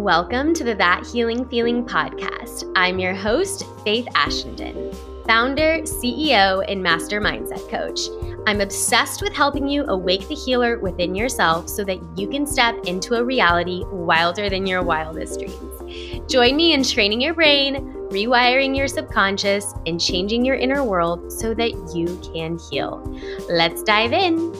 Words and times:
Welcome 0.00 0.54
to 0.54 0.64
the 0.64 0.74
That 0.76 1.06
Healing 1.06 1.46
Feeling 1.50 1.84
podcast. 1.84 2.72
I'm 2.74 2.98
your 2.98 3.12
host, 3.12 3.66
Faith 3.84 4.06
Ashenden, 4.14 4.96
founder, 5.26 5.82
CEO, 5.82 6.64
and 6.66 6.82
master 6.82 7.20
mindset 7.20 7.68
coach. 7.68 8.08
I'm 8.46 8.62
obsessed 8.62 9.20
with 9.20 9.34
helping 9.34 9.68
you 9.68 9.84
awake 9.88 10.26
the 10.26 10.34
healer 10.34 10.78
within 10.78 11.14
yourself 11.14 11.68
so 11.68 11.84
that 11.84 12.00
you 12.16 12.30
can 12.30 12.46
step 12.46 12.76
into 12.86 13.16
a 13.16 13.22
reality 13.22 13.84
wilder 13.92 14.48
than 14.48 14.64
your 14.64 14.82
wildest 14.82 15.38
dreams. 15.38 16.32
Join 16.32 16.56
me 16.56 16.72
in 16.72 16.82
training 16.82 17.20
your 17.20 17.34
brain, 17.34 17.92
rewiring 18.08 18.74
your 18.74 18.88
subconscious, 18.88 19.74
and 19.84 20.00
changing 20.00 20.46
your 20.46 20.56
inner 20.56 20.82
world 20.82 21.30
so 21.30 21.52
that 21.52 21.72
you 21.94 22.18
can 22.32 22.58
heal. 22.70 23.02
Let's 23.50 23.82
dive 23.82 24.14
in. 24.14 24.50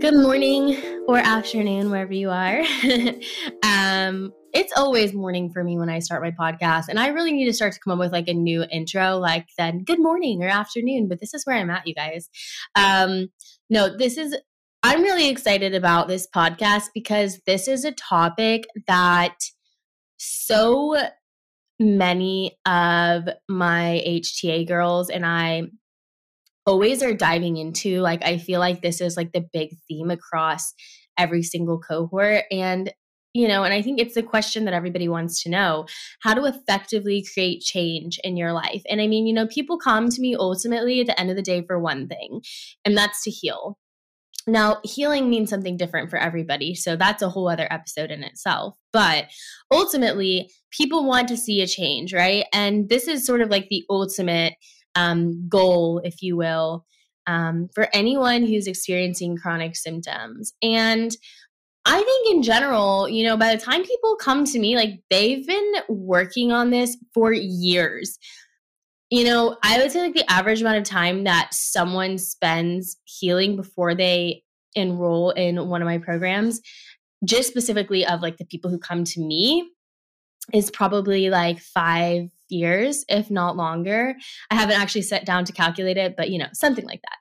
Good 0.00 0.14
morning 0.14 0.93
or 1.06 1.18
afternoon, 1.18 1.90
wherever 1.90 2.12
you 2.12 2.30
are. 2.30 2.60
um, 3.62 4.32
it's 4.52 4.72
always 4.76 5.12
morning 5.12 5.50
for 5.50 5.62
me 5.62 5.76
when 5.76 5.90
I 5.90 5.98
start 5.98 6.22
my 6.22 6.30
podcast, 6.30 6.84
and 6.88 6.98
I 6.98 7.08
really 7.08 7.32
need 7.32 7.46
to 7.46 7.52
start 7.52 7.72
to 7.74 7.80
come 7.80 7.92
up 7.92 7.98
with 7.98 8.12
like 8.12 8.28
a 8.28 8.34
new 8.34 8.64
intro, 8.70 9.18
like 9.18 9.46
then 9.58 9.84
good 9.84 10.00
morning 10.00 10.42
or 10.42 10.48
afternoon. 10.48 11.08
But 11.08 11.20
this 11.20 11.34
is 11.34 11.44
where 11.44 11.56
I'm 11.56 11.70
at, 11.70 11.86
you 11.86 11.94
guys. 11.94 12.28
Um, 12.74 13.28
no, 13.68 13.96
this 13.96 14.16
is. 14.16 14.36
I'm 14.82 15.02
really 15.02 15.28
excited 15.28 15.74
about 15.74 16.08
this 16.08 16.28
podcast 16.34 16.88
because 16.94 17.40
this 17.46 17.68
is 17.68 17.84
a 17.84 17.92
topic 17.92 18.66
that 18.86 19.36
so 20.18 20.96
many 21.80 22.58
of 22.66 23.28
my 23.48 24.02
HTA 24.06 24.68
girls 24.68 25.08
and 25.08 25.24
I 25.24 25.64
always 26.66 27.02
are 27.02 27.14
diving 27.14 27.56
into. 27.56 28.00
Like, 28.00 28.24
I 28.24 28.38
feel 28.38 28.60
like 28.60 28.82
this 28.82 29.00
is 29.00 29.16
like 29.16 29.32
the 29.32 29.46
big 29.52 29.70
theme 29.88 30.10
across 30.10 30.74
every 31.18 31.42
single 31.42 31.78
cohort. 31.78 32.44
And, 32.50 32.92
you 33.34 33.48
know, 33.48 33.64
and 33.64 33.74
I 33.74 33.82
think 33.82 34.00
it's 34.00 34.14
the 34.14 34.22
question 34.22 34.64
that 34.64 34.74
everybody 34.74 35.08
wants 35.08 35.42
to 35.42 35.50
know 35.50 35.86
how 36.20 36.34
to 36.34 36.44
effectively 36.44 37.24
create 37.32 37.60
change 37.60 38.18
in 38.24 38.36
your 38.36 38.52
life. 38.52 38.82
And 38.88 39.00
I 39.00 39.06
mean, 39.06 39.26
you 39.26 39.34
know, 39.34 39.46
people 39.46 39.78
come 39.78 40.08
to 40.08 40.20
me 40.20 40.36
ultimately 40.36 41.00
at 41.00 41.06
the 41.06 41.18
end 41.20 41.30
of 41.30 41.36
the 41.36 41.42
day 41.42 41.64
for 41.66 41.78
one 41.78 42.08
thing, 42.08 42.42
and 42.84 42.96
that's 42.96 43.22
to 43.24 43.30
heal. 43.30 43.78
Now, 44.46 44.78
healing 44.84 45.30
means 45.30 45.48
something 45.48 45.76
different 45.76 46.10
for 46.10 46.18
everybody. 46.18 46.74
So 46.74 46.96
that's 46.96 47.22
a 47.22 47.30
whole 47.30 47.48
other 47.48 47.66
episode 47.70 48.10
in 48.10 48.22
itself. 48.22 48.76
But 48.92 49.28
ultimately, 49.72 50.50
people 50.70 51.06
want 51.06 51.28
to 51.28 51.36
see 51.36 51.62
a 51.62 51.66
change, 51.66 52.12
right? 52.12 52.44
And 52.52 52.88
this 52.88 53.08
is 53.08 53.24
sort 53.24 53.40
of 53.40 53.48
like 53.48 53.68
the 53.70 53.84
ultimate 53.88 54.54
um, 54.94 55.48
goal, 55.48 56.00
if 56.04 56.22
you 56.22 56.36
will, 56.36 56.84
um, 57.26 57.68
for 57.74 57.88
anyone 57.92 58.42
who's 58.42 58.66
experiencing 58.66 59.36
chronic 59.36 59.76
symptoms. 59.76 60.52
And 60.62 61.16
I 61.86 62.02
think 62.02 62.34
in 62.34 62.42
general, 62.42 63.08
you 63.08 63.24
know, 63.24 63.36
by 63.36 63.54
the 63.54 63.60
time 63.60 63.84
people 63.84 64.16
come 64.16 64.44
to 64.46 64.58
me, 64.58 64.76
like 64.76 65.00
they've 65.10 65.46
been 65.46 65.72
working 65.88 66.50
on 66.50 66.70
this 66.70 66.96
for 67.12 67.32
years. 67.32 68.18
You 69.10 69.24
know, 69.24 69.58
I 69.62 69.78
would 69.78 69.92
say 69.92 70.00
like 70.00 70.14
the 70.14 70.30
average 70.30 70.62
amount 70.62 70.78
of 70.78 70.84
time 70.84 71.24
that 71.24 71.50
someone 71.52 72.16
spends 72.18 72.96
healing 73.04 73.54
before 73.54 73.94
they 73.94 74.42
enroll 74.74 75.30
in 75.30 75.68
one 75.68 75.82
of 75.82 75.86
my 75.86 75.98
programs, 75.98 76.60
just 77.24 77.48
specifically 77.48 78.06
of 78.06 78.22
like 78.22 78.38
the 78.38 78.46
people 78.46 78.70
who 78.70 78.78
come 78.78 79.04
to 79.04 79.20
me, 79.20 79.70
is 80.52 80.70
probably 80.70 81.30
like 81.30 81.58
five 81.58 82.28
years, 82.48 83.04
if 83.08 83.30
not 83.30 83.56
longer. 83.56 84.14
I 84.50 84.54
haven't 84.54 84.80
actually 84.80 85.02
sat 85.02 85.24
down 85.24 85.44
to 85.46 85.52
calculate 85.52 85.96
it, 85.96 86.14
but 86.16 86.30
you 86.30 86.38
know, 86.38 86.48
something 86.52 86.86
like 86.86 87.02
that. 87.02 87.18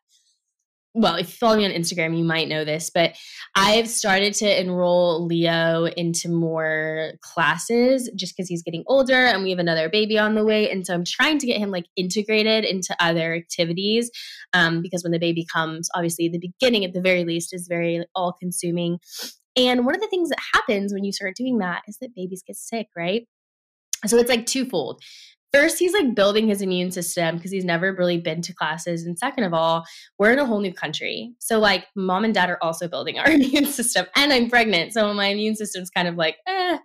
Well, 0.95 1.15
if 1.15 1.27
you 1.27 1.33
follow 1.33 1.57
me 1.57 1.65
on 1.65 1.71
Instagram, 1.71 2.15
you 2.15 2.23
might 2.23 2.47
know 2.47 2.63
this, 2.63 2.91
but 2.93 3.15
I've 3.55 3.89
started 3.89 4.35
to 4.35 4.61
enroll 4.61 5.25
Leo 5.25 5.85
into 5.85 6.29
more 6.29 7.13
classes 7.21 8.11
just 8.15 8.37
because 8.37 8.47
he's 8.47 8.61
getting 8.61 8.83
older 8.85 9.15
and 9.15 9.41
we 9.41 9.49
have 9.49 9.57
another 9.57 9.89
baby 9.89 10.19
on 10.19 10.35
the 10.35 10.45
way. 10.45 10.69
And 10.69 10.85
so 10.85 10.93
I'm 10.93 11.03
trying 11.03 11.39
to 11.39 11.47
get 11.47 11.57
him 11.57 11.71
like 11.71 11.85
integrated 11.95 12.63
into 12.63 12.95
other 12.99 13.33
activities 13.33 14.11
um, 14.53 14.83
because 14.83 15.01
when 15.01 15.11
the 15.11 15.19
baby 15.19 15.47
comes, 15.51 15.89
obviously 15.95 16.29
the 16.29 16.37
beginning 16.37 16.85
at 16.85 16.93
the 16.93 17.01
very 17.01 17.23
least 17.23 17.55
is 17.55 17.67
very 17.67 18.05
all 18.13 18.33
consuming. 18.39 18.99
And 19.55 19.87
one 19.87 19.95
of 19.95 20.01
the 20.01 20.07
things 20.07 20.29
that 20.29 20.39
happens 20.53 20.93
when 20.93 21.03
you 21.03 21.11
start 21.11 21.35
doing 21.35 21.57
that 21.57 21.81
is 21.87 21.97
that 22.01 22.13
babies 22.15 22.43
get 22.45 22.55
sick, 22.55 22.87
right? 22.95 23.27
So 24.05 24.17
it's 24.17 24.29
like 24.29 24.45
twofold. 24.45 25.01
First, 25.53 25.77
he's 25.77 25.93
like 25.93 26.15
building 26.15 26.47
his 26.47 26.63
immune 26.63 26.89
system 26.89 27.35
because 27.35 27.51
he's 27.51 27.63
never 27.63 27.93
really 27.93 28.17
been 28.17 28.41
to 28.41 28.53
classes. 28.55 29.05
And 29.05 29.19
second 29.19 29.43
of 29.43 29.53
all, 29.53 29.85
we're 30.17 30.33
in 30.33 30.39
a 30.39 30.47
whole 30.47 30.59
new 30.59 30.73
country. 30.73 31.31
So, 31.37 31.59
like, 31.59 31.85
mom 31.95 32.25
and 32.25 32.33
dad 32.33 32.49
are 32.49 32.57
also 32.63 32.87
building 32.87 33.19
our 33.19 33.27
immune 33.31 33.67
system. 33.67 34.07
And 34.15 34.33
I'm 34.33 34.49
pregnant. 34.49 34.93
So, 34.93 35.13
my 35.13 35.27
immune 35.27 35.55
system's 35.55 35.91
kind 35.91 36.07
of 36.07 36.15
like, 36.15 36.37
eh. 36.47 36.79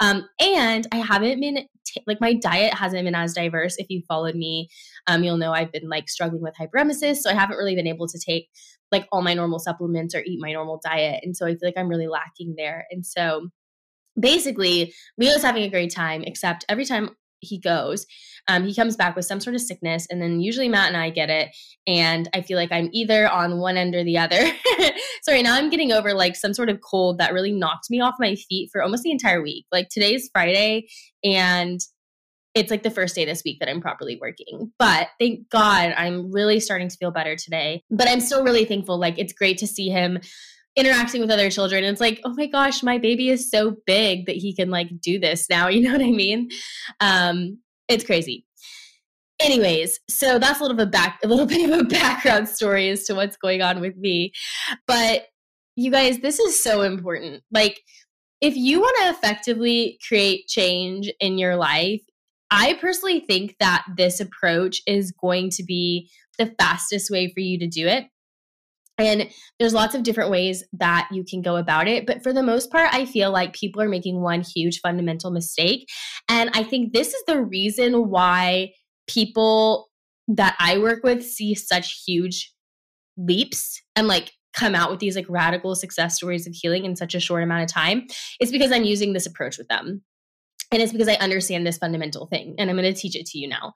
Um, 0.00 0.26
and 0.40 0.86
I 0.92 0.96
haven't 0.96 1.40
been, 1.40 1.66
t- 1.84 2.02
like, 2.06 2.18
my 2.22 2.32
diet 2.32 2.72
hasn't 2.72 3.04
been 3.04 3.14
as 3.14 3.34
diverse. 3.34 3.76
If 3.76 3.88
you 3.90 4.00
followed 4.08 4.34
me, 4.34 4.70
um, 5.06 5.22
you'll 5.22 5.36
know 5.36 5.52
I've 5.52 5.72
been 5.72 5.90
like 5.90 6.08
struggling 6.08 6.40
with 6.40 6.54
hyperemesis. 6.58 7.16
So, 7.16 7.28
I 7.28 7.34
haven't 7.34 7.58
really 7.58 7.74
been 7.74 7.86
able 7.86 8.08
to 8.08 8.18
take 8.18 8.48
like 8.90 9.06
all 9.12 9.20
my 9.20 9.34
normal 9.34 9.58
supplements 9.58 10.14
or 10.14 10.22
eat 10.24 10.40
my 10.40 10.52
normal 10.52 10.80
diet. 10.82 11.20
And 11.22 11.36
so, 11.36 11.44
I 11.44 11.50
feel 11.50 11.68
like 11.68 11.76
I'm 11.76 11.88
really 11.88 12.08
lacking 12.08 12.54
there. 12.56 12.86
And 12.90 13.04
so, 13.04 13.50
basically 14.18 14.92
leo's 15.18 15.42
having 15.42 15.62
a 15.62 15.70
great 15.70 15.92
time 15.92 16.22
except 16.24 16.64
every 16.68 16.84
time 16.84 17.10
he 17.40 17.58
goes 17.58 18.06
um, 18.48 18.64
he 18.64 18.74
comes 18.74 18.96
back 18.96 19.16
with 19.16 19.24
some 19.24 19.40
sort 19.40 19.54
of 19.54 19.60
sickness 19.60 20.06
and 20.08 20.22
then 20.22 20.40
usually 20.40 20.68
matt 20.68 20.88
and 20.88 20.96
i 20.96 21.10
get 21.10 21.28
it 21.28 21.54
and 21.86 22.28
i 22.34 22.40
feel 22.40 22.56
like 22.56 22.72
i'm 22.72 22.88
either 22.92 23.28
on 23.28 23.58
one 23.58 23.76
end 23.76 23.94
or 23.94 24.04
the 24.04 24.16
other 24.16 24.40
so 25.22 25.32
right 25.32 25.44
now 25.44 25.54
i'm 25.54 25.70
getting 25.70 25.92
over 25.92 26.14
like 26.14 26.34
some 26.34 26.54
sort 26.54 26.70
of 26.70 26.80
cold 26.80 27.18
that 27.18 27.32
really 27.32 27.52
knocked 27.52 27.90
me 27.90 28.00
off 28.00 28.14
my 28.18 28.34
feet 28.34 28.70
for 28.72 28.82
almost 28.82 29.02
the 29.02 29.10
entire 29.10 29.42
week 29.42 29.66
like 29.70 29.88
today's 29.90 30.30
friday 30.32 30.86
and 31.22 31.80
it's 32.56 32.70
like 32.70 32.82
the 32.82 32.90
first 32.90 33.14
day 33.14 33.26
this 33.26 33.42
week 33.44 33.60
that 33.60 33.68
I'm 33.68 33.82
properly 33.82 34.18
working. 34.18 34.72
But 34.78 35.08
thank 35.20 35.50
God 35.50 35.92
I'm 35.94 36.32
really 36.32 36.58
starting 36.58 36.88
to 36.88 36.96
feel 36.96 37.10
better 37.10 37.36
today. 37.36 37.82
But 37.90 38.08
I'm 38.08 38.20
still 38.20 38.42
really 38.42 38.64
thankful. 38.64 38.98
Like 38.98 39.18
it's 39.18 39.34
great 39.34 39.58
to 39.58 39.66
see 39.66 39.90
him 39.90 40.20
interacting 40.76 41.20
with 41.20 41.30
other 41.30 41.50
children. 41.50 41.84
It's 41.84 42.00
like, 42.00 42.20
oh 42.24 42.34
my 42.36 42.46
gosh, 42.46 42.82
my 42.82 42.98
baby 42.98 43.30
is 43.30 43.50
so 43.50 43.76
big 43.86 44.26
that 44.26 44.36
he 44.36 44.54
can 44.54 44.70
like 44.70 45.00
do 45.00 45.18
this 45.18 45.48
now. 45.48 45.68
You 45.76 45.82
know 45.82 45.92
what 45.92 46.02
I 46.06 46.10
mean? 46.10 46.48
Um, 47.00 47.58
it's 47.88 48.04
crazy. 48.04 48.46
Anyways, 49.40 50.00
so 50.08 50.38
that's 50.38 50.60
a 50.60 50.62
little 50.62 50.76
bit 50.76 50.90
back, 50.90 51.18
a 51.22 51.28
little 51.28 51.46
bit 51.46 51.68
of 51.68 51.80
a 51.80 51.84
background 51.84 52.48
story 52.48 52.88
as 52.88 53.04
to 53.04 53.14
what's 53.14 53.36
going 53.36 53.62
on 53.62 53.80
with 53.80 53.96
me. 53.96 54.32
But 54.86 55.26
you 55.76 55.90
guys, 55.90 56.18
this 56.20 56.38
is 56.40 56.62
so 56.62 56.82
important. 56.82 57.42
Like, 57.50 57.80
if 58.40 58.56
you 58.56 58.80
want 58.80 58.96
to 59.02 59.10
effectively 59.10 59.98
create 60.06 60.46
change 60.46 61.10
in 61.20 61.36
your 61.38 61.56
life, 61.56 62.02
I 62.50 62.74
personally 62.74 63.20
think 63.20 63.56
that 63.60 63.84
this 63.96 64.20
approach 64.20 64.80
is 64.86 65.12
going 65.12 65.50
to 65.50 65.64
be 65.64 66.08
the 66.38 66.54
fastest 66.58 67.10
way 67.10 67.30
for 67.32 67.40
you 67.40 67.58
to 67.58 67.66
do 67.66 67.86
it 67.86 68.06
and 68.98 69.28
there's 69.58 69.74
lots 69.74 69.94
of 69.94 70.02
different 70.02 70.30
ways 70.30 70.64
that 70.74 71.08
you 71.12 71.24
can 71.24 71.42
go 71.42 71.56
about 71.56 71.88
it. 71.88 72.06
But 72.06 72.22
for 72.22 72.32
the 72.32 72.42
most 72.42 72.70
part, 72.70 72.92
I 72.92 73.04
feel 73.04 73.30
like 73.30 73.52
people 73.52 73.82
are 73.82 73.88
making 73.88 74.22
one 74.22 74.42
huge 74.42 74.80
fundamental 74.80 75.30
mistake. 75.30 75.88
And 76.28 76.50
I 76.54 76.62
think 76.62 76.92
this 76.92 77.12
is 77.12 77.22
the 77.26 77.42
reason 77.42 78.08
why 78.08 78.72
people 79.06 79.88
that 80.28 80.56
I 80.58 80.78
work 80.78 81.04
with 81.04 81.24
see 81.24 81.54
such 81.54 82.02
huge 82.06 82.52
leaps 83.16 83.80
and 83.94 84.08
like 84.08 84.32
come 84.52 84.74
out 84.74 84.90
with 84.90 85.00
these 85.00 85.16
like 85.16 85.26
radical 85.28 85.74
success 85.74 86.16
stories 86.16 86.46
of 86.46 86.54
healing 86.54 86.84
in 86.84 86.96
such 86.96 87.14
a 87.14 87.20
short 87.20 87.42
amount 87.42 87.62
of 87.62 87.68
time. 87.68 88.06
It's 88.40 88.50
because 88.50 88.72
I'm 88.72 88.84
using 88.84 89.12
this 89.12 89.26
approach 89.26 89.58
with 89.58 89.68
them. 89.68 90.02
And 90.72 90.82
it's 90.82 90.90
because 90.90 91.08
I 91.08 91.14
understand 91.14 91.64
this 91.64 91.78
fundamental 91.78 92.26
thing 92.26 92.56
and 92.58 92.68
I'm 92.68 92.76
going 92.76 92.92
to 92.92 92.98
teach 92.98 93.14
it 93.14 93.26
to 93.26 93.38
you 93.38 93.46
now. 93.46 93.72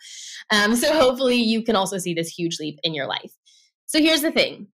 Um, 0.50 0.74
so 0.74 0.92
hopefully 0.92 1.36
you 1.36 1.62
can 1.62 1.76
also 1.76 1.98
see 1.98 2.14
this 2.14 2.28
huge 2.28 2.58
leap 2.58 2.80
in 2.82 2.94
your 2.94 3.06
life. 3.06 3.30
So 3.86 4.00
here's 4.00 4.22
the 4.22 4.32
thing 4.32 4.68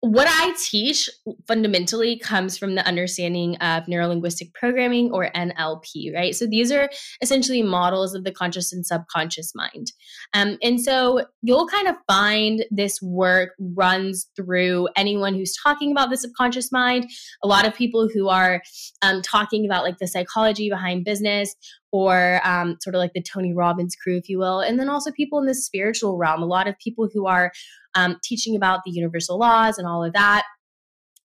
what 0.00 0.26
I 0.30 0.54
teach 0.58 1.10
fundamentally 1.46 2.18
comes 2.18 2.56
from 2.56 2.74
the 2.74 2.86
understanding 2.86 3.56
of 3.56 3.84
neurolinguistic 3.84 4.54
programming 4.54 5.10
or 5.12 5.30
NLP, 5.34 6.14
right? 6.14 6.34
So 6.34 6.46
these 6.46 6.72
are 6.72 6.88
essentially 7.20 7.62
models 7.62 8.14
of 8.14 8.24
the 8.24 8.32
conscious 8.32 8.72
and 8.72 8.84
subconscious 8.84 9.54
mind. 9.54 9.92
Um, 10.32 10.56
and 10.62 10.80
so 10.80 11.26
you'll 11.42 11.68
kind 11.68 11.86
of 11.86 11.96
find 12.06 12.64
this 12.70 13.02
work 13.02 13.50
runs 13.58 14.28
through 14.36 14.88
anyone 14.96 15.34
who's 15.34 15.54
talking 15.62 15.92
about 15.92 16.08
the 16.08 16.16
subconscious 16.16 16.72
mind, 16.72 17.10
a 17.42 17.46
lot 17.46 17.66
of 17.66 17.74
people 17.74 18.08
who 18.08 18.28
are 18.28 18.62
um, 19.02 19.20
talking 19.20 19.66
about 19.66 19.84
like 19.84 19.98
the 19.98 20.08
psychology 20.08 20.70
behind 20.70 21.04
business 21.04 21.54
or 21.92 22.40
um, 22.44 22.76
sort 22.80 22.94
of 22.94 23.00
like 23.00 23.12
the 23.14 23.22
Tony 23.22 23.52
Robbins 23.52 23.96
crew, 23.96 24.16
if 24.16 24.28
you 24.28 24.38
will. 24.38 24.60
And 24.60 24.78
then 24.78 24.88
also 24.88 25.10
people 25.10 25.40
in 25.40 25.46
the 25.46 25.54
spiritual 25.54 26.16
realm, 26.16 26.42
a 26.42 26.46
lot 26.46 26.68
of 26.68 26.78
people 26.78 27.08
who 27.12 27.26
are 27.26 27.52
um, 27.94 28.16
teaching 28.22 28.56
about 28.56 28.80
the 28.84 28.90
universal 28.90 29.38
laws 29.38 29.78
and 29.78 29.86
all 29.86 30.04
of 30.04 30.12
that. 30.12 30.44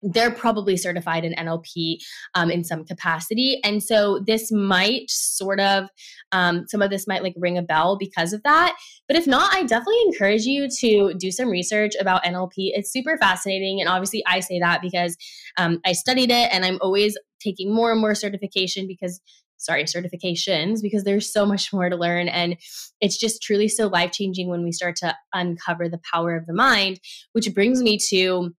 they're 0.05 0.31
probably 0.31 0.75
certified 0.75 1.23
in 1.23 1.33
NLP 1.33 1.95
um, 2.35 2.51
in 2.51 2.61
some 2.63 2.83
capacity. 2.83 3.61
And 3.63 3.81
so 3.81 4.19
this 4.27 4.51
might 4.51 5.09
sort 5.09 5.61
of, 5.61 5.87
um, 6.33 6.65
some 6.67 6.81
of 6.81 6.89
this 6.89 7.07
might 7.07 7.23
like 7.23 7.35
ring 7.37 7.57
a 7.57 7.61
bell 7.61 7.97
because 7.97 8.33
of 8.33 8.43
that. 8.43 8.75
But 9.07 9.15
if 9.15 9.27
not, 9.27 9.53
I 9.53 9.63
definitely 9.63 10.01
encourage 10.07 10.43
you 10.43 10.67
to 10.79 11.13
do 11.17 11.31
some 11.31 11.49
research 11.49 11.93
about 12.01 12.23
NLP. 12.25 12.51
It's 12.73 12.91
super 12.91 13.17
fascinating. 13.17 13.79
And 13.79 13.89
obviously, 13.89 14.23
I 14.27 14.41
say 14.41 14.59
that 14.59 14.81
because 14.81 15.15
um, 15.57 15.79
I 15.85 15.93
studied 15.93 16.31
it 16.31 16.53
and 16.53 16.65
I'm 16.65 16.79
always 16.81 17.17
taking 17.39 17.73
more 17.73 17.91
and 17.91 18.01
more 18.01 18.15
certification 18.15 18.87
because 18.87 19.21
sorry, 19.57 19.83
certifications 19.85 20.81
because 20.81 21.03
there's 21.03 21.31
so 21.31 21.45
much 21.45 21.71
more 21.71 21.89
to 21.89 21.95
learn. 21.95 22.27
And 22.27 22.57
it's 23.01 23.17
just 23.17 23.41
truly 23.41 23.67
so 23.67 23.87
life 23.87 24.11
changing 24.11 24.49
when 24.49 24.63
we 24.63 24.71
start 24.71 24.95
to 24.97 25.15
uncover 25.33 25.87
the 25.87 26.01
power 26.11 26.35
of 26.35 26.45
the 26.45 26.53
mind, 26.53 26.99
which 27.31 27.53
brings 27.53 27.81
me 27.81 27.97
to 28.09 28.53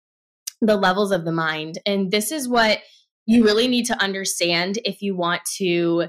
the 0.61 0.77
levels 0.77 1.13
of 1.13 1.25
the 1.25 1.33
mind. 1.33 1.79
And 1.87 2.11
this 2.11 2.33
is 2.33 2.49
what 2.49 2.81
you 3.27 3.45
really 3.45 3.69
need 3.69 3.87
to 3.87 4.03
understand 4.03 4.79
if 4.85 5.03
you 5.03 5.17
want 5.17 5.43
to 5.57 6.07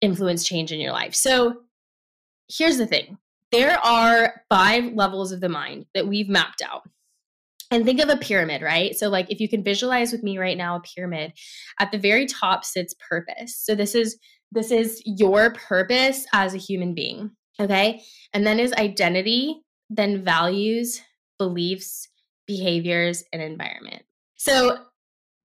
influence 0.00 0.44
change 0.44 0.72
in 0.72 0.80
your 0.80 0.92
life. 0.92 1.14
So 1.14 1.56
here's 2.48 2.78
the 2.78 2.86
thing 2.86 3.18
there 3.52 3.78
are 3.78 4.42
five 4.48 4.92
levels 4.94 5.32
of 5.32 5.40
the 5.40 5.48
mind 5.48 5.86
that 5.94 6.08
we've 6.08 6.28
mapped 6.28 6.62
out. 6.62 6.82
And 7.74 7.84
think 7.84 8.00
of 8.00 8.08
a 8.08 8.16
pyramid, 8.16 8.62
right? 8.62 8.94
So, 8.94 9.08
like, 9.08 9.28
if 9.30 9.40
you 9.40 9.48
can 9.48 9.64
visualize 9.64 10.12
with 10.12 10.22
me 10.22 10.38
right 10.38 10.56
now 10.56 10.76
a 10.76 10.80
pyramid, 10.80 11.32
at 11.80 11.90
the 11.90 11.98
very 11.98 12.24
top 12.24 12.64
sits 12.64 12.94
purpose. 13.08 13.56
So, 13.56 13.74
this 13.74 13.96
is 13.96 14.16
this 14.52 14.70
is 14.70 15.02
your 15.04 15.52
purpose 15.54 16.24
as 16.32 16.54
a 16.54 16.58
human 16.58 16.94
being, 16.94 17.32
okay? 17.58 18.00
And 18.32 18.46
then 18.46 18.60
is 18.60 18.72
identity, 18.74 19.60
then 19.90 20.24
values, 20.24 21.02
beliefs, 21.36 22.08
behaviors, 22.46 23.24
and 23.32 23.42
environment. 23.42 24.02
So, 24.36 24.78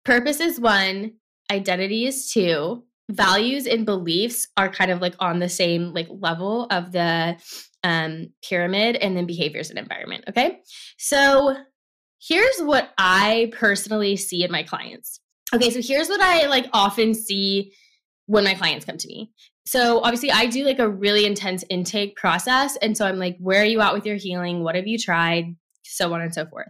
purpose 0.04 0.42
is 0.42 0.60
one, 0.60 1.14
identity 1.50 2.08
is 2.08 2.30
two, 2.30 2.84
values 3.10 3.68
and 3.68 3.86
beliefs 3.86 4.50
are 4.58 4.68
kind 4.68 4.92
of 4.92 5.00
like 5.00 5.16
on 5.20 5.40
the 5.40 5.48
same 5.48 5.94
like 5.94 6.08
level 6.10 6.68
of 6.72 6.92
the 6.92 7.38
um, 7.86 8.34
pyramid, 8.44 8.98
and 8.98 9.16
then 9.16 9.26
behaviors 9.26 9.70
and 9.70 9.80
environment. 9.80 10.26
Okay, 10.28 10.60
so 10.98 11.56
here's 12.22 12.60
what 12.60 12.92
I 12.98 13.52
personally 13.54 14.16
see 14.16 14.44
in 14.44 14.52
my 14.52 14.64
clients. 14.64 15.20
Okay, 15.54 15.70
so 15.70 15.82
here's 15.82 16.10
what 16.10 16.22
I 16.22 16.48
like 16.48 16.68
often 16.74 17.14
see 17.14 17.74
when 18.26 18.44
my 18.44 18.54
clients 18.54 18.86
come 18.86 18.98
to 18.98 19.08
me. 19.08 19.32
So 19.66 20.02
obviously 20.02 20.32
I 20.32 20.46
do 20.46 20.66
like 20.66 20.80
a 20.80 20.90
really 20.90 21.26
intense 21.26 21.64
intake 21.70 22.16
process 22.16 22.78
and 22.78 22.98
so 22.98 23.06
I'm 23.06 23.18
like 23.18 23.38
where 23.40 23.62
are 23.62 23.66
you 23.66 23.82
at 23.82 23.94
with 23.94 24.06
your 24.06 24.16
healing? 24.16 24.64
What 24.64 24.76
have 24.76 24.88
you 24.88 24.98
tried? 24.98 25.56
so 25.88 26.14
on 26.14 26.22
and 26.22 26.34
so 26.34 26.46
forth. 26.46 26.68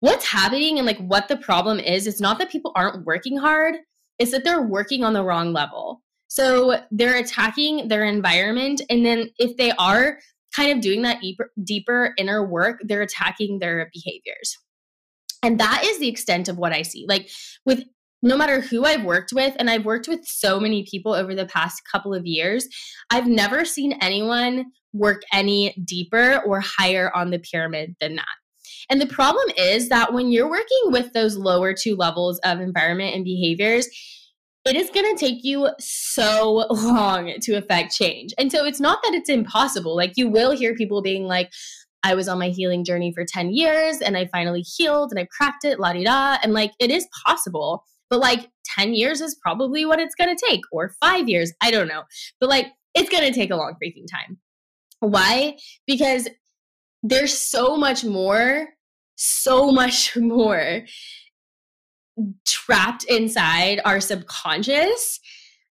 What's 0.00 0.26
happening 0.26 0.78
and 0.78 0.86
like 0.86 0.98
what 0.98 1.28
the 1.28 1.36
problem 1.36 1.78
is, 1.78 2.06
it's 2.06 2.20
not 2.20 2.38
that 2.38 2.50
people 2.50 2.72
aren't 2.74 3.06
working 3.06 3.36
hard, 3.38 3.76
it's 4.18 4.32
that 4.32 4.44
they're 4.44 4.62
working 4.62 5.02
on 5.02 5.12
the 5.12 5.24
wrong 5.24 5.52
level. 5.52 6.02
So 6.28 6.80
they're 6.90 7.16
attacking 7.16 7.88
their 7.88 8.04
environment. 8.04 8.82
And 8.90 9.06
then 9.06 9.30
if 9.38 9.56
they 9.56 9.70
are 9.72 10.18
kind 10.54 10.72
of 10.72 10.80
doing 10.80 11.02
that 11.02 11.20
deeper, 11.20 11.50
deeper 11.62 12.14
inner 12.16 12.46
work, 12.46 12.80
they're 12.84 13.02
attacking 13.02 13.58
their 13.58 13.90
behaviors. 13.92 14.58
And 15.42 15.60
that 15.60 15.82
is 15.84 15.98
the 15.98 16.08
extent 16.08 16.48
of 16.48 16.56
what 16.56 16.72
I 16.72 16.82
see. 16.82 17.04
Like 17.08 17.28
with 17.66 17.84
no 18.22 18.38
matter 18.38 18.60
who 18.60 18.86
I've 18.86 19.04
worked 19.04 19.32
with, 19.34 19.54
and 19.58 19.68
I've 19.68 19.84
worked 19.84 20.08
with 20.08 20.24
so 20.24 20.58
many 20.58 20.86
people 20.90 21.12
over 21.12 21.34
the 21.34 21.44
past 21.44 21.82
couple 21.90 22.14
of 22.14 22.24
years, 22.24 22.66
I've 23.10 23.26
never 23.26 23.66
seen 23.66 23.98
anyone 24.00 24.64
work 24.94 25.22
any 25.32 25.74
deeper 25.84 26.40
or 26.46 26.60
higher 26.60 27.14
on 27.14 27.30
the 27.30 27.38
pyramid 27.38 27.96
than 28.00 28.16
that. 28.16 28.24
And 28.88 29.00
the 29.00 29.06
problem 29.06 29.46
is 29.58 29.90
that 29.90 30.14
when 30.14 30.30
you're 30.30 30.48
working 30.48 30.84
with 30.86 31.12
those 31.12 31.36
lower 31.36 31.74
two 31.74 31.96
levels 31.96 32.38
of 32.44 32.60
environment 32.60 33.14
and 33.14 33.24
behaviors, 33.24 33.88
it 34.64 34.76
is 34.76 34.90
going 34.90 35.14
to 35.14 35.18
take 35.18 35.44
you 35.44 35.68
so 35.78 36.66
long 36.70 37.34
to 37.42 37.54
affect 37.54 37.94
change. 37.94 38.32
And 38.38 38.50
so 38.50 38.64
it's 38.64 38.80
not 38.80 39.00
that 39.02 39.14
it's 39.14 39.28
impossible. 39.28 39.94
Like 39.94 40.12
you 40.16 40.28
will 40.28 40.56
hear 40.56 40.74
people 40.74 41.02
being 41.02 41.24
like, 41.24 41.50
I 42.02 42.14
was 42.14 42.28
on 42.28 42.38
my 42.38 42.48
healing 42.48 42.84
journey 42.84 43.12
for 43.12 43.24
10 43.24 43.52
years 43.52 43.98
and 43.98 44.16
I 44.16 44.26
finally 44.26 44.60
healed 44.60 45.10
and 45.10 45.18
I 45.18 45.26
cracked 45.36 45.64
it, 45.64 45.80
la 45.80 45.92
di 45.92 46.04
da. 46.04 46.38
And 46.42 46.52
like 46.52 46.72
it 46.78 46.90
is 46.90 47.06
possible, 47.26 47.82
but 48.10 48.20
like 48.20 48.50
10 48.76 48.94
years 48.94 49.20
is 49.20 49.36
probably 49.42 49.84
what 49.84 50.00
it's 50.00 50.14
going 50.14 50.34
to 50.34 50.46
take, 50.48 50.60
or 50.72 50.94
five 51.00 51.28
years. 51.28 51.52
I 51.62 51.70
don't 51.70 51.88
know. 51.88 52.02
But 52.40 52.50
like 52.50 52.66
it's 52.94 53.10
going 53.10 53.24
to 53.24 53.32
take 53.32 53.50
a 53.50 53.56
long 53.56 53.74
freaking 53.82 54.06
time. 54.10 54.38
Why? 55.00 55.56
Because 55.86 56.28
there's 57.02 57.36
so 57.36 57.76
much 57.76 58.04
more, 58.04 58.68
so 59.16 59.70
much 59.70 60.16
more 60.16 60.82
trapped 62.46 63.04
inside 63.04 63.80
our 63.84 64.00
subconscious 64.00 65.20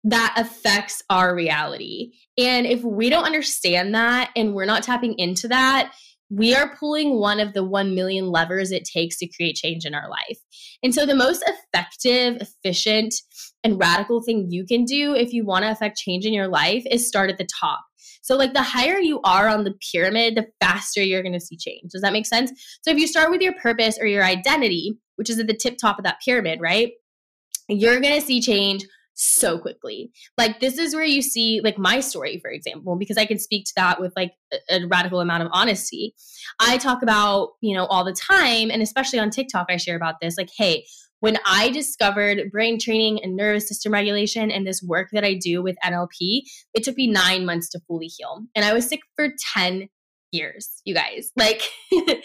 that 0.06 0.34
affects 0.38 1.02
our 1.10 1.36
reality. 1.36 2.14
And 2.38 2.66
if 2.66 2.84
we 2.84 3.10
don't 3.10 3.26
understand 3.26 3.94
that 3.96 4.32
and 4.36 4.54
we're 4.54 4.66
not 4.66 4.84
tapping 4.84 5.16
into 5.18 5.50
that, 5.50 5.92
we 6.30 6.56
are 6.56 6.76
pulling 6.78 7.20
one 7.20 7.40
of 7.40 7.54
the 7.54 7.64
1 7.64 7.96
million 7.96 8.28
levers 8.28 8.72
it 8.72 8.86
takes 8.86 9.18
to 9.18 9.28
create 9.28 9.56
change 9.56 9.86
in 9.86 9.96
our 9.96 10.08
life. 10.08 10.38
And 10.84 10.94
so, 10.94 11.06
the 11.06 11.16
most 11.16 11.44
effective, 11.48 12.42
efficient, 12.42 13.16
and 13.64 13.80
radical 13.80 14.22
thing 14.22 14.48
you 14.50 14.66
can 14.66 14.86
do 14.86 15.16
if 15.16 15.34
you 15.34 15.44
want 15.44 15.64
to 15.64 15.72
affect 15.72 15.98
change 15.98 16.26
in 16.26 16.34
your 16.34 16.48
life 16.48 16.84
is 16.90 17.08
start 17.08 17.32
at 17.32 17.38
the 17.38 17.48
top. 17.60 17.82
So, 18.22 18.36
like 18.36 18.54
the 18.54 18.62
higher 18.62 19.00
you 19.00 19.20
are 19.24 19.48
on 19.48 19.64
the 19.64 19.74
pyramid, 19.92 20.36
the 20.36 20.48
faster 20.60 21.02
you're 21.02 21.24
going 21.24 21.34
to 21.34 21.40
see 21.40 21.58
change. 21.58 21.92
Does 21.92 22.02
that 22.02 22.14
make 22.14 22.28
sense? 22.28 22.52
So, 22.84 22.92
if 22.92 22.98
you 22.98 23.08
start 23.08 23.32
with 23.32 23.42
your 23.42 23.54
purpose 23.54 23.98
or 24.00 24.06
your 24.06 24.24
identity, 24.24 25.00
which 25.20 25.30
is 25.30 25.38
at 25.38 25.48
the 25.48 25.54
tip 25.54 25.78
top 25.78 26.00
of 26.00 26.06
that 26.06 26.22
pyramid, 26.24 26.60
right? 26.62 26.94
You're 27.68 28.00
going 28.00 28.20
to 28.20 28.26
see 28.26 28.42
change 28.42 28.86
so 29.22 29.60
quickly. 29.60 30.12
Like 30.38 30.62
this 30.62 30.78
is 30.78 30.96
where 30.96 31.04
you 31.04 31.22
see 31.22 31.60
like 31.62 31.78
my 31.78 32.00
story 32.00 32.40
for 32.40 32.50
example 32.50 32.96
because 32.96 33.18
I 33.18 33.26
can 33.26 33.38
speak 33.38 33.66
to 33.66 33.74
that 33.76 34.00
with 34.00 34.14
like 34.16 34.32
a, 34.54 34.78
a, 34.78 34.88
radical 34.88 35.20
amount 35.20 35.44
of 35.44 35.50
honesty. 35.52 36.16
I 36.62 36.78
talk 36.78 37.04
about, 37.04 37.50
you 37.60 37.76
know, 37.76 37.86
all 37.88 38.06
the 38.06 38.14
time 38.14 38.72
and 38.72 38.82
especially 38.82 39.20
on 39.20 39.30
TikTok 39.30 39.68
I 39.70 39.76
share 39.76 39.98
about 39.98 40.16
this 40.22 40.38
like 40.38 40.50
hey, 40.58 40.86
when 41.20 41.38
I 41.46 41.70
discovered 41.70 42.50
brain 42.50 42.80
training 42.80 43.20
and 43.22 43.36
nervous 43.36 43.68
system 43.68 43.92
regulation 43.92 44.52
and 44.52 44.66
this 44.66 44.82
work 44.82 45.10
that 45.12 45.26
I 45.26 45.34
do 45.34 45.62
with 45.62 45.76
NLP, 45.84 46.44
it 46.74 46.84
took 46.84 46.96
me 46.96 47.08
nine 47.08 47.46
months 47.46 47.68
to 47.72 47.82
fully 47.88 48.08
heal. 48.08 48.46
And 48.56 48.64
I 48.64 48.72
was 48.72 48.88
sick 48.88 49.02
for 49.18 49.28
10 49.54 49.90
years, 50.32 50.82
you 50.86 50.96
guys. 50.96 51.32
Like, 51.36 51.62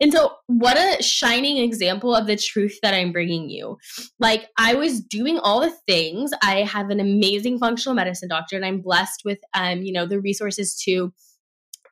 and 0.00 0.12
so 0.12 0.32
what 0.46 0.76
a 0.76 1.02
shining 1.02 1.58
example 1.58 2.14
of 2.14 2.26
the 2.26 2.36
truth 2.36 2.78
that 2.82 2.94
I'm 2.94 3.12
bringing 3.12 3.48
you. 3.48 3.78
Like, 4.18 4.48
I 4.58 4.74
was 4.74 5.00
doing 5.00 5.38
all 5.38 5.60
the 5.60 5.74
things. 5.86 6.32
I 6.42 6.62
have 6.62 6.90
an 6.90 7.00
amazing 7.00 7.58
functional 7.58 7.94
medicine 7.94 8.28
doctor, 8.28 8.56
and 8.56 8.64
I'm 8.64 8.80
blessed 8.80 9.22
with, 9.24 9.38
um, 9.54 9.82
you 9.82 9.92
know, 9.92 10.06
the 10.06 10.20
resources 10.20 10.76
to 10.84 11.12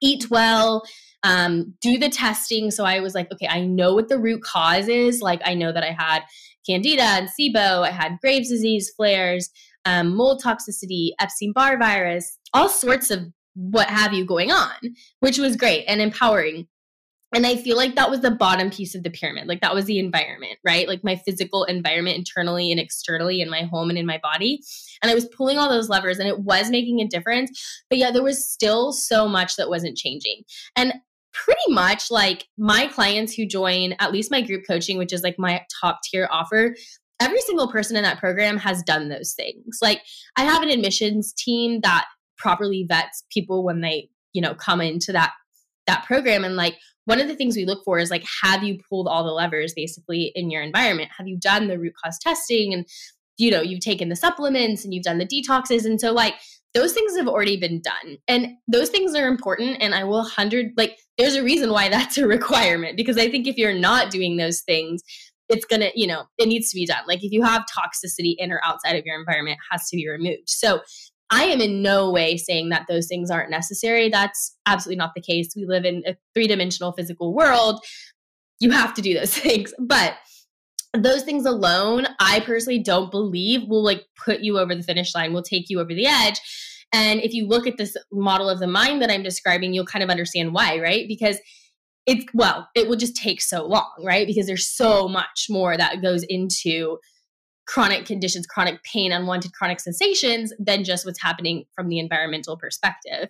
eat 0.03 0.31
well, 0.31 0.83
um, 1.23 1.75
do 1.81 1.99
the 1.99 2.09
testing. 2.09 2.71
So 2.71 2.85
I 2.85 3.01
was 3.01 3.15
like, 3.15 3.31
okay, 3.33 3.47
I 3.49 3.61
know 3.61 3.95
what 3.95 4.09
the 4.09 4.19
root 4.19 4.43
cause 4.43 4.89
is. 4.89 5.23
Like, 5.23 5.41
I 5.45 5.55
know 5.55 5.73
that 5.73 5.85
I 5.85 5.97
had 5.97 6.25
candida 6.67 7.03
and 7.03 7.29
SIBO, 7.29 7.87
I 7.87 7.91
had 7.91 8.19
Graves' 8.21 8.49
disease 8.49 8.93
flares, 8.97 9.49
um, 9.85 10.15
mold 10.15 10.43
toxicity, 10.43 11.11
Epstein 11.21 11.53
Barr 11.53 11.79
virus, 11.79 12.39
all 12.53 12.69
sorts 12.69 13.11
of 13.11 13.21
what 13.55 13.89
have 13.89 14.13
you 14.13 14.25
going 14.25 14.51
on, 14.51 14.75
which 15.21 15.39
was 15.39 15.57
great 15.57 15.85
and 15.87 16.01
empowering. 16.01 16.67
And 17.35 17.47
I 17.47 17.57
feel 17.57 17.77
like 17.77 17.95
that 17.95 18.11
was 18.11 18.21
the 18.21 18.31
bottom 18.31 18.71
piece 18.71 18.95
of 18.95 19.03
the 19.03 19.11
pyramid. 19.11 19.47
Like 19.49 19.63
that 19.63 19.75
was 19.75 19.87
the 19.87 19.99
environment, 19.99 20.59
right? 20.65 20.87
Like 20.87 21.03
my 21.03 21.17
physical 21.17 21.65
environment 21.65 22.19
internally 22.19 22.71
and 22.71 22.79
externally 22.79 23.41
in 23.41 23.49
my 23.49 23.63
home 23.63 23.89
and 23.89 23.99
in 23.99 24.05
my 24.07 24.19
body. 24.23 24.61
And 25.03 25.11
I 25.11 25.15
was 25.15 25.27
pulling 25.27 25.57
all 25.57 25.71
those 25.71 25.89
levers 25.89 26.19
and 26.19 26.29
it 26.29 26.41
was 26.41 26.71
making 26.71 27.01
a 27.01 27.09
difference. 27.09 27.85
But 27.89 27.99
yeah, 27.99 28.11
there 28.11 28.23
was 28.23 28.47
still 28.47 28.93
so 28.93 29.27
much 29.27 29.57
that 29.57 29.71
wasn't 29.71 29.97
changing. 29.97 30.43
And 30.77 30.93
pretty 31.33 31.73
much 31.73 32.11
like 32.11 32.49
my 32.59 32.87
clients 32.89 33.35
who 33.35 33.47
join 33.47 33.95
at 33.99 34.13
least 34.13 34.31
my 34.31 34.43
group 34.43 34.65
coaching, 34.67 34.99
which 34.99 35.13
is 35.13 35.23
like 35.23 35.39
my 35.39 35.65
top 35.81 36.01
tier 36.05 36.29
offer, 36.31 36.75
every 37.21 37.41
single 37.41 37.69
person 37.69 37.97
in 37.97 38.03
that 38.03 38.19
program 38.19 38.59
has 38.59 38.83
done 38.83 39.09
those 39.09 39.33
things. 39.33 39.79
Like 39.81 40.03
I 40.37 40.43
have 40.45 40.63
an 40.63 40.69
admissions 40.69 41.33
team 41.33 41.81
that 41.83 42.07
properly 42.37 42.85
vets 42.87 43.25
people 43.31 43.65
when 43.65 43.81
they, 43.81 44.11
you 44.35 44.43
know, 44.43 44.55
come 44.55 44.81
into 44.81 45.13
that 45.13 45.33
that 45.87 46.05
program. 46.05 46.45
And 46.45 46.57
like 46.57 46.79
one 47.05 47.21
of 47.21 47.29
the 47.29 47.35
things 47.35 47.57
we 47.57 47.65
look 47.65 47.83
for 47.85 47.99
is 47.99 48.11
like 48.11 48.25
have 48.43 48.63
you 48.63 48.79
pulled 48.89 49.09
all 49.09 49.25
the 49.25 49.31
levers 49.31 49.73
basically 49.75 50.33
in 50.35 50.51
your 50.51 50.63
environment? 50.63 51.11
Have 51.17 51.27
you 51.27 51.39
done 51.39 51.69
the 51.69 51.79
root 51.79 51.95
cause 52.03 52.19
testing? 52.19 52.73
And 52.73 52.87
you 53.39 53.51
know 53.51 53.63
you've 53.63 53.81
taken 53.81 54.09
the 54.09 54.17
supplements 54.17 54.85
and 54.85 54.95
you've 54.95 55.05
done 55.05 55.19
the 55.19 55.27
detoxes. 55.27 55.85
And 55.85 56.01
so 56.01 56.13
like 56.13 56.35
those 56.75 56.93
things 56.93 57.17
have 57.17 57.29
already 57.29 57.57
been 57.57 57.81
done. 57.83 58.19
And 58.29 58.49
those 58.69 58.89
things 58.89 59.15
are 59.15 59.27
important. 59.27 59.79
And 59.81 59.95
i 59.95 60.05
will 60.05 60.19
100 60.19 60.73
like 60.77 60.99
there's 61.19 61.35
a 61.35 61.43
reason 61.43 61.71
why 61.71 61.89
that's 61.91 62.19
a 62.19 62.27
requirement. 62.27 62.97
Because 62.97 63.19
i 63.19 63.31
think 63.31 63.47
if 63.47 63.57
you're 63.57 63.75
not 63.75 64.11
doing 64.11 64.37
those 64.37 64.61
things 64.61 65.03
it's 65.49 65.67
gonna 65.67 65.91
you 65.95 66.07
know 66.07 66.25
it 66.39 66.49
needs 66.49 66.71
to 66.71 66.77
be 66.77 66.87
done. 66.87 67.03
Like 67.07 67.23
if 67.23 67.33
you 67.33 67.43
have 67.43 67.63
toxicity 67.63 68.35
in 68.39 68.51
or 68.51 68.61
outside 68.65 68.97
of 68.97 69.05
your 69.05 69.19
environment 69.19 69.59
has 69.71 69.89
to 69.89 69.97
be 69.97 70.09
removed. 70.09 70.49
So 70.49 70.81
i 71.33 71.45
am 71.45 71.61
in 71.61 71.83
no 71.83 72.11
way 72.11 72.37
saying 72.37 72.69
that 72.69 72.87
those 72.89 73.09
things 73.09 73.31
aren't 73.31 73.51
necessary 73.51 74.09
that's 74.09 74.57
absolutely 74.67 74.99
not 74.99 75.11
the 75.17 75.21
case 75.21 75.53
we 75.57 75.67
live 75.67 75.85
in 75.85 76.03
a 76.07 76.17
three-dimensional 76.35 76.93
physical 76.93 77.35
world 77.35 77.83
you 78.61 78.71
have 78.71 78.95
to 78.95 79.03
do 79.03 79.13
those 79.13 79.37
things 79.39 79.75
but 79.81 80.15
those 80.95 81.23
things 81.23 81.47
alone, 81.47 82.07
I 82.21 82.41
personally 82.41 82.79
don't 82.79 83.11
believe 83.11 83.67
will 83.69 83.83
like 83.83 84.05
put 84.23 84.41
you 84.41 84.59
over 84.59 84.75
the 84.75 84.83
finish 84.83 85.15
line, 85.15 85.33
will 85.33 85.43
take 85.43 85.71
you 85.71 85.81
over 85.81 85.95
the 85.95 86.07
edge. 86.07 86.41
And 86.93 87.21
if 87.21 87.33
you 87.33 87.47
look 87.47 87.67
at 87.67 87.79
this 87.79 87.97
model 88.13 88.51
of 88.51 88.59
the 88.59 88.67
mind 88.67 89.01
that 89.01 89.11
I'm 89.11 89.23
describing, 89.23 89.73
you'll 89.73 89.87
kind 89.87 90.03
of 90.03 90.11
understand 90.11 90.53
why, 90.53 90.79
right? 90.79 91.07
Because 91.09 91.39
it's 92.05 92.27
well, 92.35 92.69
it 92.75 92.89
will 92.89 92.97
just 92.97 93.17
take 93.17 93.41
so 93.41 93.65
long, 93.65 93.91
right? 94.05 94.27
Because 94.27 94.47
there's 94.47 94.69
so 94.69 95.09
much 95.09 95.47
more 95.49 95.77
that 95.77 96.03
goes 96.03 96.25
into 96.29 96.99
chronic 97.67 98.05
conditions, 98.05 98.47
chronic 98.47 98.83
pain, 98.83 99.13
unwanted 99.13 99.53
chronic 99.53 99.81
sensations 99.81 100.53
than 100.59 100.85
just 100.85 101.07
what's 101.07 101.23
happening 101.23 101.65
from 101.75 101.89
the 101.89 101.99
environmental 101.99 102.57
perspective. 102.57 103.29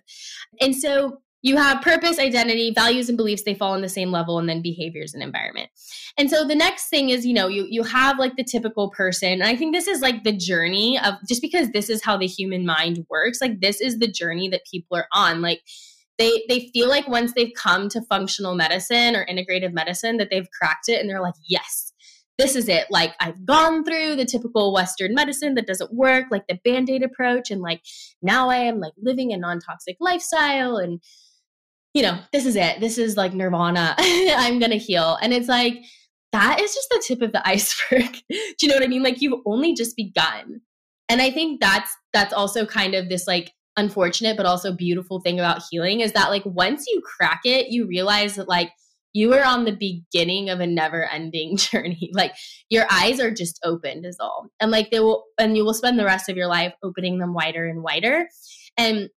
And 0.59 0.75
so 0.75 1.19
you 1.43 1.57
have 1.57 1.81
purpose, 1.81 2.19
identity, 2.19 2.71
values, 2.73 3.09
and 3.09 3.17
beliefs, 3.17 3.43
they 3.43 3.53
fall 3.53 3.73
on 3.73 3.81
the 3.81 3.89
same 3.89 4.11
level, 4.11 4.39
and 4.39 4.47
then 4.47 4.61
behaviors 4.61 5.13
and 5.13 5.21
environment. 5.21 5.69
And 6.17 6.29
so 6.29 6.47
the 6.47 6.55
next 6.55 6.87
thing 6.87 7.09
is, 7.09 7.25
you 7.25 7.33
know, 7.33 7.47
you 7.47 7.67
you 7.69 7.83
have 7.83 8.17
like 8.17 8.37
the 8.37 8.45
typical 8.45 8.89
person. 8.91 9.33
And 9.33 9.43
I 9.43 9.55
think 9.55 9.75
this 9.75 9.87
is 9.87 10.01
like 10.01 10.23
the 10.23 10.31
journey 10.31 10.97
of 10.99 11.15
just 11.27 11.41
because 11.41 11.69
this 11.71 11.89
is 11.89 12.01
how 12.01 12.17
the 12.17 12.27
human 12.27 12.65
mind 12.65 13.05
works, 13.09 13.41
like 13.41 13.59
this 13.59 13.81
is 13.81 13.99
the 13.99 14.07
journey 14.07 14.47
that 14.49 14.61
people 14.71 14.97
are 14.97 15.07
on. 15.13 15.41
Like 15.41 15.61
they 16.17 16.43
they 16.47 16.69
feel 16.73 16.87
like 16.87 17.07
once 17.07 17.33
they've 17.33 17.53
come 17.57 17.89
to 17.89 18.01
functional 18.03 18.55
medicine 18.55 19.15
or 19.15 19.25
integrative 19.25 19.73
medicine 19.73 20.17
that 20.17 20.29
they've 20.29 20.49
cracked 20.57 20.87
it 20.87 21.01
and 21.01 21.09
they're 21.09 21.21
like, 21.21 21.35
yes, 21.47 21.92
this 22.37 22.55
is 22.55 22.67
it. 22.67 22.87
Like 22.89 23.13
I've 23.19 23.45
gone 23.45 23.83
through 23.83 24.15
the 24.15 24.25
typical 24.25 24.73
Western 24.73 25.13
medicine 25.13 25.55
that 25.55 25.67
doesn't 25.67 25.93
work, 25.93 26.25
like 26.31 26.47
the 26.47 26.59
band-aid 26.63 27.03
approach, 27.03 27.51
and 27.51 27.61
like 27.61 27.81
now 28.21 28.49
I 28.49 28.57
am 28.57 28.79
like 28.79 28.93
living 29.01 29.31
a 29.33 29.37
non-toxic 29.37 29.97
lifestyle 29.99 30.77
and 30.77 31.01
you 31.93 32.01
know, 32.01 32.19
this 32.31 32.47
is 32.47 32.55
it. 32.55 32.79
This 32.79 32.97
is 32.97 33.17
like 33.17 33.33
nirvana. 33.33 33.95
I'm 33.99 34.59
gonna 34.59 34.77
heal. 34.77 35.17
And 35.21 35.31
it's 35.31 35.47
like, 35.47 35.75
that 36.31 36.59
is 36.59 36.73
just 36.73 36.89
the 36.89 37.03
tip 37.07 37.21
of 37.21 37.31
the 37.31 37.47
iceberg. 37.47 38.11
Do 38.29 38.53
you 38.61 38.67
know 38.67 38.75
what 38.75 38.83
I 38.83 38.87
mean? 38.87 39.03
Like 39.03 39.21
you've 39.21 39.39
only 39.45 39.73
just 39.73 39.95
begun. 39.95 40.61
And 41.09 41.21
I 41.21 41.29
think 41.29 41.61
that's 41.61 41.95
that's 42.11 42.33
also 42.33 42.65
kind 42.65 42.95
of 42.95 43.09
this 43.09 43.27
like 43.27 43.51
unfortunate 43.75 44.37
but 44.37 44.45
also 44.45 44.71
beautiful 44.71 45.19
thing 45.19 45.39
about 45.39 45.63
healing 45.69 46.01
is 46.01 46.13
that 46.13 46.29
like 46.29 46.43
once 46.45 46.85
you 46.87 47.01
crack 47.01 47.41
it, 47.45 47.67
you 47.67 47.87
realize 47.87 48.35
that 48.35 48.47
like 48.49 48.71
you 49.13 49.31
are 49.33 49.45
on 49.45 49.63
the 49.63 49.71
beginning 49.75 50.49
of 50.49 50.59
a 50.59 50.67
never 50.67 51.05
ending 51.05 51.55
journey. 51.57 52.11
Like 52.13 52.33
your 52.69 52.85
eyes 52.91 53.19
are 53.19 53.31
just 53.31 53.59
opened 53.63 54.05
is 54.05 54.17
all. 54.19 54.49
And 54.59 54.71
like 54.71 54.91
they 54.91 54.99
will 54.99 55.23
and 55.39 55.55
you 55.55 55.63
will 55.63 55.73
spend 55.73 55.97
the 55.97 56.05
rest 56.05 56.29
of 56.29 56.35
your 56.35 56.47
life 56.47 56.73
opening 56.83 57.19
them 57.19 57.33
wider 57.33 57.65
and 57.65 57.83
wider. 57.83 58.27
And 58.77 59.09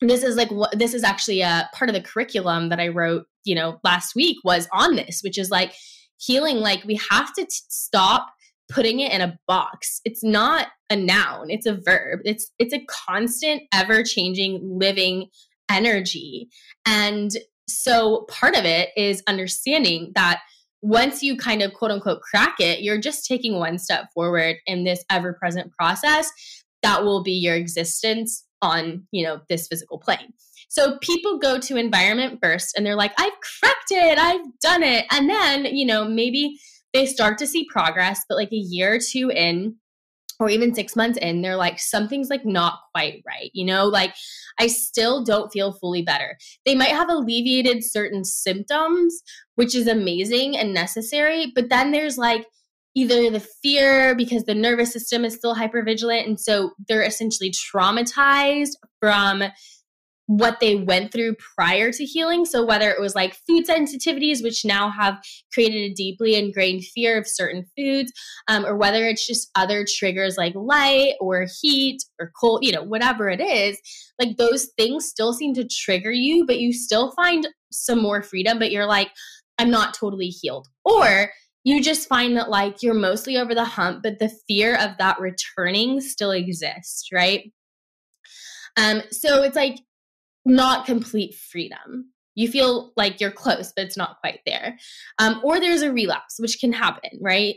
this 0.00 0.22
is 0.22 0.36
like 0.36 0.50
what 0.50 0.78
this 0.78 0.94
is 0.94 1.02
actually 1.02 1.40
a 1.40 1.68
part 1.74 1.90
of 1.90 1.94
the 1.94 2.02
curriculum 2.02 2.68
that 2.68 2.78
I 2.78 2.88
wrote, 2.88 3.26
you 3.44 3.54
know, 3.54 3.80
last 3.82 4.14
week 4.14 4.36
was 4.44 4.68
on 4.72 4.94
this, 4.94 5.22
which 5.22 5.38
is 5.38 5.50
like 5.50 5.74
healing 6.18 6.58
like 6.58 6.84
we 6.84 7.00
have 7.10 7.32
to 7.34 7.42
t- 7.42 7.48
stop 7.48 8.28
putting 8.70 9.00
it 9.00 9.12
in 9.12 9.22
a 9.22 9.38
box. 9.48 10.00
It's 10.04 10.22
not 10.22 10.68
a 10.90 10.96
noun, 10.96 11.50
it's 11.50 11.66
a 11.66 11.74
verb. 11.74 12.20
It's 12.24 12.50
it's 12.58 12.74
a 12.74 12.84
constant 12.86 13.62
ever 13.72 14.04
changing 14.04 14.60
living 14.62 15.28
energy. 15.70 16.48
And 16.86 17.30
so 17.68 18.26
part 18.28 18.56
of 18.56 18.64
it 18.64 18.90
is 18.96 19.22
understanding 19.26 20.12
that 20.14 20.40
once 20.80 21.22
you 21.22 21.36
kind 21.36 21.62
of 21.62 21.74
quote 21.74 21.90
unquote 21.90 22.20
crack 22.22 22.56
it, 22.60 22.80
you're 22.80 23.00
just 23.00 23.26
taking 23.26 23.58
one 23.58 23.78
step 23.78 24.06
forward 24.14 24.56
in 24.66 24.84
this 24.84 25.04
ever 25.10 25.32
present 25.32 25.72
process 25.72 26.30
that 26.82 27.04
will 27.04 27.22
be 27.22 27.32
your 27.32 27.54
existence 27.54 28.44
on, 28.62 29.06
you 29.10 29.24
know, 29.24 29.40
this 29.48 29.66
physical 29.66 29.98
plane. 29.98 30.32
So 30.68 30.98
people 31.00 31.38
go 31.38 31.58
to 31.58 31.76
environment 31.76 32.38
first 32.42 32.76
and 32.76 32.84
they're 32.84 32.94
like, 32.94 33.12
I've 33.18 33.32
cracked 33.60 33.90
it, 33.90 34.18
I've 34.18 34.58
done 34.60 34.82
it. 34.82 35.06
And 35.10 35.28
then, 35.28 35.64
you 35.64 35.86
know, 35.86 36.04
maybe 36.04 36.58
they 36.92 37.06
start 37.06 37.38
to 37.38 37.46
see 37.46 37.66
progress, 37.70 38.22
but 38.28 38.36
like 38.36 38.52
a 38.52 38.56
year 38.56 38.94
or 38.94 38.98
two 38.98 39.30
in, 39.30 39.76
or 40.40 40.48
even 40.48 40.74
six 40.74 40.94
months 40.94 41.18
in, 41.18 41.42
they're 41.42 41.56
like, 41.56 41.78
something's 41.80 42.30
like 42.30 42.44
not 42.44 42.78
quite 42.94 43.22
right. 43.26 43.50
You 43.54 43.64
know, 43.66 43.86
like 43.86 44.14
I 44.58 44.68
still 44.68 45.24
don't 45.24 45.52
feel 45.52 45.72
fully 45.72 46.02
better. 46.02 46.36
They 46.64 46.74
might 46.74 46.90
have 46.90 47.10
alleviated 47.10 47.84
certain 47.84 48.24
symptoms, 48.24 49.22
which 49.56 49.74
is 49.74 49.86
amazing 49.86 50.56
and 50.56 50.72
necessary. 50.72 51.52
But 51.54 51.70
then 51.70 51.90
there's 51.90 52.18
like 52.18 52.46
either 52.94 53.30
the 53.30 53.46
fear 53.62 54.14
because 54.14 54.44
the 54.44 54.54
nervous 54.54 54.92
system 54.92 55.24
is 55.24 55.34
still 55.34 55.54
hypervigilant. 55.54 56.26
And 56.26 56.40
so 56.40 56.70
they're 56.88 57.02
essentially 57.02 57.52
traumatized 57.52 58.72
from 59.00 59.44
what 60.28 60.60
they 60.60 60.76
went 60.76 61.10
through 61.10 61.34
prior 61.56 61.90
to 61.90 62.04
healing. 62.04 62.44
So, 62.44 62.64
whether 62.64 62.90
it 62.90 63.00
was 63.00 63.14
like 63.14 63.34
food 63.48 63.66
sensitivities, 63.66 64.42
which 64.42 64.62
now 64.62 64.90
have 64.90 65.18
created 65.52 65.90
a 65.90 65.94
deeply 65.94 66.34
ingrained 66.34 66.84
fear 66.84 67.18
of 67.18 67.26
certain 67.26 67.64
foods, 67.76 68.12
um, 68.46 68.66
or 68.66 68.76
whether 68.76 69.06
it's 69.06 69.26
just 69.26 69.50
other 69.54 69.86
triggers 69.88 70.36
like 70.36 70.54
light 70.54 71.14
or 71.18 71.46
heat 71.60 72.02
or 72.20 72.30
cold, 72.38 72.62
you 72.62 72.72
know, 72.72 72.82
whatever 72.82 73.30
it 73.30 73.40
is, 73.40 73.80
like 74.20 74.36
those 74.36 74.68
things 74.76 75.06
still 75.06 75.32
seem 75.32 75.54
to 75.54 75.66
trigger 75.66 76.12
you, 76.12 76.44
but 76.46 76.60
you 76.60 76.74
still 76.74 77.10
find 77.12 77.48
some 77.72 78.00
more 78.00 78.22
freedom, 78.22 78.58
but 78.58 78.70
you're 78.70 78.86
like, 78.86 79.10
I'm 79.58 79.70
not 79.70 79.94
totally 79.94 80.28
healed. 80.28 80.68
Or 80.84 81.30
you 81.64 81.82
just 81.82 82.06
find 82.06 82.36
that 82.36 82.50
like 82.50 82.82
you're 82.82 82.92
mostly 82.92 83.38
over 83.38 83.54
the 83.54 83.64
hump, 83.64 84.02
but 84.02 84.18
the 84.18 84.30
fear 84.46 84.76
of 84.76 84.90
that 84.98 85.18
returning 85.20 86.02
still 86.02 86.32
exists, 86.32 87.08
right? 87.14 87.50
Um, 88.76 89.02
so 89.10 89.42
it's 89.42 89.56
like 89.56 89.78
not 90.48 90.86
complete 90.86 91.34
freedom. 91.34 92.10
You 92.34 92.48
feel 92.48 92.92
like 92.96 93.20
you're 93.20 93.30
close, 93.30 93.72
but 93.74 93.84
it's 93.84 93.96
not 93.96 94.20
quite 94.20 94.40
there. 94.46 94.78
Um, 95.18 95.40
or 95.44 95.58
there's 95.58 95.82
a 95.82 95.92
relapse, 95.92 96.36
which 96.38 96.60
can 96.60 96.72
happen, 96.72 97.18
right? 97.20 97.56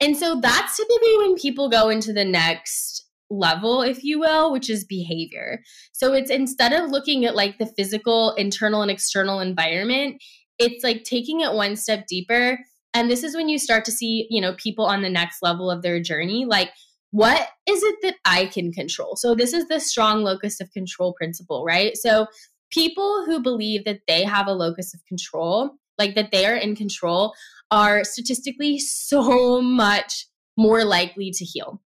And 0.00 0.16
so 0.16 0.40
that's 0.40 0.76
typically 0.76 1.18
when 1.18 1.36
people 1.36 1.68
go 1.68 1.88
into 1.90 2.12
the 2.12 2.24
next 2.24 3.06
level, 3.30 3.82
if 3.82 4.02
you 4.02 4.18
will, 4.18 4.50
which 4.50 4.68
is 4.68 4.84
behavior. 4.84 5.62
So 5.92 6.12
it's 6.12 6.30
instead 6.30 6.72
of 6.72 6.90
looking 6.90 7.24
at 7.24 7.36
like 7.36 7.58
the 7.58 7.66
physical, 7.66 8.34
internal, 8.34 8.82
and 8.82 8.90
external 8.90 9.40
environment, 9.40 10.22
it's 10.58 10.82
like 10.82 11.04
taking 11.04 11.40
it 11.40 11.52
one 11.52 11.76
step 11.76 12.06
deeper. 12.06 12.58
And 12.92 13.08
this 13.08 13.22
is 13.22 13.36
when 13.36 13.48
you 13.48 13.58
start 13.58 13.84
to 13.84 13.92
see, 13.92 14.26
you 14.30 14.40
know, 14.40 14.54
people 14.54 14.84
on 14.84 15.02
the 15.02 15.08
next 15.08 15.42
level 15.42 15.70
of 15.70 15.82
their 15.82 16.00
journey, 16.00 16.44
like 16.44 16.70
what 17.10 17.48
is 17.68 17.82
it 17.82 17.96
that 18.02 18.16
I 18.24 18.46
can 18.46 18.72
control? 18.72 19.16
So, 19.16 19.34
this 19.34 19.52
is 19.52 19.68
the 19.68 19.80
strong 19.80 20.22
locus 20.22 20.60
of 20.60 20.72
control 20.72 21.12
principle, 21.14 21.64
right? 21.64 21.96
So, 21.96 22.26
people 22.70 23.24
who 23.26 23.42
believe 23.42 23.84
that 23.84 24.00
they 24.06 24.24
have 24.24 24.46
a 24.46 24.52
locus 24.52 24.94
of 24.94 25.04
control, 25.06 25.72
like 25.98 26.14
that 26.14 26.30
they 26.30 26.46
are 26.46 26.54
in 26.54 26.76
control, 26.76 27.34
are 27.70 28.04
statistically 28.04 28.78
so 28.78 29.60
much 29.62 30.26
more 30.56 30.84
likely 30.84 31.30
to 31.32 31.44
heal 31.44 31.82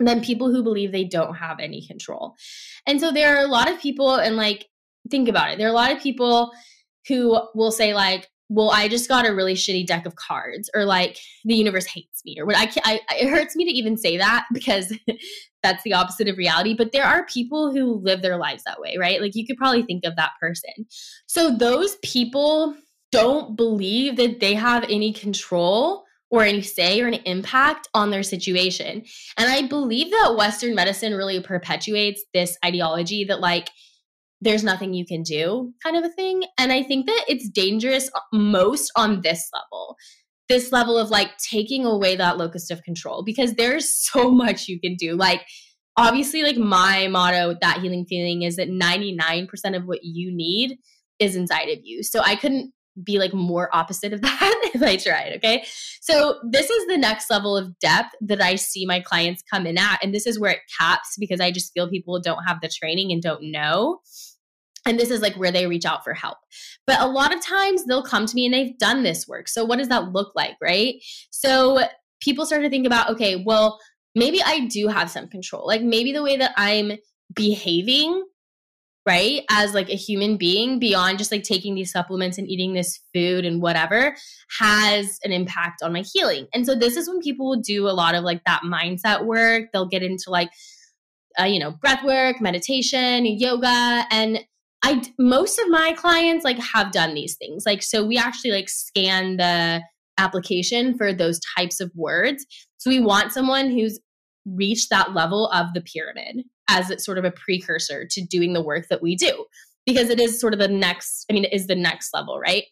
than 0.00 0.20
people 0.20 0.50
who 0.50 0.62
believe 0.62 0.92
they 0.92 1.04
don't 1.04 1.34
have 1.34 1.58
any 1.60 1.84
control. 1.86 2.34
And 2.86 3.00
so, 3.00 3.10
there 3.10 3.36
are 3.36 3.44
a 3.44 3.48
lot 3.48 3.70
of 3.70 3.80
people, 3.80 4.16
and 4.16 4.36
like, 4.36 4.66
think 5.10 5.28
about 5.28 5.50
it, 5.52 5.58
there 5.58 5.68
are 5.68 5.70
a 5.70 5.74
lot 5.74 5.92
of 5.92 6.02
people 6.02 6.52
who 7.06 7.40
will 7.54 7.72
say, 7.72 7.94
like, 7.94 8.28
well, 8.48 8.70
I 8.70 8.88
just 8.88 9.08
got 9.08 9.26
a 9.26 9.34
really 9.34 9.54
shitty 9.54 9.86
deck 9.86 10.06
of 10.06 10.16
cards, 10.16 10.70
or 10.74 10.84
like 10.84 11.18
the 11.44 11.54
universe 11.54 11.86
hates 11.86 12.22
me, 12.24 12.36
or 12.38 12.46
what 12.46 12.56
I, 12.56 12.70
I 12.84 13.00
it 13.16 13.28
hurts 13.28 13.54
me 13.54 13.64
to 13.64 13.70
even 13.70 13.96
say 13.96 14.16
that 14.16 14.46
because 14.52 14.92
that's 15.62 15.82
the 15.82 15.92
opposite 15.92 16.28
of 16.28 16.38
reality. 16.38 16.74
But 16.74 16.92
there 16.92 17.04
are 17.04 17.26
people 17.26 17.72
who 17.72 18.00
live 18.02 18.22
their 18.22 18.38
lives 18.38 18.64
that 18.64 18.80
way, 18.80 18.96
right? 18.98 19.20
Like 19.20 19.34
you 19.34 19.46
could 19.46 19.58
probably 19.58 19.82
think 19.82 20.04
of 20.04 20.16
that 20.16 20.32
person. 20.40 20.86
So 21.26 21.54
those 21.54 21.96
people 22.02 22.74
don't 23.12 23.56
believe 23.56 24.16
that 24.16 24.40
they 24.40 24.54
have 24.54 24.84
any 24.84 25.12
control 25.12 26.04
or 26.30 26.44
any 26.44 26.62
say 26.62 27.00
or 27.00 27.06
any 27.06 27.22
impact 27.24 27.88
on 27.94 28.10
their 28.10 28.22
situation. 28.22 29.02
And 29.36 29.50
I 29.50 29.66
believe 29.66 30.10
that 30.10 30.34
Western 30.36 30.74
medicine 30.74 31.14
really 31.14 31.40
perpetuates 31.40 32.22
this 32.34 32.56
ideology 32.64 33.24
that 33.24 33.40
like 33.40 33.70
there's 34.40 34.64
nothing 34.64 34.94
you 34.94 35.04
can 35.04 35.22
do 35.22 35.72
kind 35.82 35.96
of 35.96 36.04
a 36.04 36.08
thing. 36.08 36.44
And 36.58 36.72
I 36.72 36.82
think 36.82 37.06
that 37.06 37.24
it's 37.28 37.48
dangerous 37.48 38.10
uh, 38.14 38.20
most 38.32 38.92
on 38.96 39.22
this 39.22 39.48
level, 39.52 39.96
this 40.48 40.72
level 40.72 40.96
of 40.96 41.10
like 41.10 41.36
taking 41.38 41.84
away 41.84 42.16
that 42.16 42.38
locus 42.38 42.70
of 42.70 42.82
control 42.82 43.22
because 43.24 43.54
there's 43.54 43.92
so 43.92 44.30
much 44.30 44.68
you 44.68 44.80
can 44.80 44.94
do. 44.94 45.16
Like, 45.16 45.42
obviously, 45.96 46.42
like 46.42 46.56
my 46.56 47.08
motto 47.08 47.48
with 47.48 47.60
that 47.60 47.80
healing 47.80 48.06
feeling 48.08 48.42
is 48.42 48.56
that 48.56 48.68
99% 48.68 49.48
of 49.76 49.84
what 49.84 50.00
you 50.02 50.34
need 50.34 50.78
is 51.18 51.34
inside 51.34 51.68
of 51.68 51.78
you. 51.82 52.02
So 52.02 52.20
I 52.20 52.36
couldn't 52.36 52.72
be 53.02 53.18
like 53.18 53.34
more 53.34 53.74
opposite 53.74 54.12
of 54.12 54.20
that 54.22 54.70
if 54.74 54.82
I 54.82 54.96
tried. 54.96 55.34
Okay. 55.36 55.64
So 56.00 56.38
this 56.50 56.70
is 56.70 56.86
the 56.86 56.96
next 56.96 57.30
level 57.30 57.56
of 57.56 57.78
depth 57.78 58.14
that 58.20 58.42
I 58.42 58.56
see 58.56 58.86
my 58.86 59.00
clients 59.00 59.42
come 59.50 59.66
in 59.66 59.78
at. 59.78 59.98
And 60.02 60.14
this 60.14 60.26
is 60.26 60.38
where 60.38 60.52
it 60.52 60.60
caps 60.78 61.16
because 61.18 61.40
I 61.40 61.50
just 61.50 61.72
feel 61.72 61.88
people 61.88 62.20
don't 62.20 62.44
have 62.44 62.60
the 62.60 62.68
training 62.68 63.12
and 63.12 63.22
don't 63.22 63.50
know. 63.50 64.00
And 64.86 64.98
this 64.98 65.10
is 65.10 65.20
like 65.20 65.34
where 65.34 65.52
they 65.52 65.66
reach 65.66 65.84
out 65.84 66.02
for 66.02 66.14
help. 66.14 66.38
But 66.86 67.00
a 67.00 67.06
lot 67.06 67.34
of 67.34 67.42
times 67.42 67.84
they'll 67.84 68.02
come 68.02 68.26
to 68.26 68.34
me 68.34 68.46
and 68.46 68.54
they've 68.54 68.78
done 68.78 69.02
this 69.02 69.28
work. 69.28 69.48
So 69.48 69.64
what 69.64 69.78
does 69.78 69.88
that 69.88 70.12
look 70.12 70.32
like? 70.34 70.56
Right. 70.62 70.96
So 71.30 71.84
people 72.20 72.46
start 72.46 72.62
to 72.62 72.70
think 72.70 72.86
about, 72.86 73.10
okay, 73.10 73.42
well, 73.44 73.78
maybe 74.14 74.42
I 74.42 74.66
do 74.66 74.88
have 74.88 75.10
some 75.10 75.28
control. 75.28 75.66
Like 75.66 75.82
maybe 75.82 76.12
the 76.12 76.22
way 76.22 76.36
that 76.38 76.52
I'm 76.56 76.92
behaving 77.34 78.24
right? 79.06 79.42
As 79.50 79.74
like 79.74 79.88
a 79.88 79.96
human 79.96 80.36
being 80.36 80.78
beyond 80.78 81.18
just 81.18 81.32
like 81.32 81.42
taking 81.42 81.74
these 81.74 81.90
supplements 81.90 82.36
and 82.36 82.48
eating 82.48 82.74
this 82.74 83.00
food 83.14 83.44
and 83.44 83.62
whatever 83.62 84.14
has 84.58 85.18
an 85.24 85.32
impact 85.32 85.82
on 85.82 85.92
my 85.92 86.04
healing. 86.12 86.46
And 86.52 86.66
so 86.66 86.74
this 86.74 86.96
is 86.96 87.08
when 87.08 87.20
people 87.20 87.48
will 87.48 87.60
do 87.60 87.88
a 87.88 87.90
lot 87.90 88.14
of 88.14 88.24
like 88.24 88.42
that 88.44 88.62
mindset 88.64 89.24
work. 89.24 89.70
They'll 89.72 89.88
get 89.88 90.02
into 90.02 90.24
like 90.28 90.50
uh, 91.40 91.44
you 91.44 91.60
know, 91.60 91.70
breath 91.70 92.04
work, 92.04 92.40
meditation, 92.40 93.24
yoga 93.24 94.04
and 94.10 94.40
I 94.82 95.02
most 95.18 95.58
of 95.58 95.68
my 95.68 95.92
clients 95.94 96.44
like 96.44 96.58
have 96.58 96.92
done 96.92 97.14
these 97.14 97.36
things. 97.36 97.64
Like 97.66 97.82
so 97.82 98.06
we 98.06 98.16
actually 98.16 98.52
like 98.52 98.68
scan 98.68 99.36
the 99.36 99.82
application 100.18 100.96
for 100.96 101.12
those 101.12 101.40
types 101.56 101.80
of 101.80 101.90
words. 101.94 102.46
So 102.78 102.90
we 102.90 103.00
want 103.00 103.32
someone 103.32 103.70
who's 103.70 103.98
reached 104.46 104.90
that 104.90 105.14
level 105.14 105.48
of 105.48 105.74
the 105.74 105.80
pyramid 105.80 106.44
as 106.68 106.90
it's 106.90 107.04
sort 107.04 107.18
of 107.18 107.24
a 107.24 107.30
precursor 107.30 108.06
to 108.10 108.24
doing 108.24 108.52
the 108.52 108.62
work 108.62 108.86
that 108.88 109.02
we 109.02 109.16
do 109.16 109.46
because 109.86 110.10
it 110.10 110.20
is 110.20 110.40
sort 110.40 110.52
of 110.52 110.58
the 110.58 110.68
next 110.68 111.24
i 111.30 111.32
mean 111.32 111.44
it 111.44 111.52
is 111.52 111.66
the 111.66 111.74
next 111.74 112.12
level 112.14 112.38
right? 112.38 112.64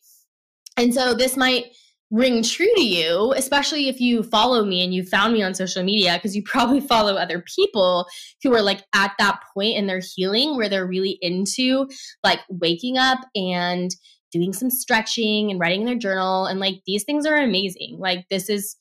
And 0.78 0.92
so 0.92 1.14
this 1.14 1.38
might 1.38 1.66
ring 2.10 2.42
true 2.42 2.72
to 2.76 2.84
you 2.84 3.32
especially 3.36 3.88
if 3.88 4.00
you 4.00 4.22
follow 4.22 4.64
me 4.64 4.84
and 4.84 4.94
you 4.94 5.02
found 5.02 5.32
me 5.32 5.42
on 5.42 5.54
social 5.54 5.82
media 5.82 6.14
because 6.14 6.36
you 6.36 6.42
probably 6.44 6.80
follow 6.80 7.14
other 7.14 7.42
people 7.56 8.06
who 8.42 8.54
are 8.54 8.62
like 8.62 8.84
at 8.94 9.12
that 9.18 9.40
point 9.54 9.76
in 9.76 9.86
their 9.86 10.00
healing 10.14 10.56
where 10.56 10.68
they're 10.68 10.86
really 10.86 11.18
into 11.20 11.88
like 12.22 12.40
waking 12.48 12.96
up 12.96 13.18
and 13.34 13.90
doing 14.30 14.52
some 14.52 14.70
stretching 14.70 15.50
and 15.50 15.58
writing 15.58 15.80
in 15.80 15.86
their 15.86 15.96
journal 15.96 16.46
and 16.46 16.60
like 16.60 16.74
these 16.86 17.04
things 17.04 17.26
are 17.26 17.36
amazing. 17.36 17.96
Like 17.98 18.26
this 18.28 18.48
is 18.48 18.76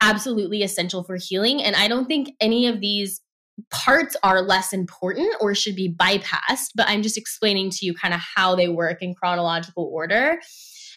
absolutely 0.00 0.62
essential 0.62 1.02
for 1.04 1.16
healing 1.16 1.62
and 1.62 1.74
i 1.76 1.88
don't 1.88 2.06
think 2.06 2.28
any 2.40 2.66
of 2.66 2.80
these 2.80 3.22
parts 3.70 4.16
are 4.22 4.42
less 4.42 4.72
important 4.72 5.34
or 5.40 5.54
should 5.54 5.76
be 5.76 5.92
bypassed, 5.92 6.70
but 6.74 6.88
I'm 6.88 7.02
just 7.02 7.16
explaining 7.16 7.70
to 7.70 7.86
you 7.86 7.94
kind 7.94 8.14
of 8.14 8.20
how 8.34 8.54
they 8.54 8.68
work 8.68 9.02
in 9.02 9.14
chronological 9.14 9.90
order. 9.92 10.40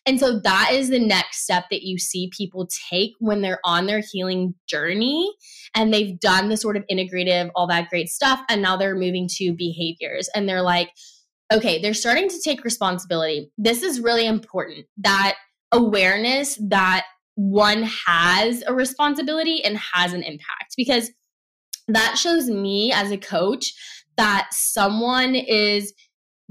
And 0.05 0.19
so 0.19 0.39
that 0.39 0.69
is 0.71 0.89
the 0.89 0.99
next 0.99 1.43
step 1.43 1.65
that 1.69 1.83
you 1.83 1.97
see 1.97 2.31
people 2.35 2.67
take 2.89 3.11
when 3.19 3.41
they're 3.41 3.59
on 3.65 3.87
their 3.87 4.01
healing 4.11 4.55
journey 4.65 5.29
and 5.75 5.93
they've 5.93 6.17
done 6.19 6.47
the 6.47 6.55
sort 6.55 6.77
of 6.77 6.85
integrative, 6.89 7.51
all 7.55 7.67
that 7.67 7.89
great 7.89 8.07
stuff. 8.07 8.39
And 8.49 8.61
now 8.61 8.77
they're 8.77 8.95
moving 8.95 9.27
to 9.35 9.53
behaviors 9.53 10.29
and 10.33 10.47
they're 10.47 10.61
like, 10.61 10.91
okay, 11.51 11.81
they're 11.81 11.93
starting 11.93 12.29
to 12.29 12.41
take 12.41 12.63
responsibility. 12.63 13.51
This 13.57 13.83
is 13.83 13.99
really 13.99 14.25
important 14.25 14.85
that 14.97 15.35
awareness 15.73 16.57
that 16.69 17.05
one 17.35 17.83
has 17.83 18.63
a 18.65 18.73
responsibility 18.73 19.63
and 19.63 19.77
has 19.93 20.13
an 20.13 20.23
impact 20.23 20.73
because 20.75 21.11
that 21.87 22.17
shows 22.17 22.49
me 22.49 22.91
as 22.91 23.11
a 23.11 23.17
coach 23.17 23.73
that 24.17 24.49
someone 24.51 25.35
is 25.35 25.93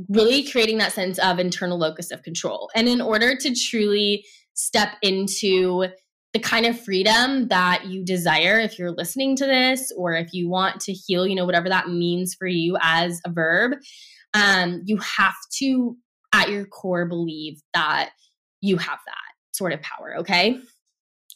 really 0.08 0.44
creating 0.44 0.78
that 0.78 0.92
sense 0.92 1.18
of 1.18 1.38
internal 1.38 1.78
locus 1.78 2.10
of 2.10 2.22
control. 2.22 2.70
And 2.74 2.88
in 2.88 3.00
order 3.00 3.36
to 3.36 3.54
truly 3.54 4.24
step 4.54 4.90
into 5.02 5.86
the 6.32 6.38
kind 6.38 6.66
of 6.66 6.78
freedom 6.78 7.48
that 7.48 7.86
you 7.86 8.04
desire 8.04 8.60
if 8.60 8.78
you're 8.78 8.92
listening 8.92 9.36
to 9.36 9.46
this 9.46 9.92
or 9.96 10.14
if 10.14 10.32
you 10.32 10.48
want 10.48 10.80
to 10.82 10.92
heal, 10.92 11.26
you 11.26 11.34
know, 11.34 11.46
whatever 11.46 11.68
that 11.68 11.88
means 11.88 12.34
for 12.34 12.46
you 12.46 12.76
as 12.82 13.20
a 13.24 13.30
verb, 13.30 13.78
um, 14.34 14.82
you 14.84 14.98
have 14.98 15.34
to, 15.58 15.96
at 16.34 16.50
your 16.50 16.66
core, 16.66 17.06
believe 17.06 17.60
that 17.72 18.10
you 18.60 18.76
have 18.76 18.98
that 19.06 19.32
sort 19.52 19.72
of 19.72 19.80
power. 19.80 20.16
Okay. 20.18 20.60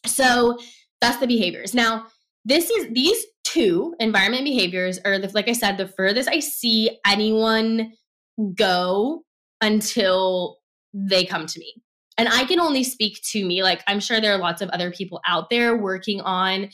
So 0.06 0.58
that's 1.00 1.16
the 1.16 1.26
behaviors. 1.26 1.72
Now, 1.72 2.06
this 2.44 2.68
is 2.70 2.88
these 2.92 3.24
two 3.52 3.94
environment 3.98 4.44
behaviors 4.44 4.98
are 5.04 5.18
the, 5.18 5.30
like 5.34 5.48
I 5.48 5.52
said, 5.52 5.76
the 5.76 5.88
furthest 5.88 6.28
I 6.28 6.40
see 6.40 6.98
anyone 7.06 7.92
go 8.54 9.22
until 9.60 10.58
they 10.92 11.24
come 11.24 11.46
to 11.46 11.58
me. 11.58 11.74
And 12.18 12.28
I 12.28 12.44
can 12.44 12.60
only 12.60 12.84
speak 12.84 13.20
to 13.30 13.44
me. 13.44 13.62
Like 13.62 13.82
I'm 13.86 14.00
sure 14.00 14.20
there 14.20 14.34
are 14.34 14.38
lots 14.38 14.62
of 14.62 14.68
other 14.70 14.90
people 14.90 15.20
out 15.26 15.50
there 15.50 15.76
working 15.76 16.20
on 16.20 16.68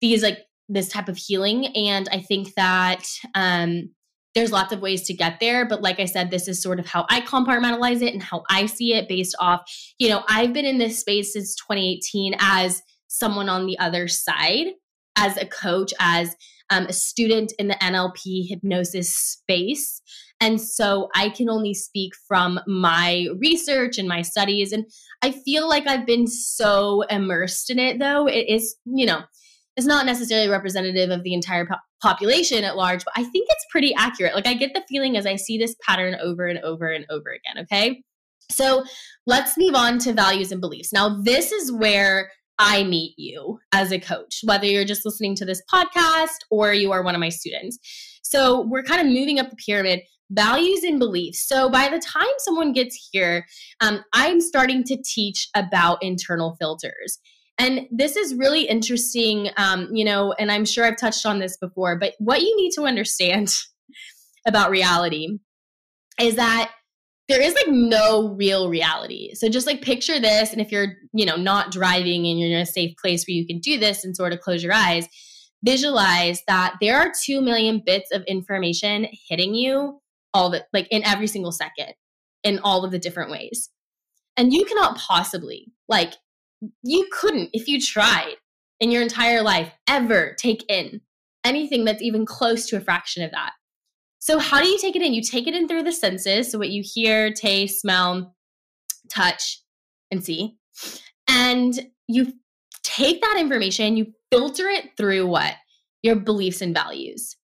these 0.00 0.22
like 0.22 0.38
this 0.68 0.88
type 0.88 1.08
of 1.08 1.16
healing. 1.16 1.66
And 1.76 2.08
I 2.10 2.20
think 2.20 2.54
that 2.54 3.04
um 3.34 3.90
there's 4.34 4.52
lots 4.52 4.72
of 4.72 4.80
ways 4.80 5.02
to 5.02 5.12
get 5.12 5.40
there 5.40 5.66
but 5.66 5.82
like 5.82 5.98
i 5.98 6.04
said 6.04 6.30
this 6.30 6.46
is 6.46 6.62
sort 6.62 6.78
of 6.78 6.86
how 6.86 7.04
i 7.10 7.20
compartmentalize 7.20 8.00
it 8.00 8.12
and 8.12 8.22
how 8.22 8.44
i 8.48 8.64
see 8.64 8.94
it 8.94 9.08
based 9.08 9.34
off 9.40 9.60
you 9.98 10.08
know 10.08 10.22
i've 10.28 10.52
been 10.52 10.64
in 10.64 10.78
this 10.78 11.00
space 11.00 11.32
since 11.32 11.56
2018 11.56 12.34
as 12.38 12.80
someone 13.08 13.48
on 13.48 13.66
the 13.66 13.76
other 13.80 14.06
side 14.06 14.68
as 15.20 15.36
a 15.36 15.46
coach, 15.46 15.92
as 16.00 16.34
um, 16.70 16.86
a 16.86 16.92
student 16.92 17.52
in 17.58 17.68
the 17.68 17.74
NLP 17.74 18.48
hypnosis 18.48 19.14
space. 19.14 20.00
And 20.40 20.60
so 20.60 21.08
I 21.14 21.28
can 21.28 21.50
only 21.50 21.74
speak 21.74 22.12
from 22.26 22.58
my 22.66 23.26
research 23.38 23.98
and 23.98 24.08
my 24.08 24.22
studies. 24.22 24.72
And 24.72 24.86
I 25.22 25.32
feel 25.32 25.68
like 25.68 25.86
I've 25.86 26.06
been 26.06 26.26
so 26.26 27.02
immersed 27.02 27.70
in 27.70 27.78
it, 27.78 27.98
though. 27.98 28.26
It 28.26 28.48
is, 28.48 28.76
you 28.86 29.04
know, 29.04 29.22
it's 29.76 29.86
not 29.86 30.06
necessarily 30.06 30.48
representative 30.48 31.10
of 31.10 31.22
the 31.22 31.34
entire 31.34 31.66
po- 31.66 31.76
population 32.02 32.64
at 32.64 32.76
large, 32.76 33.04
but 33.04 33.12
I 33.16 33.24
think 33.24 33.48
it's 33.50 33.66
pretty 33.70 33.94
accurate. 33.94 34.34
Like 34.34 34.46
I 34.46 34.54
get 34.54 34.72
the 34.74 34.84
feeling 34.88 35.16
as 35.16 35.26
I 35.26 35.36
see 35.36 35.58
this 35.58 35.76
pattern 35.86 36.16
over 36.22 36.46
and 36.46 36.58
over 36.60 36.90
and 36.90 37.04
over 37.10 37.30
again. 37.30 37.64
Okay. 37.64 38.02
So 38.50 38.84
let's 39.26 39.56
move 39.56 39.74
on 39.74 39.98
to 40.00 40.12
values 40.12 40.50
and 40.50 40.60
beliefs. 40.60 40.92
Now, 40.92 41.20
this 41.22 41.52
is 41.52 41.70
where 41.70 42.30
I 42.62 42.84
meet 42.84 43.14
you 43.16 43.58
as 43.72 43.90
a 43.90 43.98
coach, 43.98 44.40
whether 44.44 44.66
you're 44.66 44.84
just 44.84 45.06
listening 45.06 45.34
to 45.36 45.46
this 45.46 45.62
podcast 45.72 46.36
or 46.50 46.74
you 46.74 46.92
are 46.92 47.02
one 47.02 47.14
of 47.14 47.20
my 47.20 47.30
students. 47.30 47.78
So 48.22 48.60
we're 48.60 48.82
kind 48.82 49.00
of 49.00 49.06
moving 49.06 49.40
up 49.40 49.48
the 49.48 49.56
pyramid 49.56 50.02
values 50.30 50.84
and 50.84 50.98
beliefs. 50.98 51.48
So 51.48 51.70
by 51.70 51.88
the 51.88 51.98
time 51.98 52.28
someone 52.36 52.74
gets 52.74 53.08
here, 53.10 53.46
um, 53.80 54.04
I'm 54.12 54.42
starting 54.42 54.84
to 54.84 55.02
teach 55.02 55.48
about 55.56 56.02
internal 56.02 56.54
filters. 56.60 57.18
And 57.58 57.86
this 57.90 58.14
is 58.14 58.34
really 58.34 58.62
interesting, 58.68 59.48
um, 59.56 59.88
you 59.90 60.04
know, 60.04 60.34
and 60.38 60.52
I'm 60.52 60.66
sure 60.66 60.84
I've 60.84 60.98
touched 60.98 61.24
on 61.24 61.38
this 61.38 61.56
before, 61.56 61.98
but 61.98 62.12
what 62.18 62.42
you 62.42 62.54
need 62.58 62.72
to 62.72 62.82
understand 62.82 63.54
about 64.46 64.70
reality 64.70 65.38
is 66.20 66.36
that 66.36 66.70
there 67.30 67.40
is 67.40 67.54
like 67.54 67.68
no 67.68 68.34
real 68.34 68.68
reality. 68.68 69.32
So 69.34 69.48
just 69.48 69.66
like 69.66 69.82
picture 69.82 70.18
this. 70.18 70.52
And 70.52 70.60
if 70.60 70.72
you're, 70.72 70.94
you 71.12 71.24
know, 71.24 71.36
not 71.36 71.70
driving 71.70 72.26
and 72.26 72.38
you're 72.40 72.50
in 72.50 72.56
a 72.56 72.66
safe 72.66 72.96
place 73.00 73.24
where 73.26 73.34
you 73.34 73.46
can 73.46 73.60
do 73.60 73.78
this 73.78 74.04
and 74.04 74.16
sort 74.16 74.32
of 74.32 74.40
close 74.40 74.62
your 74.62 74.72
eyes, 74.72 75.06
visualize 75.64 76.42
that 76.48 76.74
there 76.80 76.98
are 76.98 77.12
2 77.22 77.40
million 77.40 77.82
bits 77.84 78.10
of 78.12 78.22
information 78.24 79.06
hitting 79.28 79.54
you 79.54 80.00
all 80.34 80.50
the, 80.50 80.66
like 80.72 80.88
in 80.90 81.04
every 81.04 81.26
single 81.26 81.52
second 81.52 81.94
in 82.42 82.58
all 82.64 82.84
of 82.84 82.90
the 82.90 82.98
different 82.98 83.30
ways. 83.30 83.70
And 84.36 84.52
you 84.52 84.64
cannot 84.64 84.96
possibly, 84.96 85.72
like, 85.88 86.14
you 86.82 87.08
couldn't, 87.12 87.50
if 87.52 87.68
you 87.68 87.80
tried 87.80 88.36
in 88.80 88.90
your 88.90 89.02
entire 89.02 89.42
life, 89.42 89.72
ever 89.88 90.34
take 90.38 90.64
in 90.68 91.00
anything 91.44 91.84
that's 91.84 92.02
even 92.02 92.26
close 92.26 92.66
to 92.66 92.76
a 92.76 92.80
fraction 92.80 93.22
of 93.22 93.30
that. 93.30 93.52
So, 94.20 94.38
how 94.38 94.60
do 94.60 94.68
you 94.68 94.78
take 94.78 94.96
it 94.96 95.02
in? 95.02 95.14
You 95.14 95.22
take 95.22 95.46
it 95.48 95.54
in 95.54 95.66
through 95.66 95.82
the 95.82 95.92
senses. 95.92 96.50
So, 96.50 96.58
what 96.58 96.70
you 96.70 96.84
hear, 96.84 97.32
taste, 97.32 97.80
smell, 97.80 98.36
touch, 99.10 99.62
and 100.10 100.24
see. 100.24 100.56
And 101.26 101.88
you 102.06 102.34
take 102.82 103.22
that 103.22 103.36
information, 103.38 103.96
you 103.96 104.12
filter 104.30 104.68
it 104.68 104.96
through 104.96 105.26
what? 105.26 105.54
Your 106.02 106.16
beliefs 106.16 106.60
and 106.60 106.74
values. 106.74 107.36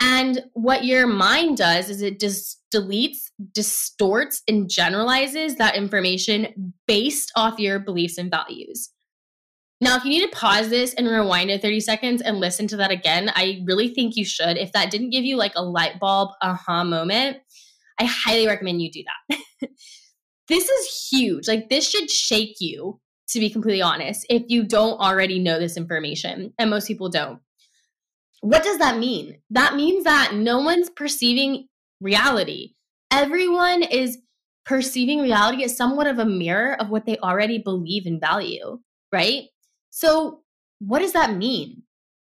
And 0.00 0.42
what 0.54 0.84
your 0.84 1.06
mind 1.06 1.58
does 1.58 1.88
is 1.88 2.02
it 2.02 2.18
just 2.18 2.60
deletes, 2.74 3.30
distorts, 3.52 4.42
and 4.48 4.68
generalizes 4.68 5.56
that 5.56 5.76
information 5.76 6.74
based 6.88 7.30
off 7.36 7.60
your 7.60 7.78
beliefs 7.78 8.18
and 8.18 8.28
values. 8.28 8.90
Now, 9.82 9.96
if 9.96 10.04
you 10.04 10.10
need 10.10 10.30
to 10.30 10.38
pause 10.38 10.68
this 10.68 10.94
and 10.94 11.08
rewind 11.08 11.50
it 11.50 11.60
30 11.60 11.80
seconds 11.80 12.22
and 12.22 12.38
listen 12.38 12.68
to 12.68 12.76
that 12.76 12.92
again, 12.92 13.32
I 13.34 13.64
really 13.66 13.88
think 13.88 14.14
you 14.14 14.24
should. 14.24 14.56
If 14.56 14.70
that 14.74 14.92
didn't 14.92 15.10
give 15.10 15.24
you 15.24 15.36
like 15.36 15.54
a 15.56 15.64
light 15.64 15.98
bulb 15.98 16.28
aha 16.40 16.84
moment, 16.84 17.38
I 17.98 18.04
highly 18.04 18.46
recommend 18.46 18.80
you 18.80 18.92
do 18.92 19.02
that. 19.02 19.68
this 20.48 20.68
is 20.68 21.08
huge. 21.10 21.48
Like, 21.48 21.68
this 21.68 21.90
should 21.90 22.08
shake 22.12 22.58
you, 22.60 23.00
to 23.30 23.40
be 23.40 23.50
completely 23.50 23.82
honest, 23.82 24.24
if 24.30 24.44
you 24.46 24.62
don't 24.62 25.00
already 25.00 25.40
know 25.40 25.58
this 25.58 25.76
information, 25.76 26.54
and 26.60 26.70
most 26.70 26.86
people 26.86 27.08
don't. 27.08 27.40
What 28.40 28.62
does 28.62 28.78
that 28.78 28.98
mean? 28.98 29.40
That 29.50 29.74
means 29.74 30.04
that 30.04 30.32
no 30.32 30.60
one's 30.60 30.90
perceiving 30.90 31.66
reality. 32.00 32.74
Everyone 33.10 33.82
is 33.82 34.18
perceiving 34.64 35.22
reality 35.22 35.64
as 35.64 35.76
somewhat 35.76 36.06
of 36.06 36.20
a 36.20 36.24
mirror 36.24 36.80
of 36.80 36.88
what 36.88 37.04
they 37.04 37.18
already 37.18 37.58
believe 37.58 38.06
and 38.06 38.20
value, 38.20 38.78
right? 39.10 39.46
So, 39.94 40.40
what 40.78 41.00
does 41.00 41.12
that 41.12 41.36
mean? 41.36 41.82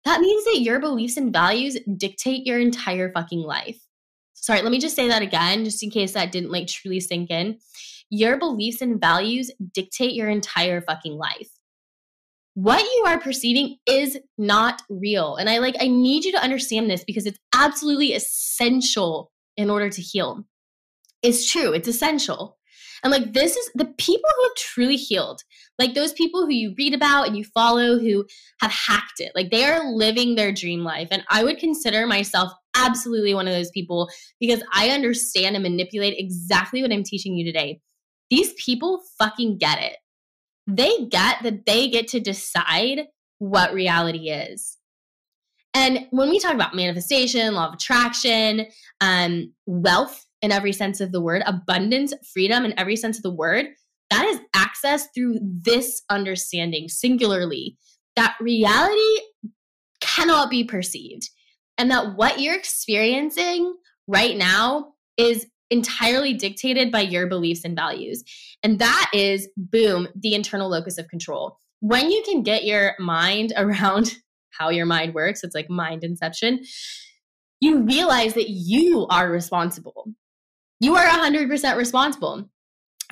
That 0.04 0.19
means 0.19 0.43
that 0.45 0.62
your 0.62 0.80
beliefs 0.80 1.15
and 1.15 1.32
values 1.32 1.78
dictate 1.95 2.45
your 2.45 2.60
entire 2.60 3.12
fucking 3.12 3.41
life. 3.41 3.80
Sorry, 4.34 4.63
let 4.63 4.71
me 4.71 4.80
just 4.80 4.95
say 4.95 5.08
that 5.08 5.21
again, 5.21 5.63
just 5.63 5.84
in 5.84 5.91
case 5.91 6.13
that 6.13 6.32
didn't 6.32 6.52
like 6.52 6.65
truly 6.65 7.00
sink 7.00 7.30
in. 7.30 7.60
Your 8.10 8.39
beliefs 8.39 8.82
and 8.82 9.00
values 9.00 9.52
dictate 9.74 10.13
your 10.13 10.28
entire 10.28 10.82
fucking 10.82 11.17
life. 11.17 11.50
What 12.56 12.82
you 12.82 13.04
are 13.06 13.19
perceiving 13.19 13.78
is 13.86 14.17
not 14.39 14.82
real. 14.89 15.36
And 15.36 15.47
I 15.47 15.60
like, 15.60 15.76
I 15.80 15.88
need 15.88 16.26
you 16.26 16.32
to 16.32 16.43
understand 16.43 16.89
this 16.89 17.04
because 17.04 17.28
it's 17.28 17.39
absolutely 17.54 18.13
essential 18.13 19.32
in 19.56 19.69
order 19.69 19.91
to 19.91 20.02
heal. 20.02 20.43
It's 21.21 21.50
true, 21.50 21.74
it's 21.74 21.88
essential. 21.88 22.58
And 23.04 23.12
like 23.12 23.34
this 23.34 23.56
is 23.56 23.69
the 23.76 23.86
people 23.86 24.30
who 24.36 24.43
have 24.43 24.56
truly 24.56 24.95
healed, 24.95 25.43
like 25.82 25.96
those 25.96 26.13
people 26.13 26.46
who 26.46 26.54
you 26.54 26.76
read 26.78 26.94
about 26.94 27.28
and 27.28 27.36
you 27.36 27.44
follow 27.44 27.98
who 27.98 28.24
have 28.60 28.72
hacked 28.72 29.20
it. 29.20 29.32
Like 29.34 29.50
they 29.50 29.65
are 29.65 29.91
living 29.91 30.36
their 30.36 30.52
dream 30.52 30.84
life. 30.84 31.08
And 31.10 31.24
I 31.30 31.44
would 31.44 31.58
consider 31.58 32.06
myself 32.06 32.52
absolutely 32.78 33.34
one 33.34 33.48
of 33.48 33.54
those 33.54 33.72
people 33.72 34.08
because 34.39 34.62
I 34.74 34.89
understand 34.89 35.56
and 35.56 35.63
manipulate 35.63 36.20
exactly 36.20 36.84
what 36.84 36.91
I'm 36.91 37.04
teaching 37.04 37.36
you 37.36 37.44
today. 37.44 37.82
These 38.30 38.54
people 38.54 39.02
fucking 39.17 39.58
get 39.58 39.82
it. 39.82 39.98
They 40.67 41.06
get 41.10 41.41
that 41.41 41.65
they 41.65 41.89
get 41.89 42.08
to 42.10 42.20
decide 42.20 43.08
what 43.39 43.74
reality 43.74 44.30
is. 44.30 44.78
And 45.74 46.06
when 46.12 46.30
we 46.30 46.38
talk 46.38 46.54
about 46.54 46.76
manifestation, 46.76 47.56
law 47.56 47.70
of 47.70 47.74
attraction, 47.74 48.67
um, 49.00 49.52
wealth 49.65 50.28
in 50.44 50.52
every 50.52 50.74
sense 50.74 51.02
of 51.02 51.12
the 51.12 51.22
word, 51.22 51.41
abundance, 51.48 52.13
freedom 52.32 52.65
in 52.65 52.78
every 52.78 52.96
sense 52.96 53.17
of 53.17 53.24
the 53.24 53.34
word, 53.34 53.70
that 54.12 54.26
is 54.26 54.39
access 54.82 55.08
through 55.13 55.39
this 55.41 56.04
understanding 56.10 56.88
singularly 56.89 57.78
that 58.15 58.36
reality 58.39 59.20
cannot 60.00 60.50
be 60.50 60.63
perceived 60.63 61.30
and 61.78 61.89
that 61.91 62.15
what 62.15 62.39
you're 62.39 62.58
experiencing 62.58 63.74
right 64.08 64.36
now 64.36 64.94
is 65.17 65.46
entirely 65.70 66.34
dictated 66.34 66.91
by 66.91 67.00
your 67.00 67.28
beliefs 67.28 67.63
and 67.63 67.76
values. 67.76 68.24
And 68.62 68.80
that 68.80 69.10
is, 69.13 69.48
boom, 69.56 70.08
the 70.15 70.34
internal 70.34 70.70
locus 70.70 70.98
of 70.98 71.08
control. 71.08 71.58
When 71.80 72.12
you 72.12 72.22
can 72.26 72.44
get 72.44 72.65
your 72.65 72.96
mind 73.00 73.54
around 73.58 74.15
how 74.50 74.70
your 74.70 74.86
mind 74.86 75.13
works, 75.13 75.44
it's 75.44 75.56
like 75.56 75.70
mind 75.70 76.04
inception, 76.04 76.63
you 77.62 77.84
realize 77.84 78.34
that 78.34 78.50
you 78.50 79.08
are 79.10 79.30
responsible. 79.30 80.08
You 80.80 80.96
are 80.96 81.08
100% 81.08 81.78
responsible 81.78 82.51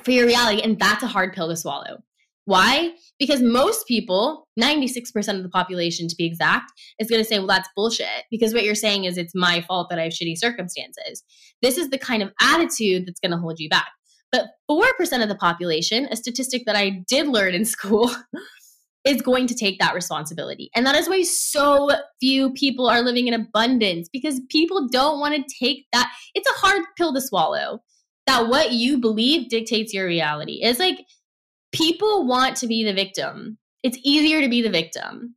for 0.04 0.10
your 0.10 0.26
reality. 0.26 0.62
And 0.62 0.78
that's 0.78 1.02
a 1.02 1.08
hard 1.08 1.32
pill 1.32 1.48
to 1.48 1.56
swallow. 1.56 2.02
Why? 2.46 2.94
Because 3.18 3.42
most 3.42 3.86
people, 3.86 4.48
96% 4.60 5.36
of 5.36 5.42
the 5.42 5.48
population 5.48 6.08
to 6.08 6.16
be 6.16 6.24
exact, 6.24 6.72
is 6.98 7.08
going 7.08 7.22
to 7.22 7.28
say, 7.28 7.38
well, 7.38 7.46
that's 7.46 7.68
bullshit. 7.76 8.24
Because 8.30 8.52
what 8.52 8.64
you're 8.64 8.74
saying 8.74 9.04
is 9.04 9.16
it's 9.16 9.34
my 9.34 9.60
fault 9.60 9.88
that 9.90 9.98
I 9.98 10.04
have 10.04 10.12
shitty 10.12 10.36
circumstances. 10.36 11.22
This 11.62 11.78
is 11.78 11.90
the 11.90 11.98
kind 11.98 12.22
of 12.22 12.32
attitude 12.40 13.06
that's 13.06 13.20
going 13.20 13.30
to 13.32 13.38
hold 13.38 13.60
you 13.60 13.68
back. 13.68 13.90
But 14.32 14.46
4% 14.70 15.22
of 15.22 15.28
the 15.28 15.36
population, 15.36 16.06
a 16.10 16.16
statistic 16.16 16.62
that 16.66 16.76
I 16.76 17.02
did 17.08 17.28
learn 17.28 17.54
in 17.54 17.64
school, 17.76 18.10
is 19.04 19.22
going 19.22 19.46
to 19.46 19.54
take 19.54 19.78
that 19.78 19.94
responsibility. 19.94 20.70
And 20.74 20.84
that 20.86 20.96
is 20.96 21.08
why 21.08 21.22
so 21.22 21.90
few 22.20 22.52
people 22.52 22.88
are 22.88 23.00
living 23.00 23.28
in 23.28 23.34
abundance 23.34 24.08
because 24.12 24.40
people 24.50 24.88
don't 24.88 25.20
want 25.20 25.34
to 25.34 25.54
take 25.58 25.86
that. 25.92 26.12
It's 26.34 26.48
a 26.48 26.66
hard 26.66 26.82
pill 26.98 27.14
to 27.14 27.20
swallow 27.20 27.80
that 28.30 28.48
what 28.48 28.70
you 28.70 28.98
believe 28.98 29.48
dictates 29.48 29.92
your 29.92 30.06
reality. 30.06 30.60
It's 30.62 30.78
like 30.78 31.04
people 31.72 32.26
want 32.26 32.56
to 32.58 32.68
be 32.68 32.84
the 32.84 32.94
victim. 32.94 33.58
It's 33.82 33.98
easier 34.04 34.40
to 34.40 34.48
be 34.48 34.62
the 34.62 34.70
victim. 34.70 35.34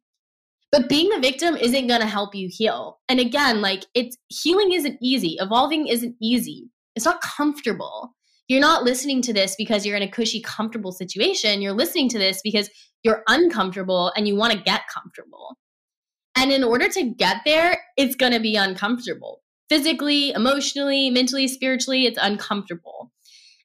But 0.72 0.90
being 0.90 1.10
the 1.10 1.20
victim 1.20 1.56
isn't 1.56 1.88
going 1.88 2.02
to 2.02 2.08
help 2.08 2.36
you 2.36 2.50
heal. 2.52 3.00
And 3.10 3.20
again, 3.20 3.62
like 3.62 3.86
it's 3.96 4.18
healing 4.30 4.74
isn't 4.74 4.98
easy. 5.02 5.38
Evolving 5.40 5.88
isn't 5.88 6.16
easy. 6.22 6.70
It's 6.96 7.06
not 7.06 7.22
comfortable. 7.22 8.14
You're 8.48 8.62
not 8.62 8.84
listening 8.84 9.22
to 9.24 9.34
this 9.34 9.56
because 9.56 9.86
you're 9.86 9.98
in 9.98 10.04
a 10.04 10.12
cushy, 10.12 10.42
comfortable 10.42 10.92
situation. 10.92 11.62
You're 11.62 11.74
listening 11.74 12.10
to 12.10 12.20
this 12.20 12.42
because 12.44 12.70
you're 13.04 13.24
uncomfortable 13.28 14.12
and 14.16 14.28
you 14.28 14.36
want 14.36 14.54
to 14.54 14.60
get 14.60 14.82
comfortable. 14.94 15.58
And 16.36 16.52
in 16.52 16.64
order 16.64 16.90
to 16.90 17.04
get 17.04 17.38
there, 17.46 17.80
it's 17.98 18.16
going 18.16 18.34
to 18.34 18.40
be 18.40 18.56
uncomfortable. 18.56 19.43
Physically, 19.70 20.32
emotionally, 20.32 21.10
mentally, 21.10 21.48
spiritually, 21.48 22.06
it's 22.06 22.20
uncomfortable. 22.22 23.12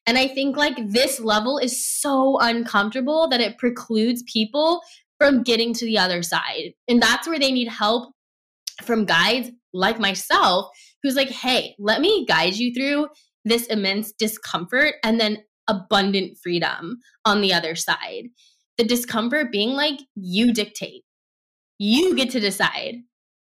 And 0.07 0.17
I 0.17 0.27
think 0.27 0.57
like 0.57 0.77
this 0.89 1.19
level 1.19 1.57
is 1.57 1.85
so 1.85 2.39
uncomfortable 2.39 3.27
that 3.29 3.41
it 3.41 3.57
precludes 3.57 4.23
people 4.23 4.81
from 5.19 5.43
getting 5.43 5.73
to 5.73 5.85
the 5.85 5.97
other 5.97 6.23
side. 6.23 6.73
And 6.87 7.01
that's 7.01 7.27
where 7.27 7.37
they 7.37 7.51
need 7.51 7.67
help 7.67 8.13
from 8.83 9.05
guides 9.05 9.51
like 9.73 9.99
myself, 9.99 10.69
who's 11.03 11.15
like, 11.15 11.29
hey, 11.29 11.75
let 11.77 12.01
me 12.01 12.25
guide 12.25 12.55
you 12.55 12.73
through 12.73 13.09
this 13.45 13.67
immense 13.67 14.11
discomfort 14.13 14.95
and 15.03 15.19
then 15.19 15.43
abundant 15.67 16.37
freedom 16.41 16.97
on 17.25 17.41
the 17.41 17.53
other 17.53 17.75
side. 17.75 18.29
The 18.77 18.85
discomfort 18.85 19.51
being 19.51 19.71
like, 19.71 19.99
you 20.15 20.53
dictate, 20.53 21.03
you 21.77 22.15
get 22.15 22.31
to 22.31 22.39
decide. 22.39 22.95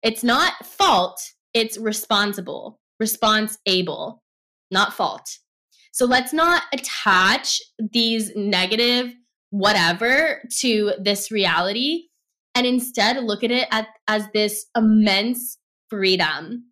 It's 0.03 0.23
not 0.23 0.65
fault, 0.65 1.21
it's 1.53 1.77
responsible, 1.77 2.79
response 2.99 3.57
able, 3.65 4.23
not 4.69 4.93
fault. 4.93 5.27
So 5.91 6.05
let's 6.05 6.33
not 6.33 6.63
attach 6.73 7.61
these 7.77 8.31
negative 8.35 9.13
whatever 9.49 10.41
to 10.59 10.93
this 10.99 11.31
reality 11.31 12.03
and 12.55 12.65
instead 12.65 13.21
look 13.23 13.43
at 13.43 13.51
it 13.51 13.67
at, 13.71 13.87
as 14.07 14.27
this 14.33 14.65
immense 14.75 15.57
freedom 15.89 16.65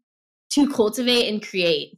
to 0.52 0.70
cultivate 0.70 1.28
and 1.30 1.46
create. 1.46 1.98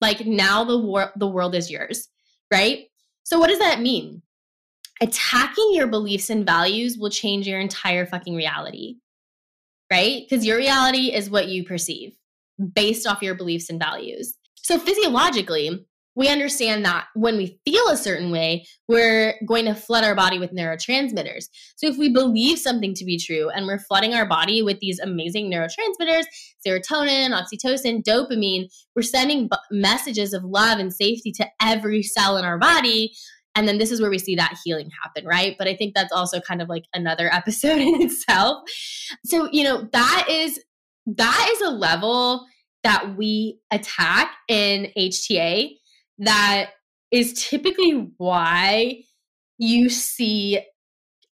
Like 0.00 0.26
now 0.26 0.64
the 0.64 0.78
war- 0.78 1.12
the 1.16 1.26
world 1.26 1.54
is 1.54 1.70
yours, 1.70 2.08
right? 2.52 2.86
So 3.24 3.38
what 3.38 3.48
does 3.48 3.58
that 3.58 3.80
mean? 3.80 4.22
attacking 5.00 5.70
your 5.72 5.86
beliefs 5.86 6.30
and 6.30 6.44
values 6.44 6.98
will 6.98 7.10
change 7.10 7.48
your 7.48 7.58
entire 7.58 8.06
fucking 8.06 8.34
reality, 8.34 8.96
right? 9.90 10.22
Because 10.28 10.44
your 10.44 10.58
reality 10.58 11.12
is 11.12 11.30
what 11.30 11.48
you 11.48 11.64
perceive 11.64 12.12
based 12.74 13.06
off 13.06 13.22
your 13.22 13.34
beliefs 13.34 13.70
and 13.70 13.78
values. 13.78 14.34
So, 14.56 14.78
physiologically, 14.78 15.86
we 16.16 16.28
understand 16.28 16.84
that 16.84 17.06
when 17.14 17.36
we 17.36 17.60
feel 17.64 17.88
a 17.88 17.96
certain 17.96 18.30
way, 18.30 18.66
we're 18.88 19.36
going 19.46 19.64
to 19.64 19.74
flood 19.74 20.04
our 20.04 20.14
body 20.14 20.38
with 20.38 20.52
neurotransmitters. 20.52 21.46
So, 21.76 21.86
if 21.86 21.96
we 21.96 22.12
believe 22.12 22.58
something 22.58 22.94
to 22.94 23.04
be 23.04 23.18
true 23.18 23.48
and 23.50 23.66
we're 23.66 23.78
flooding 23.78 24.14
our 24.14 24.26
body 24.26 24.62
with 24.62 24.80
these 24.80 24.98
amazing 24.98 25.50
neurotransmitters, 25.50 26.24
serotonin, 26.66 27.30
oxytocin, 27.30 28.02
dopamine, 28.02 28.68
we're 28.94 29.02
sending 29.02 29.48
b- 29.48 29.56
messages 29.70 30.32
of 30.32 30.44
love 30.44 30.78
and 30.78 30.92
safety 30.92 31.32
to 31.32 31.46
every 31.60 32.02
cell 32.02 32.36
in 32.36 32.44
our 32.44 32.58
body 32.58 33.12
and 33.56 33.66
then 33.66 33.78
this 33.78 33.90
is 33.90 34.00
where 34.00 34.10
we 34.10 34.18
see 34.18 34.36
that 34.36 34.56
healing 34.64 34.90
happen, 35.02 35.26
right? 35.26 35.56
But 35.58 35.66
I 35.66 35.74
think 35.74 35.94
that's 35.94 36.12
also 36.12 36.40
kind 36.40 36.62
of 36.62 36.68
like 36.68 36.84
another 36.94 37.28
episode 37.32 37.78
in 37.78 38.00
itself. 38.00 38.62
So, 39.24 39.48
you 39.52 39.64
know, 39.64 39.88
that 39.92 40.26
is 40.30 40.60
that 41.06 41.50
is 41.52 41.60
a 41.62 41.70
level 41.70 42.46
that 42.82 43.16
we 43.16 43.60
attack 43.70 44.32
in 44.48 44.90
HTA 44.96 45.76
that 46.18 46.70
is 47.10 47.32
typically 47.34 48.10
why 48.18 49.02
you 49.58 49.88
see 49.88 50.60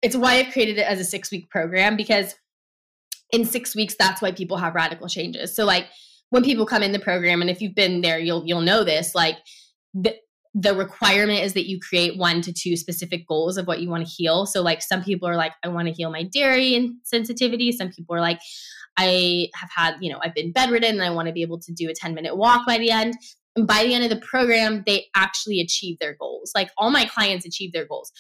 it's 0.03 0.17
why 0.17 0.35
I've 0.35 0.53
created 0.53 0.79
it 0.79 0.87
as 0.87 1.01
a 1.01 1.05
6 1.05 1.31
week 1.31 1.51
program 1.51 1.97
because 1.97 2.35
in 3.33 3.45
6 3.45 3.75
weeks 3.75 3.95
that's 3.99 4.23
why 4.23 4.33
people 4.33 4.57
have 4.57 4.75
radical 4.75 5.09
changes. 5.09 5.55
So 5.55 5.65
like 5.65 5.87
when 6.31 6.45
people 6.45 6.67
come 6.67 6.83
in 6.83 6.93
the 6.93 6.99
program 6.99 7.41
and 7.41 7.51
if 7.51 7.61
you've 7.61 7.75
been 7.75 8.01
there 8.01 8.19
you'll 8.19 8.45
you'll 8.47 8.61
know 8.61 8.85
this 8.85 9.15
like 9.15 9.37
the 10.61 10.75
requirement 10.75 11.41
is 11.45 11.55
that 11.55 11.69
you 11.69 11.79
create 11.79 12.19
one 12.19 12.43
to 12.43 12.53
two 12.53 12.77
specific 12.77 13.27
goals 13.29 13.57
of 13.57 13.67
what 13.69 13.81
you 13.81 13.89
want 13.89 14.05
to 14.05 14.13
heal. 14.13 14.45
So, 14.45 14.61
like, 14.61 14.83
some 14.83 15.05
people 15.05 15.29
are 15.29 15.37
like, 15.37 15.53
I 15.63 15.69
want 15.69 15.87
to 15.87 15.95
heal 15.95 16.11
my 16.11 16.25
dairy 16.25 16.91
sensitivity. 17.05 17.71
Some 17.71 17.91
people 17.91 18.17
are 18.17 18.21
like, 18.21 18.41
I 18.97 19.49
have 19.55 19.71
had, 19.75 19.95
you 20.01 20.11
know, 20.11 20.19
I've 20.23 20.35
been 20.35 20.51
bedridden 20.51 20.95
and 20.95 21.03
I 21.03 21.11
want 21.11 21.29
to 21.29 21.33
be 21.33 21.43
able 21.43 21.61
to 21.61 21.73
do 21.73 21.89
a 21.89 21.95
10 21.95 22.13
minute 22.15 22.37
walk 22.37 22.67
by 22.67 22.79
the 22.79 22.91
end. 22.91 23.15
And 23.55 23.69
by 23.69 23.85
the 23.85 23.95
end 23.95 24.03
of 24.03 24.11
the 24.11 24.25
program, 24.27 24.83
they 24.85 25.07
actually 25.15 25.61
achieve 25.61 25.99
their 26.01 26.17
goals. 26.19 26.51
Like, 26.57 26.71
all 26.77 26.91
my 26.91 27.05
clients 27.05 27.47
achieve 27.47 27.73
their 27.73 27.87
goals. 27.87 28.11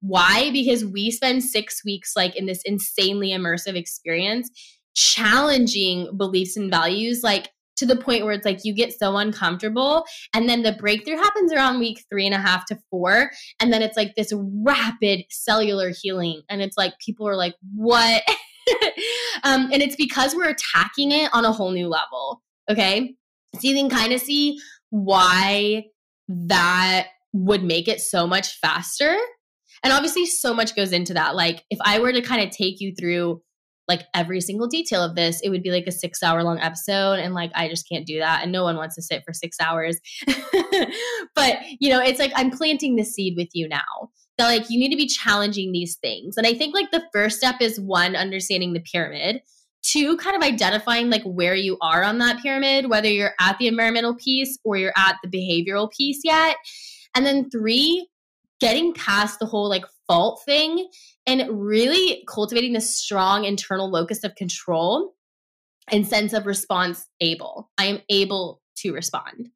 Why? 0.00 0.50
Because 0.52 0.84
we 0.84 1.10
spend 1.10 1.42
six 1.42 1.84
weeks, 1.84 2.12
like, 2.14 2.36
in 2.36 2.46
this 2.46 2.62
insanely 2.64 3.30
immersive 3.30 3.74
experience, 3.74 4.50
challenging 4.94 6.16
beliefs 6.16 6.56
and 6.56 6.70
values. 6.70 7.24
Like, 7.24 7.50
to 7.78 7.86
the 7.86 7.96
point 7.96 8.24
where 8.24 8.34
it's 8.34 8.44
like 8.44 8.60
you 8.64 8.74
get 8.74 8.92
so 8.92 9.16
uncomfortable. 9.16 10.04
And 10.34 10.48
then 10.48 10.62
the 10.62 10.72
breakthrough 10.72 11.16
happens 11.16 11.52
around 11.52 11.78
week 11.78 12.04
three 12.10 12.26
and 12.26 12.34
a 12.34 12.38
half 12.38 12.66
to 12.66 12.78
four. 12.90 13.30
And 13.60 13.72
then 13.72 13.82
it's 13.82 13.96
like 13.96 14.14
this 14.14 14.32
rapid 14.34 15.24
cellular 15.30 15.90
healing. 15.90 16.42
And 16.48 16.60
it's 16.60 16.76
like 16.76 16.98
people 16.98 17.26
are 17.26 17.36
like, 17.36 17.54
what? 17.74 18.22
um, 19.44 19.70
and 19.72 19.82
it's 19.82 19.96
because 19.96 20.34
we're 20.34 20.50
attacking 20.50 21.12
it 21.12 21.30
on 21.32 21.44
a 21.44 21.52
whole 21.52 21.70
new 21.70 21.88
level. 21.88 22.42
Okay. 22.70 23.14
So 23.54 23.60
you 23.62 23.74
can 23.74 23.88
kind 23.88 24.12
of 24.12 24.20
see 24.20 24.58
why 24.90 25.84
that 26.28 27.08
would 27.32 27.62
make 27.62 27.88
it 27.88 28.00
so 28.00 28.26
much 28.26 28.58
faster. 28.58 29.16
And 29.84 29.92
obviously, 29.92 30.26
so 30.26 30.52
much 30.52 30.74
goes 30.74 30.92
into 30.92 31.14
that. 31.14 31.36
Like, 31.36 31.64
if 31.70 31.78
I 31.82 32.00
were 32.00 32.12
to 32.12 32.20
kind 32.20 32.42
of 32.42 32.50
take 32.50 32.80
you 32.80 32.94
through 32.98 33.40
like 33.88 34.02
every 34.14 34.40
single 34.40 34.66
detail 34.66 35.02
of 35.02 35.16
this, 35.16 35.40
it 35.40 35.48
would 35.48 35.62
be 35.62 35.70
like 35.70 35.86
a 35.86 35.92
six 35.92 36.22
hour 36.22 36.44
long 36.44 36.60
episode. 36.60 37.14
And 37.14 37.34
like, 37.34 37.50
I 37.54 37.68
just 37.68 37.88
can't 37.88 38.06
do 38.06 38.18
that. 38.18 38.42
And 38.42 38.52
no 38.52 38.62
one 38.62 38.76
wants 38.76 38.94
to 38.96 39.02
sit 39.02 39.22
for 39.24 39.32
six 39.32 39.56
hours. 39.60 39.98
but, 41.34 41.58
you 41.80 41.88
know, 41.90 42.00
it's 42.00 42.18
like 42.18 42.32
I'm 42.36 42.50
planting 42.50 42.96
the 42.96 43.04
seed 43.04 43.34
with 43.36 43.48
you 43.54 43.68
now. 43.68 44.10
That 44.36 44.46
like 44.46 44.70
you 44.70 44.78
need 44.78 44.90
to 44.90 44.96
be 44.96 45.08
challenging 45.08 45.72
these 45.72 45.96
things. 45.96 46.36
And 46.36 46.46
I 46.46 46.54
think 46.54 46.74
like 46.74 46.90
the 46.92 47.02
first 47.12 47.38
step 47.38 47.56
is 47.60 47.80
one, 47.80 48.14
understanding 48.14 48.72
the 48.72 48.80
pyramid. 48.80 49.40
two, 49.82 50.16
kind 50.18 50.36
of 50.36 50.42
identifying 50.42 51.10
like 51.10 51.22
where 51.22 51.54
you 51.54 51.78
are 51.80 52.02
on 52.02 52.18
that 52.18 52.42
pyramid, 52.42 52.90
whether 52.90 53.08
you're 53.08 53.34
at 53.40 53.58
the 53.58 53.68
environmental 53.68 54.14
piece 54.14 54.58
or 54.64 54.76
you're 54.76 54.92
at 54.96 55.16
the 55.22 55.28
behavioral 55.28 55.90
piece 55.90 56.20
yet. 56.24 56.56
And 57.14 57.24
then 57.24 57.50
three, 57.50 58.08
getting 58.60 58.92
past 58.92 59.38
the 59.38 59.46
whole 59.46 59.68
like 59.68 59.84
fault 60.06 60.42
thing 60.44 60.88
and 61.28 61.60
really 61.60 62.24
cultivating 62.26 62.72
this 62.72 62.96
strong 62.96 63.44
internal 63.44 63.90
locus 63.90 64.24
of 64.24 64.34
control 64.34 65.12
and 65.92 66.06
sense 66.06 66.32
of 66.32 66.46
response 66.46 67.06
able. 67.20 67.70
I 67.76 67.84
am 67.84 68.00
able 68.08 68.62
to 68.78 68.94
respond, 68.94 69.50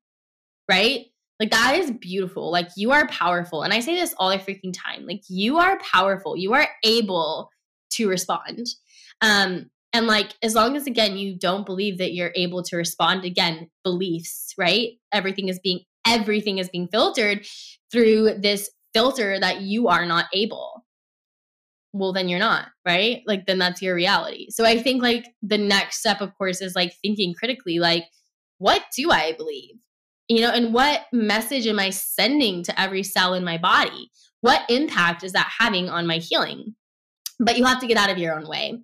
right? 0.70 1.06
Like 1.40 1.50
that 1.50 1.76
is 1.76 1.90
beautiful. 1.90 2.52
Like 2.52 2.68
you 2.76 2.92
are 2.92 3.08
powerful. 3.08 3.62
And 3.62 3.72
I 3.72 3.80
say 3.80 3.94
this 3.94 4.14
all 4.18 4.28
the 4.28 4.36
freaking 4.36 4.74
time. 4.76 5.06
Like 5.06 5.22
you 5.28 5.56
are 5.56 5.78
powerful. 5.78 6.36
You 6.36 6.52
are 6.52 6.68
able 6.84 7.48
to 7.92 8.06
respond. 8.06 8.66
Um, 9.22 9.70
and 9.94 10.06
like 10.06 10.34
as 10.42 10.54
long 10.54 10.76
as 10.76 10.86
again 10.86 11.16
you 11.16 11.38
don't 11.38 11.64
believe 11.64 11.96
that 11.98 12.12
you're 12.12 12.32
able 12.34 12.62
to 12.64 12.76
respond, 12.76 13.24
again, 13.24 13.70
beliefs, 13.82 14.52
right? 14.58 14.90
Everything 15.10 15.48
is 15.48 15.58
being 15.58 15.80
everything 16.06 16.58
is 16.58 16.68
being 16.68 16.88
filtered 16.88 17.46
through 17.90 18.34
this 18.40 18.68
filter 18.92 19.40
that 19.40 19.62
you 19.62 19.88
are 19.88 20.04
not 20.04 20.26
able 20.34 20.81
well 21.92 22.12
then 22.12 22.28
you're 22.28 22.38
not 22.38 22.68
right? 22.86 23.22
Like 23.26 23.46
then 23.46 23.58
that's 23.58 23.82
your 23.82 23.94
reality. 23.94 24.48
So 24.50 24.64
i 24.64 24.78
think 24.78 25.02
like 25.02 25.26
the 25.42 25.58
next 25.58 25.98
step 25.98 26.20
of 26.20 26.36
course 26.36 26.60
is 26.60 26.74
like 26.74 26.94
thinking 27.02 27.34
critically 27.34 27.78
like 27.78 28.04
what 28.58 28.82
do 28.96 29.10
i 29.10 29.32
believe? 29.32 29.74
You 30.28 30.40
know 30.40 30.50
and 30.50 30.72
what 30.72 31.02
message 31.12 31.66
am 31.66 31.78
i 31.78 31.90
sending 31.90 32.62
to 32.64 32.80
every 32.80 33.02
cell 33.02 33.34
in 33.34 33.44
my 33.44 33.58
body? 33.58 34.10
What 34.40 34.62
impact 34.68 35.22
is 35.22 35.32
that 35.32 35.52
having 35.58 35.88
on 35.88 36.06
my 36.06 36.18
healing? 36.18 36.74
But 37.38 37.58
you 37.58 37.64
have 37.64 37.80
to 37.80 37.86
get 37.86 37.96
out 37.96 38.10
of 38.10 38.18
your 38.18 38.34
own 38.34 38.48
way. 38.48 38.82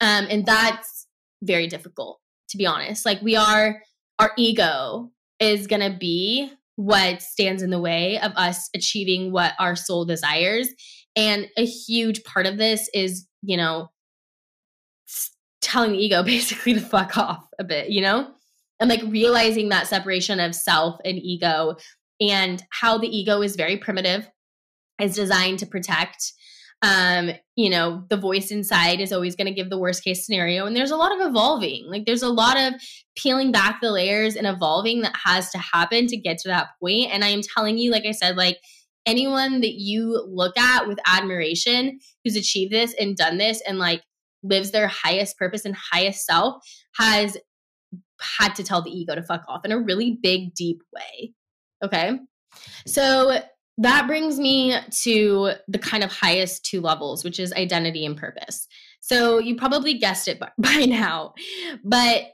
Um, 0.00 0.26
and 0.30 0.44
that's 0.44 1.06
very 1.42 1.66
difficult 1.66 2.20
to 2.50 2.56
be 2.56 2.66
honest. 2.66 3.04
Like 3.06 3.20
we 3.22 3.36
are 3.36 3.82
our 4.18 4.32
ego 4.36 5.10
is 5.38 5.66
going 5.66 5.82
to 5.82 5.96
be 5.96 6.50
what 6.76 7.22
stands 7.22 7.62
in 7.62 7.70
the 7.70 7.80
way 7.80 8.18
of 8.20 8.32
us 8.36 8.68
achieving 8.74 9.32
what 9.32 9.52
our 9.58 9.76
soul 9.76 10.04
desires. 10.04 10.68
And 11.16 11.48
a 11.56 11.64
huge 11.64 12.24
part 12.24 12.46
of 12.46 12.58
this 12.58 12.90
is, 12.92 13.26
you 13.42 13.56
know, 13.56 13.88
telling 15.62 15.92
the 15.92 15.98
ego 15.98 16.22
basically 16.24 16.74
to 16.74 16.80
fuck 16.80 17.16
off 17.16 17.46
a 17.58 17.64
bit, 17.64 17.90
you 17.90 18.02
know? 18.02 18.30
And 18.78 18.90
like 18.90 19.02
realizing 19.08 19.70
that 19.70 19.86
separation 19.86 20.38
of 20.38 20.54
self 20.54 20.98
and 21.04 21.18
ego 21.18 21.76
and 22.20 22.62
how 22.70 22.98
the 22.98 23.08
ego 23.08 23.42
is 23.42 23.56
very 23.56 23.78
primitive, 23.78 24.28
is 25.00 25.14
designed 25.14 25.58
to 25.60 25.66
protect 25.66 26.32
um, 26.82 27.30
you 27.56 27.70
know, 27.70 28.04
the 28.10 28.16
voice 28.16 28.50
inside 28.50 29.00
is 29.00 29.12
always 29.12 29.34
going 29.34 29.46
to 29.46 29.54
give 29.54 29.70
the 29.70 29.78
worst 29.78 30.04
case 30.04 30.26
scenario. 30.26 30.66
And 30.66 30.76
there's 30.76 30.90
a 30.90 30.96
lot 30.96 31.12
of 31.12 31.26
evolving. 31.26 31.86
Like 31.88 32.04
there's 32.04 32.22
a 32.22 32.28
lot 32.28 32.58
of 32.58 32.74
peeling 33.16 33.50
back 33.50 33.80
the 33.80 33.90
layers 33.90 34.36
and 34.36 34.46
evolving 34.46 35.00
that 35.00 35.16
has 35.24 35.50
to 35.50 35.58
happen 35.58 36.06
to 36.06 36.16
get 36.16 36.38
to 36.38 36.48
that 36.48 36.68
point. 36.80 37.10
And 37.12 37.24
I 37.24 37.28
am 37.28 37.40
telling 37.42 37.78
you, 37.78 37.90
like 37.90 38.04
I 38.04 38.10
said, 38.10 38.36
like 38.36 38.58
anyone 39.06 39.60
that 39.60 39.74
you 39.74 40.26
look 40.28 40.58
at 40.58 40.86
with 40.86 40.98
admiration 41.06 41.98
who's 42.24 42.36
achieved 42.36 42.72
this 42.72 42.94
and 42.98 43.16
done 43.16 43.38
this 43.38 43.62
and 43.66 43.78
like 43.78 44.02
lives 44.42 44.70
their 44.70 44.88
highest 44.88 45.38
purpose 45.38 45.64
and 45.64 45.74
highest 45.74 46.26
self 46.26 46.62
has 46.96 47.36
had 48.20 48.54
to 48.54 48.64
tell 48.64 48.82
the 48.82 48.90
ego 48.90 49.14
to 49.14 49.22
fuck 49.22 49.44
off 49.48 49.64
in 49.64 49.72
a 49.72 49.78
really 49.78 50.18
big, 50.22 50.54
deep 50.54 50.82
way. 50.94 51.32
Okay. 51.84 52.18
So 52.86 53.40
that 53.78 54.06
brings 54.06 54.38
me 54.38 54.76
to 55.02 55.52
the 55.68 55.78
kind 55.78 56.02
of 56.02 56.10
highest 56.10 56.64
two 56.64 56.80
levels, 56.80 57.24
which 57.24 57.38
is 57.38 57.52
identity 57.52 58.06
and 58.06 58.16
purpose. 58.16 58.66
So 59.00 59.38
you 59.38 59.56
probably 59.56 59.94
guessed 59.94 60.28
it 60.28 60.40
by 60.58 60.86
now. 60.86 61.34
But 61.84 62.24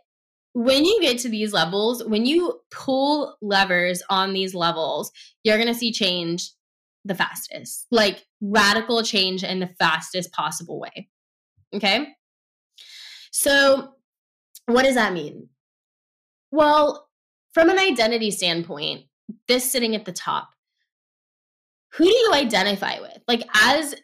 when 0.54 0.84
you 0.84 1.00
get 1.00 1.18
to 1.18 1.28
these 1.28 1.52
levels, 1.52 2.04
when 2.04 2.26
you 2.26 2.60
pull 2.70 3.36
levers 3.40 4.02
on 4.10 4.32
these 4.32 4.54
levels, 4.54 5.10
you're 5.44 5.56
going 5.56 5.68
to 5.68 5.74
see 5.74 5.92
change 5.92 6.50
the 7.04 7.14
fastest, 7.14 7.86
like 7.90 8.24
radical 8.40 9.02
change 9.02 9.42
in 9.42 9.60
the 9.60 9.70
fastest 9.78 10.32
possible 10.32 10.80
way. 10.80 11.08
Okay. 11.74 12.08
So, 13.30 13.94
what 14.66 14.84
does 14.84 14.94
that 14.94 15.12
mean? 15.12 15.48
Well, 16.50 17.08
from 17.54 17.70
an 17.70 17.78
identity 17.78 18.30
standpoint, 18.30 19.04
this 19.48 19.70
sitting 19.70 19.96
at 19.96 20.04
the 20.04 20.12
top, 20.12 20.50
who 21.94 22.04
do 22.04 22.10
you 22.10 22.32
identify 22.34 23.00
with? 23.00 23.18
Like, 23.26 23.42
as 23.54 23.94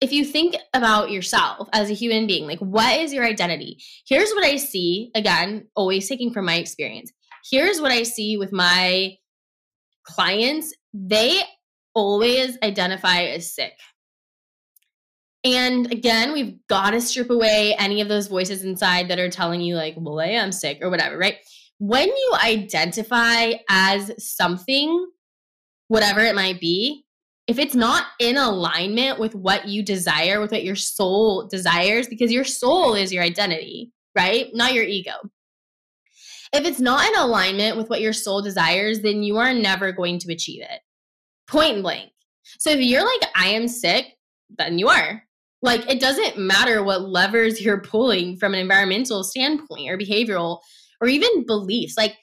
if 0.00 0.12
you 0.12 0.24
think 0.24 0.54
about 0.74 1.10
yourself 1.10 1.68
as 1.72 1.90
a 1.90 1.94
human 1.94 2.26
being, 2.26 2.46
like, 2.46 2.60
what 2.60 2.98
is 3.00 3.12
your 3.12 3.24
identity? 3.24 3.78
Here's 4.06 4.30
what 4.30 4.44
I 4.44 4.56
see, 4.56 5.10
again, 5.14 5.66
always 5.74 6.08
taking 6.08 6.32
from 6.32 6.44
my 6.44 6.54
experience. 6.54 7.12
Here's 7.50 7.80
what 7.80 7.90
I 7.90 8.02
see 8.02 8.36
with 8.36 8.52
my 8.52 9.16
clients 10.04 10.74
they 10.94 11.42
always 11.98 12.56
identify 12.62 13.22
as 13.22 13.52
sick. 13.52 13.74
And 15.44 15.90
again, 15.92 16.32
we've 16.32 16.54
got 16.68 16.90
to 16.90 17.00
strip 17.00 17.30
away 17.30 17.74
any 17.78 18.00
of 18.00 18.08
those 18.08 18.26
voices 18.26 18.64
inside 18.64 19.08
that 19.08 19.18
are 19.18 19.30
telling 19.30 19.60
you, 19.60 19.76
like, 19.76 19.94
well, 19.96 20.20
I 20.20 20.26
am 20.26 20.52
sick 20.52 20.78
or 20.82 20.90
whatever, 20.90 21.16
right? 21.16 21.36
When 21.78 22.08
you 22.08 22.32
identify 22.42 23.52
as 23.68 24.12
something, 24.18 25.10
whatever 25.86 26.20
it 26.20 26.34
might 26.34 26.60
be, 26.60 27.04
if 27.46 27.58
it's 27.58 27.74
not 27.74 28.04
in 28.20 28.36
alignment 28.36 29.18
with 29.18 29.34
what 29.34 29.68
you 29.68 29.82
desire, 29.82 30.40
with 30.40 30.50
what 30.50 30.64
your 30.64 30.76
soul 30.76 31.46
desires, 31.46 32.08
because 32.08 32.32
your 32.32 32.44
soul 32.44 32.94
is 32.94 33.12
your 33.12 33.22
identity, 33.22 33.92
right? 34.16 34.48
Not 34.52 34.74
your 34.74 34.84
ego. 34.84 35.12
If 36.52 36.66
it's 36.66 36.80
not 36.80 37.08
in 37.08 37.16
alignment 37.16 37.76
with 37.76 37.88
what 37.88 38.00
your 38.00 38.12
soul 38.12 38.42
desires, 38.42 39.00
then 39.00 39.22
you 39.22 39.36
are 39.36 39.54
never 39.54 39.92
going 39.92 40.18
to 40.20 40.32
achieve 40.32 40.62
it. 40.62 40.80
Point 41.48 41.82
blank. 41.82 42.10
So 42.58 42.70
if 42.70 42.80
you're 42.80 43.04
like, 43.04 43.30
I 43.34 43.48
am 43.48 43.68
sick, 43.68 44.06
then 44.56 44.78
you 44.78 44.88
are. 44.88 45.22
Like, 45.60 45.90
it 45.90 46.00
doesn't 46.00 46.38
matter 46.38 46.82
what 46.82 47.08
levers 47.08 47.60
you're 47.60 47.80
pulling 47.80 48.36
from 48.36 48.54
an 48.54 48.60
environmental 48.60 49.24
standpoint 49.24 49.90
or 49.90 49.98
behavioral 49.98 50.60
or 51.00 51.08
even 51.08 51.46
beliefs. 51.46 51.96
Like, 51.96 52.16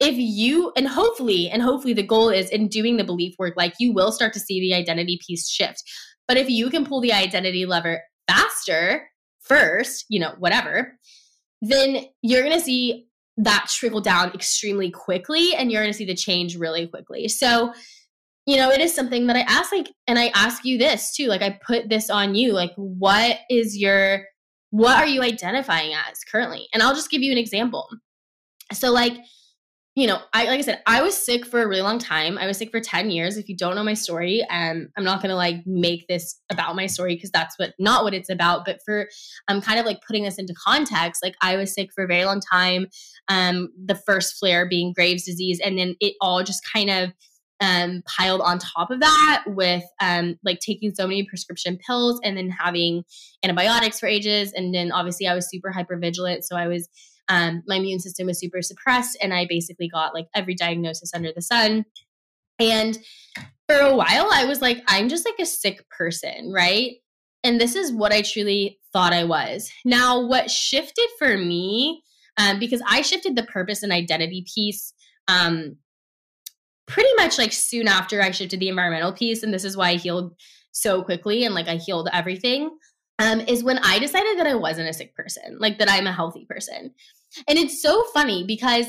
if 0.00 0.16
you 0.16 0.72
and 0.76 0.88
hopefully 0.88 1.48
and 1.48 1.62
hopefully 1.62 1.94
the 1.94 2.02
goal 2.02 2.28
is 2.28 2.50
in 2.50 2.68
doing 2.68 2.96
the 2.96 3.04
belief 3.04 3.34
work 3.38 3.54
like 3.56 3.74
you 3.78 3.92
will 3.92 4.12
start 4.12 4.32
to 4.32 4.40
see 4.40 4.60
the 4.60 4.74
identity 4.74 5.18
piece 5.24 5.48
shift 5.48 5.82
but 6.26 6.36
if 6.36 6.50
you 6.50 6.68
can 6.68 6.84
pull 6.84 7.00
the 7.00 7.12
identity 7.12 7.64
lever 7.64 8.02
faster 8.28 9.08
first 9.40 10.04
you 10.08 10.18
know 10.18 10.34
whatever 10.38 10.98
then 11.62 12.04
you're 12.22 12.42
going 12.42 12.58
to 12.58 12.64
see 12.64 13.06
that 13.36 13.66
trickle 13.68 14.00
down 14.00 14.32
extremely 14.34 14.90
quickly 14.90 15.54
and 15.54 15.70
you're 15.70 15.82
going 15.82 15.92
to 15.92 15.96
see 15.96 16.04
the 16.04 16.14
change 16.14 16.56
really 16.56 16.86
quickly 16.86 17.28
so 17.28 17.72
you 18.46 18.56
know 18.56 18.70
it 18.70 18.80
is 18.80 18.94
something 18.94 19.26
that 19.26 19.36
i 19.36 19.40
ask 19.40 19.72
like 19.72 19.90
and 20.06 20.18
i 20.18 20.30
ask 20.34 20.64
you 20.64 20.78
this 20.78 21.14
too 21.14 21.26
like 21.26 21.42
i 21.42 21.58
put 21.66 21.88
this 21.88 22.10
on 22.10 22.34
you 22.34 22.52
like 22.52 22.72
what 22.76 23.38
is 23.50 23.76
your 23.76 24.24
what 24.70 24.96
are 24.96 25.06
you 25.06 25.22
identifying 25.22 25.92
as 25.94 26.22
currently 26.30 26.68
and 26.72 26.82
i'll 26.82 26.94
just 26.94 27.10
give 27.10 27.22
you 27.22 27.32
an 27.32 27.38
example 27.38 27.88
so 28.72 28.90
like 28.90 29.16
you 29.96 30.08
know, 30.08 30.18
I 30.32 30.46
like 30.46 30.58
I 30.58 30.62
said, 30.62 30.82
I 30.86 31.02
was 31.02 31.16
sick 31.16 31.46
for 31.46 31.62
a 31.62 31.68
really 31.68 31.82
long 31.82 32.00
time. 32.00 32.36
I 32.36 32.48
was 32.48 32.58
sick 32.58 32.72
for 32.72 32.80
10 32.80 33.10
years. 33.10 33.36
If 33.36 33.48
you 33.48 33.56
don't 33.56 33.76
know 33.76 33.84
my 33.84 33.94
story, 33.94 34.44
um, 34.50 34.88
I'm 34.96 35.04
not 35.04 35.22
gonna 35.22 35.36
like 35.36 35.64
make 35.66 36.08
this 36.08 36.40
about 36.50 36.74
my 36.74 36.86
story 36.86 37.14
because 37.14 37.30
that's 37.30 37.56
what 37.60 37.74
not 37.78 38.02
what 38.02 38.12
it's 38.12 38.28
about. 38.28 38.64
But 38.64 38.80
for 38.84 39.08
I'm 39.46 39.56
um, 39.56 39.62
kind 39.62 39.78
of 39.78 39.86
like 39.86 40.00
putting 40.04 40.24
this 40.24 40.38
into 40.38 40.52
context, 40.54 41.22
like 41.22 41.36
I 41.42 41.56
was 41.56 41.72
sick 41.72 41.90
for 41.94 42.02
a 42.02 42.08
very 42.08 42.24
long 42.24 42.40
time. 42.40 42.88
Um, 43.28 43.68
the 43.84 43.94
first 43.94 44.36
flare 44.36 44.68
being 44.68 44.92
Graves' 44.92 45.26
disease, 45.26 45.60
and 45.64 45.78
then 45.78 45.94
it 46.00 46.14
all 46.20 46.42
just 46.42 46.62
kind 46.72 46.90
of 46.90 47.12
um, 47.60 48.02
piled 48.06 48.40
on 48.40 48.58
top 48.58 48.90
of 48.90 49.00
that 49.00 49.44
with 49.46 49.84
um, 50.00 50.36
like 50.44 50.58
taking 50.60 50.92
so 50.94 51.06
many 51.06 51.24
prescription 51.24 51.78
pills 51.86 52.20
and 52.24 52.36
then 52.36 52.50
having 52.50 53.04
antibiotics 53.42 54.00
for 54.00 54.06
ages. 54.06 54.52
And 54.52 54.74
then 54.74 54.92
obviously 54.92 55.26
I 55.26 55.34
was 55.34 55.48
super 55.48 55.70
hyper 55.70 55.96
vigilant. 55.96 56.44
So 56.44 56.56
I 56.56 56.66
was 56.66 56.88
um, 57.28 57.62
my 57.66 57.76
immune 57.76 58.00
system 58.00 58.26
was 58.26 58.38
super 58.38 58.60
suppressed, 58.60 59.16
and 59.22 59.32
I 59.32 59.46
basically 59.48 59.88
got 59.88 60.14
like 60.14 60.26
every 60.34 60.54
diagnosis 60.54 61.12
under 61.14 61.32
the 61.34 61.42
sun. 61.42 61.84
And 62.58 62.98
for 63.68 63.76
a 63.76 63.96
while, 63.96 64.28
I 64.32 64.44
was 64.44 64.60
like, 64.60 64.82
I'm 64.86 65.08
just 65.08 65.24
like 65.24 65.38
a 65.40 65.46
sick 65.46 65.88
person, 65.90 66.52
right? 66.52 66.92
And 67.42 67.60
this 67.60 67.74
is 67.76 67.92
what 67.92 68.12
I 68.12 68.22
truly 68.22 68.78
thought 68.92 69.12
I 69.12 69.24
was. 69.24 69.70
Now, 69.84 70.26
what 70.26 70.50
shifted 70.50 71.08
for 71.18 71.36
me, 71.36 72.02
um, 72.36 72.58
because 72.58 72.82
I 72.88 73.02
shifted 73.02 73.36
the 73.36 73.42
purpose 73.42 73.82
and 73.82 73.92
identity 73.92 74.44
piece 74.54 74.92
um, 75.28 75.76
pretty 76.86 77.12
much 77.16 77.38
like 77.38 77.52
soon 77.52 77.88
after 77.88 78.20
I 78.20 78.30
shifted 78.30 78.60
the 78.60 78.68
environmental 78.68 79.12
piece, 79.12 79.42
and 79.42 79.52
this 79.52 79.64
is 79.64 79.76
why 79.76 79.90
I 79.90 79.94
healed 79.94 80.34
so 80.72 81.02
quickly 81.02 81.44
and 81.44 81.54
like 81.54 81.68
I 81.68 81.76
healed 81.76 82.08
everything 82.12 82.70
um, 83.18 83.40
is 83.40 83.62
when 83.62 83.78
I 83.78 83.98
decided 83.98 84.38
that 84.38 84.46
I 84.46 84.54
wasn't 84.54 84.88
a 84.88 84.92
sick 84.92 85.14
person, 85.14 85.58
like 85.60 85.78
that 85.78 85.90
I'm 85.90 86.06
a 86.06 86.12
healthy 86.12 86.46
person. 86.48 86.92
And 87.48 87.58
it's 87.58 87.80
so 87.80 88.04
funny 88.12 88.44
because, 88.44 88.86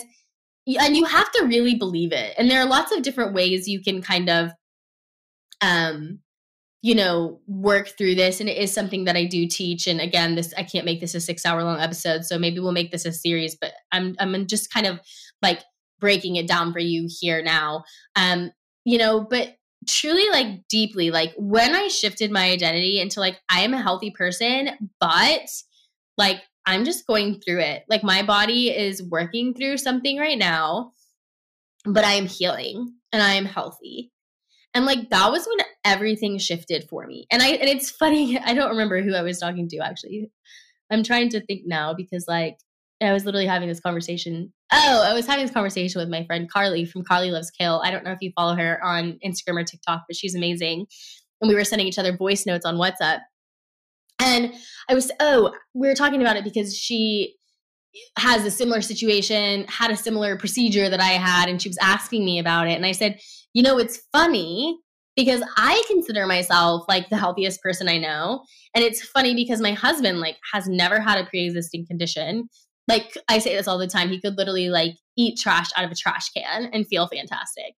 and 0.68 0.98
you 0.98 1.06
have 1.06 1.32
to 1.34 1.46
really 1.46 1.76
believe 1.76 2.12
it. 2.12 2.34
And 2.38 2.50
there 2.50 2.60
are 2.60 2.68
lots 2.68 2.92
of 2.92 3.04
different 3.04 3.34
ways 3.34 3.68
you 3.68 3.82
can 3.82 4.02
kind 4.02 4.30
of, 4.30 4.52
um, 5.62 6.20
you 6.82 6.96
know, 6.96 7.40
work 7.48 7.90
through 7.98 8.16
this. 8.16 8.40
And 8.40 8.50
it 8.50 8.58
is 8.58 8.74
something 8.74 9.06
that 9.06 9.16
I 9.16 9.26
do 9.26 9.48
teach. 9.48 9.88
And 9.88 10.00
again, 10.02 10.36
this 10.36 10.54
I 10.56 10.64
can't 10.64 10.86
make 10.86 11.02
this 11.02 11.16
a 11.16 11.20
six 11.20 11.46
hour 11.46 11.64
long 11.64 11.80
episode. 11.80 12.26
So 12.26 12.38
maybe 12.38 12.60
we'll 12.60 12.72
make 12.72 12.92
this 12.92 13.06
a 13.06 13.12
series, 13.12 13.56
but 13.56 13.74
I'm 13.92 14.16
I'm 14.20 14.46
just 14.48 14.72
kind 14.72 14.86
of 14.86 15.00
like 15.42 15.64
breaking 16.00 16.36
it 16.36 16.48
down 16.48 16.74
for 16.74 16.80
you 16.80 17.08
here 17.10 17.42
now. 17.42 17.84
Um, 18.16 18.52
you 18.84 18.98
know, 18.98 19.22
but 19.22 19.56
truly 19.88 20.30
like 20.30 20.68
deeply, 20.68 21.12
like 21.12 21.34
when 21.38 21.76
I 21.76 21.88
shifted 21.88 22.32
my 22.32 22.50
identity 22.52 23.00
into 23.00 23.20
like 23.20 23.40
I 23.50 23.62
am 23.62 23.74
a 23.74 23.82
healthy 23.82 24.12
person, 24.12 24.90
but 25.00 25.50
like 26.18 26.42
I'm 26.66 26.86
just 26.86 27.08
going 27.08 27.40
through 27.40 27.62
it. 27.62 27.84
Like 27.90 28.04
my 28.04 28.24
body 28.24 28.70
is 28.70 29.04
working 29.04 29.54
through 29.54 29.78
something 29.78 30.18
right 30.18 30.38
now, 30.38 30.94
but 31.86 32.04
I 32.04 32.14
am 32.14 32.26
healing 32.26 32.96
and 33.12 33.22
I 33.22 33.34
am 33.34 33.46
healthy. 33.46 34.12
And 34.74 34.86
like 34.86 35.10
that 35.10 35.32
was 35.32 35.48
when 35.48 35.66
everything 35.84 36.38
shifted 36.38 36.88
for 36.90 37.06
me. 37.06 37.28
And 37.32 37.42
I 37.42 37.50
and 37.50 37.70
it's 37.70 37.90
funny, 38.00 38.38
I 38.40 38.54
don't 38.54 38.72
remember 38.72 39.02
who 39.02 39.14
I 39.14 39.22
was 39.22 39.40
talking 39.40 39.68
to 39.70 39.78
actually. 39.78 40.32
I'm 40.92 41.04
trying 41.04 41.30
to 41.30 41.42
think 41.42 41.64
now 41.66 41.94
because 41.94 42.26
like 42.28 42.58
I 43.02 43.12
was 43.12 43.26
literally 43.26 43.48
having 43.48 43.68
this 43.68 43.80
conversation. 43.80 44.54
Oh, 44.72 45.04
I 45.06 45.14
was 45.14 45.28
having 45.28 45.46
this 45.46 45.54
conversation 45.54 46.00
with 46.00 46.10
my 46.10 46.26
friend 46.26 46.50
Carly 46.50 46.86
from 46.86 47.04
Carly 47.04 47.30
Loves 47.30 47.52
Kale. 47.52 47.82
I 47.84 47.92
don't 47.92 48.04
know 48.04 48.12
if 48.12 48.22
you 48.22 48.32
follow 48.36 48.56
her 48.56 48.84
on 48.84 49.20
Instagram 49.26 49.60
or 49.60 49.64
TikTok, 49.64 50.04
but 50.08 50.16
she's 50.16 50.36
amazing. 50.36 50.86
And 51.42 51.50
we 51.50 51.56
were 51.56 51.66
sending 51.66 51.88
each 51.88 52.00
other 52.00 52.16
voice 52.16 52.46
notes 52.46 52.66
on 52.66 52.78
WhatsApp. 52.78 53.20
And 54.20 54.54
I 54.90 54.94
was, 54.94 55.12
oh, 55.20 55.54
we 55.74 55.88
were 55.88 55.96
talking 55.96 56.22
about 56.22 56.38
it 56.38 56.46
because 56.46 56.78
she 56.78 57.36
has 58.18 58.46
a 58.46 58.52
similar 58.52 58.82
situation, 58.82 59.66
had 59.68 59.92
a 59.92 59.98
similar 59.98 60.38
procedure 60.38 60.90
that 60.90 61.02
I 61.02 61.12
had, 61.12 61.50
and 61.50 61.62
she 61.62 61.70
was 61.70 61.78
asking 61.82 62.24
me 62.24 62.40
about 62.40 62.68
it. 62.68 62.74
And 62.74 62.86
I 62.86 62.92
said, 62.94 63.20
you 63.54 63.62
know, 63.62 63.78
it's 63.78 64.00
funny 64.12 64.78
because 65.16 65.42
I 65.58 65.82
consider 65.88 66.28
myself 66.28 66.84
like 66.90 67.10
the 67.10 67.18
healthiest 67.18 67.62
person 67.62 67.88
I 67.88 67.98
know. 67.98 68.44
And 68.74 68.84
it's 68.84 69.02
funny 69.02 69.34
because 69.34 69.62
my 69.62 69.72
husband 69.72 70.20
like 70.20 70.38
has 70.54 70.68
never 70.68 71.00
had 71.00 71.18
a 71.18 71.26
pre-existing 71.26 71.86
condition. 71.88 72.50
Like 72.88 73.17
I 73.28 73.39
say 73.39 73.56
this 73.56 73.67
all 73.67 73.78
the 73.78 73.88
time, 73.88 74.10
he 74.10 74.21
could 74.21 74.38
literally 74.38 74.69
like 74.69 74.95
eat 75.17 75.39
trash 75.39 75.69
out 75.76 75.86
of 75.86 75.91
a 75.91 75.95
trash 75.95 76.30
can 76.30 76.69
and 76.71 76.88
feel 76.88 77.08
fantastic. 77.08 77.74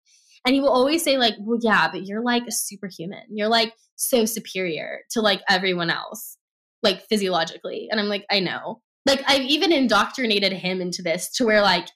And 0.45 0.55
he 0.55 0.61
will 0.61 0.71
always 0.71 1.03
say 1.03 1.19
like, 1.19 1.35
"Well, 1.40 1.59
yeah, 1.62 1.88
but 1.90 2.07
you're 2.07 2.23
like 2.23 2.45
a 2.47 2.53
superhuman. 2.53 3.25
You're 3.31 3.49
like 3.49 3.73
so 3.97 4.25
superior 4.25 5.01
to 5.11 5.21
like 5.21 5.42
everyone 5.49 5.90
else, 5.90 6.37
like 6.83 7.03
physiologically." 7.09 7.88
And 7.90 8.01
I'm 8.01 8.09
like, 8.09 8.25
"I 8.31 8.40
know." 8.40 8.81
Like 9.07 9.23
I've 9.27 9.42
even 9.42 9.73
indoctrinated 9.73 10.53
him 10.53 10.81
into 10.81 11.03
this 11.03 11.31
to 11.37 11.45
where 11.45 11.62
like 11.62 11.88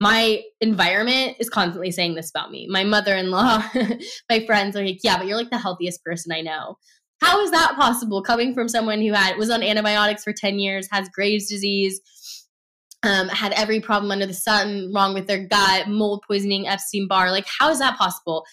my 0.00 0.42
environment 0.60 1.36
is 1.40 1.50
constantly 1.50 1.90
saying 1.90 2.14
this 2.14 2.30
about 2.30 2.50
me. 2.50 2.68
My 2.70 2.84
mother 2.84 3.16
in 3.16 3.30
law, 3.30 3.62
my 4.30 4.44
friends 4.46 4.76
are 4.76 4.84
like, 4.84 5.00
yeah, 5.02 5.18
but 5.18 5.26
you're 5.26 5.36
like 5.36 5.50
the 5.50 5.58
healthiest 5.58 6.04
person 6.04 6.32
I 6.32 6.40
know. 6.40 6.76
How 7.20 7.40
is 7.40 7.50
that 7.50 7.74
possible 7.76 8.22
coming 8.22 8.54
from 8.54 8.68
someone 8.68 9.00
who 9.00 9.12
had 9.12 9.36
was 9.36 9.50
on 9.50 9.62
antibiotics 9.62 10.22
for 10.22 10.32
10 10.32 10.60
years, 10.60 10.88
has 10.92 11.08
Graves' 11.08 11.48
disease, 11.48 12.00
um, 13.02 13.28
had 13.28 13.52
every 13.52 13.80
problem 13.80 14.10
under 14.10 14.26
the 14.26 14.34
sun 14.34 14.92
wrong 14.94 15.14
with 15.14 15.26
their 15.26 15.46
gut, 15.46 15.88
mold 15.88 16.24
poisoning, 16.26 16.66
Epstein 16.66 17.06
Barr? 17.08 17.30
Like, 17.30 17.46
how 17.58 17.70
is 17.70 17.78
that 17.78 17.98
possible? 17.98 18.44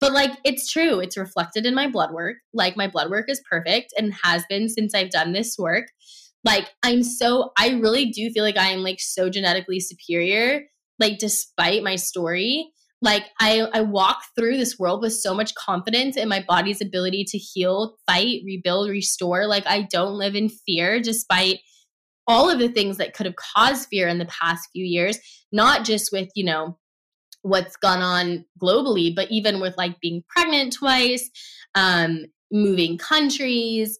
But 0.00 0.12
like, 0.12 0.32
it's 0.44 0.70
true. 0.70 0.98
It's 0.98 1.16
reflected 1.16 1.64
in 1.64 1.74
my 1.74 1.88
blood 1.88 2.12
work. 2.12 2.36
Like, 2.52 2.76
my 2.76 2.88
blood 2.88 3.10
work 3.10 3.26
is 3.28 3.40
perfect 3.48 3.94
and 3.96 4.12
has 4.24 4.44
been 4.48 4.68
since 4.68 4.94
I've 4.94 5.10
done 5.10 5.32
this 5.32 5.56
work. 5.58 5.84
Like, 6.44 6.70
I'm 6.82 7.04
so, 7.04 7.52
I 7.56 7.70
really 7.70 8.06
do 8.06 8.28
feel 8.30 8.42
like 8.42 8.56
I 8.56 8.70
am 8.70 8.80
like 8.80 8.98
so 8.98 9.30
genetically 9.30 9.78
superior 9.78 10.62
like 11.02 11.18
despite 11.18 11.82
my 11.82 11.96
story 11.96 12.70
like 13.00 13.24
I, 13.40 13.62
I 13.72 13.80
walk 13.80 14.22
through 14.38 14.56
this 14.56 14.78
world 14.78 15.02
with 15.02 15.12
so 15.12 15.34
much 15.34 15.54
confidence 15.56 16.16
in 16.16 16.28
my 16.28 16.44
body's 16.46 16.80
ability 16.80 17.24
to 17.28 17.38
heal 17.38 17.96
fight 18.06 18.42
rebuild 18.44 18.88
restore 18.88 19.46
like 19.46 19.66
i 19.66 19.82
don't 19.82 20.14
live 20.14 20.34
in 20.34 20.48
fear 20.48 21.00
despite 21.00 21.58
all 22.26 22.48
of 22.48 22.58
the 22.58 22.68
things 22.68 22.98
that 22.98 23.14
could 23.14 23.26
have 23.26 23.36
caused 23.36 23.88
fear 23.88 24.08
in 24.08 24.18
the 24.18 24.26
past 24.26 24.68
few 24.72 24.84
years 24.84 25.18
not 25.52 25.84
just 25.84 26.10
with 26.12 26.28
you 26.34 26.44
know 26.44 26.78
what's 27.42 27.76
gone 27.76 28.00
on 28.00 28.44
globally 28.62 29.14
but 29.14 29.30
even 29.30 29.60
with 29.60 29.76
like 29.76 29.98
being 30.00 30.22
pregnant 30.28 30.72
twice 30.72 31.30
um 31.74 32.24
moving 32.52 32.96
countries 32.98 33.98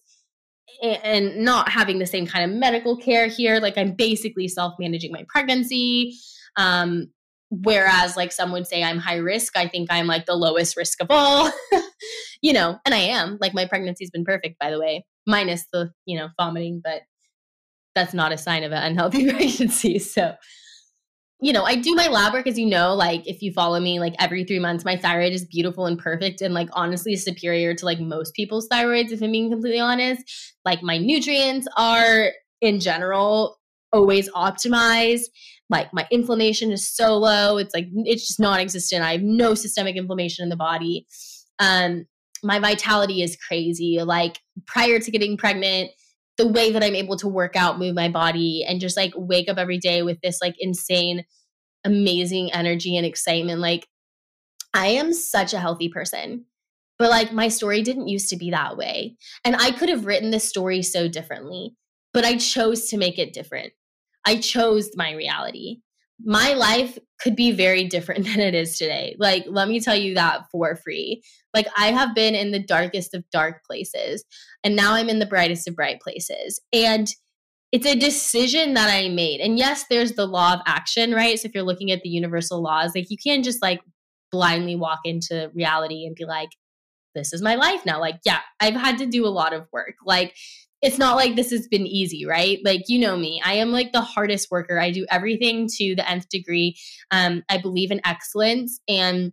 and 0.81 1.37
not 1.37 1.69
having 1.69 1.99
the 1.99 2.05
same 2.05 2.25
kind 2.25 2.49
of 2.49 2.57
medical 2.57 2.97
care 2.97 3.27
here 3.27 3.59
like 3.59 3.77
i'm 3.77 3.93
basically 3.93 4.47
self 4.47 4.73
managing 4.79 5.11
my 5.11 5.25
pregnancy 5.27 6.13
um, 6.55 7.07
whereas 7.49 8.17
like 8.17 8.31
some 8.31 8.51
would 8.51 8.67
say 8.67 8.83
I'm 8.83 8.97
high 8.97 9.17
risk, 9.17 9.57
I 9.57 9.67
think 9.67 9.91
I'm 9.91 10.07
like 10.07 10.25
the 10.25 10.35
lowest 10.35 10.75
risk 10.77 11.01
of 11.01 11.07
all. 11.09 11.51
you 12.41 12.53
know, 12.53 12.77
and 12.85 12.93
I 12.93 12.99
am. 12.99 13.37
Like 13.39 13.53
my 13.53 13.65
pregnancy's 13.65 14.11
been 14.11 14.25
perfect, 14.25 14.59
by 14.59 14.71
the 14.71 14.79
way, 14.79 15.05
minus 15.27 15.65
the, 15.71 15.91
you 16.05 16.17
know, 16.17 16.29
vomiting, 16.39 16.81
but 16.83 17.01
that's 17.95 18.13
not 18.13 18.31
a 18.31 18.37
sign 18.37 18.63
of 18.63 18.71
an 18.71 18.83
unhealthy 18.83 19.29
pregnancy. 19.31 19.99
So, 19.99 20.35
you 21.41 21.51
know, 21.51 21.63
I 21.63 21.75
do 21.75 21.93
my 21.95 22.07
lab 22.07 22.33
work, 22.33 22.47
as 22.47 22.57
you 22.57 22.65
know, 22.65 22.93
like 22.93 23.27
if 23.27 23.41
you 23.41 23.51
follow 23.51 23.79
me, 23.79 23.99
like 23.99 24.15
every 24.19 24.43
three 24.45 24.59
months, 24.59 24.85
my 24.85 24.97
thyroid 24.97 25.33
is 25.33 25.45
beautiful 25.45 25.85
and 25.85 25.99
perfect 25.99 26.41
and 26.41 26.53
like 26.53 26.69
honestly 26.73 27.15
superior 27.15 27.73
to 27.75 27.85
like 27.85 27.99
most 27.99 28.33
people's 28.33 28.67
thyroids, 28.69 29.11
if 29.11 29.21
I'm 29.21 29.31
being 29.31 29.51
completely 29.51 29.79
honest. 29.79 30.23
Like 30.63 30.81
my 30.81 30.97
nutrients 30.97 31.67
are 31.77 32.31
in 32.61 32.79
general 32.79 33.59
always 33.91 34.29
optimized 34.31 35.25
like 35.69 35.93
my 35.93 36.07
inflammation 36.11 36.71
is 36.71 36.87
so 36.87 37.17
low 37.17 37.57
it's 37.57 37.73
like 37.75 37.87
it's 38.05 38.27
just 38.27 38.39
non-existent 38.39 39.03
i 39.03 39.11
have 39.11 39.21
no 39.21 39.53
systemic 39.53 39.95
inflammation 39.95 40.43
in 40.43 40.49
the 40.49 40.55
body 40.55 41.05
um 41.59 42.05
my 42.41 42.57
vitality 42.57 43.21
is 43.21 43.37
crazy 43.47 43.99
like 44.03 44.39
prior 44.65 44.99
to 44.99 45.11
getting 45.11 45.37
pregnant 45.37 45.91
the 46.37 46.47
way 46.47 46.71
that 46.71 46.83
i'm 46.83 46.95
able 46.95 47.17
to 47.17 47.27
work 47.27 47.55
out 47.55 47.79
move 47.79 47.95
my 47.95 48.09
body 48.09 48.63
and 48.67 48.81
just 48.81 48.97
like 48.97 49.13
wake 49.15 49.49
up 49.49 49.57
every 49.57 49.77
day 49.77 50.01
with 50.01 50.19
this 50.21 50.39
like 50.41 50.55
insane 50.59 51.25
amazing 51.85 52.51
energy 52.53 52.95
and 52.97 53.05
excitement 53.05 53.59
like 53.59 53.87
i 54.73 54.87
am 54.87 55.13
such 55.13 55.53
a 55.53 55.59
healthy 55.59 55.89
person. 55.89 56.45
But 56.99 57.09
like 57.09 57.33
my 57.33 57.47
story 57.49 57.81
didn't 57.81 58.07
used 58.07 58.29
to 58.29 58.37
be 58.37 58.51
that 58.51 58.77
way. 58.77 59.17
And 59.43 59.55
i 59.55 59.71
could 59.71 59.89
have 59.89 60.05
written 60.05 60.31
this 60.31 60.47
story 60.47 60.81
so 60.81 61.07
differently 61.07 61.75
but 62.13 62.23
i 62.25 62.37
chose 62.37 62.89
to 62.89 62.97
make 62.97 63.19
it 63.19 63.33
different. 63.33 63.73
I 64.25 64.37
chose 64.37 64.91
my 64.95 65.11
reality. 65.11 65.81
My 66.23 66.53
life 66.53 66.97
could 67.23 67.35
be 67.35 67.51
very 67.51 67.85
different 67.85 68.25
than 68.27 68.39
it 68.39 68.53
is 68.53 68.77
today. 68.77 69.15
Like, 69.17 69.45
let 69.47 69.67
me 69.67 69.79
tell 69.79 69.95
you 69.95 70.13
that 70.15 70.43
for 70.51 70.75
free. 70.75 71.23
Like, 71.53 71.67
I 71.77 71.91
have 71.91 72.13
been 72.13 72.35
in 72.35 72.51
the 72.51 72.63
darkest 72.63 73.13
of 73.13 73.23
dark 73.31 73.63
places, 73.65 74.23
and 74.63 74.75
now 74.75 74.93
I'm 74.93 75.09
in 75.09 75.19
the 75.19 75.25
brightest 75.25 75.67
of 75.67 75.75
bright 75.75 76.01
places. 76.01 76.59
And 76.71 77.07
it's 77.71 77.87
a 77.87 77.95
decision 77.95 78.75
that 78.75 78.93
I 78.93 79.09
made. 79.09 79.39
And 79.39 79.57
yes, 79.57 79.85
there's 79.89 80.11
the 80.11 80.27
law 80.27 80.53
of 80.53 80.59
action, 80.67 81.11
right? 81.11 81.39
So 81.39 81.47
if 81.47 81.55
you're 81.55 81.63
looking 81.63 81.91
at 81.91 82.03
the 82.03 82.09
universal 82.09 82.61
laws, 82.61 82.91
like 82.93 83.09
you 83.09 83.17
can't 83.17 83.43
just 83.43 83.63
like 83.63 83.81
blindly 84.31 84.75
walk 84.75 84.99
into 85.05 85.49
reality 85.55 86.05
and 86.05 86.15
be 86.15 86.25
like, 86.25 86.49
this 87.15 87.33
is 87.33 87.41
my 87.41 87.55
life 87.55 87.83
now. 87.83 87.99
Like, 87.99 88.19
yeah, 88.25 88.41
I've 88.59 88.75
had 88.75 88.99
to 88.99 89.07
do 89.07 89.25
a 89.25 89.29
lot 89.29 89.53
of 89.53 89.65
work. 89.71 89.95
Like, 90.05 90.35
it's 90.83 90.99
not 90.99 91.15
like 91.15 91.35
this 91.35 91.49
has 91.51 91.67
been 91.69 91.87
easy, 91.87 92.25
right? 92.25 92.59
Like, 92.63 92.83
you 92.87 92.99
know 92.99 93.15
me, 93.15 93.41
I 93.43 93.53
am 93.53 93.71
like 93.71 93.93
the 93.93 94.01
hardest 94.01 94.51
worker. 94.51 94.77
I 94.77 94.91
do 94.91 95.05
everything 95.09 95.67
to 95.77 95.95
the 95.95 96.07
nth 96.07 96.27
degree. 96.27 96.75
Um, 97.09 97.41
I 97.49 97.57
believe 97.57 97.89
in 97.89 98.01
excellence 98.05 98.81
and 98.87 99.31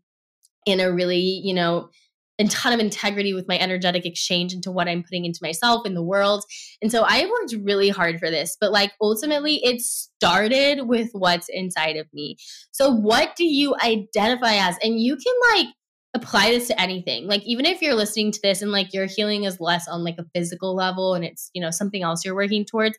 in 0.65 0.79
a 0.79 0.93
really, 0.93 1.19
you 1.19 1.53
know, 1.53 1.91
a 2.39 2.47
ton 2.47 2.73
of 2.73 2.79
integrity 2.79 3.35
with 3.35 3.49
my 3.49 3.59
energetic 3.59 4.07
exchange 4.07 4.55
into 4.55 4.71
what 4.71 4.89
I'm 4.89 5.03
putting 5.03 5.25
into 5.25 5.41
myself 5.43 5.85
in 5.85 5.95
the 5.95 6.03
world. 6.03 6.45
And 6.81 6.91
so 6.91 7.05
I 7.07 7.27
worked 7.27 7.55
really 7.65 7.91
hard 7.91 8.19
for 8.19 8.31
this, 8.31 8.57
but 8.59 8.71
like 8.73 8.93
ultimately 9.03 9.57
it 9.65 9.81
started 9.83 10.87
with 10.87 11.11
what's 11.13 11.49
inside 11.51 11.97
of 11.97 12.07
me. 12.15 12.37
So 12.71 12.91
what 12.93 13.37
do 13.37 13.45
you 13.45 13.75
identify 13.85 14.55
as? 14.55 14.77
And 14.83 15.01
you 15.01 15.17
can 15.17 15.35
like 15.53 15.75
apply 16.15 16.51
this 16.51 16.69
to 16.69 16.81
anything. 16.81 17.27
Like 17.27 17.43
even 17.45 17.65
if 17.65 17.81
you're 17.81 17.95
listening 17.95 18.33
to 18.33 18.41
this 18.43 18.63
and 18.63 18.73
like 18.73 18.93
your 18.93 19.07
healing 19.07 19.45
is 19.45 19.61
less 19.61 19.87
on 19.87 20.03
like 20.03 20.17
a 20.19 20.27
physical 20.35 20.75
level 20.75 21.15
and 21.15 21.25
it's, 21.25 21.51
you 21.55 21.63
know, 21.63 21.71
something 21.71 22.03
else 22.03 22.25
you're 22.25 22.35
working 22.35 22.65
towards, 22.65 22.99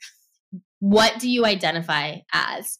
what 0.80 1.20
do 1.20 1.30
you 1.30 1.46
identify 1.46 2.18
as? 2.34 2.80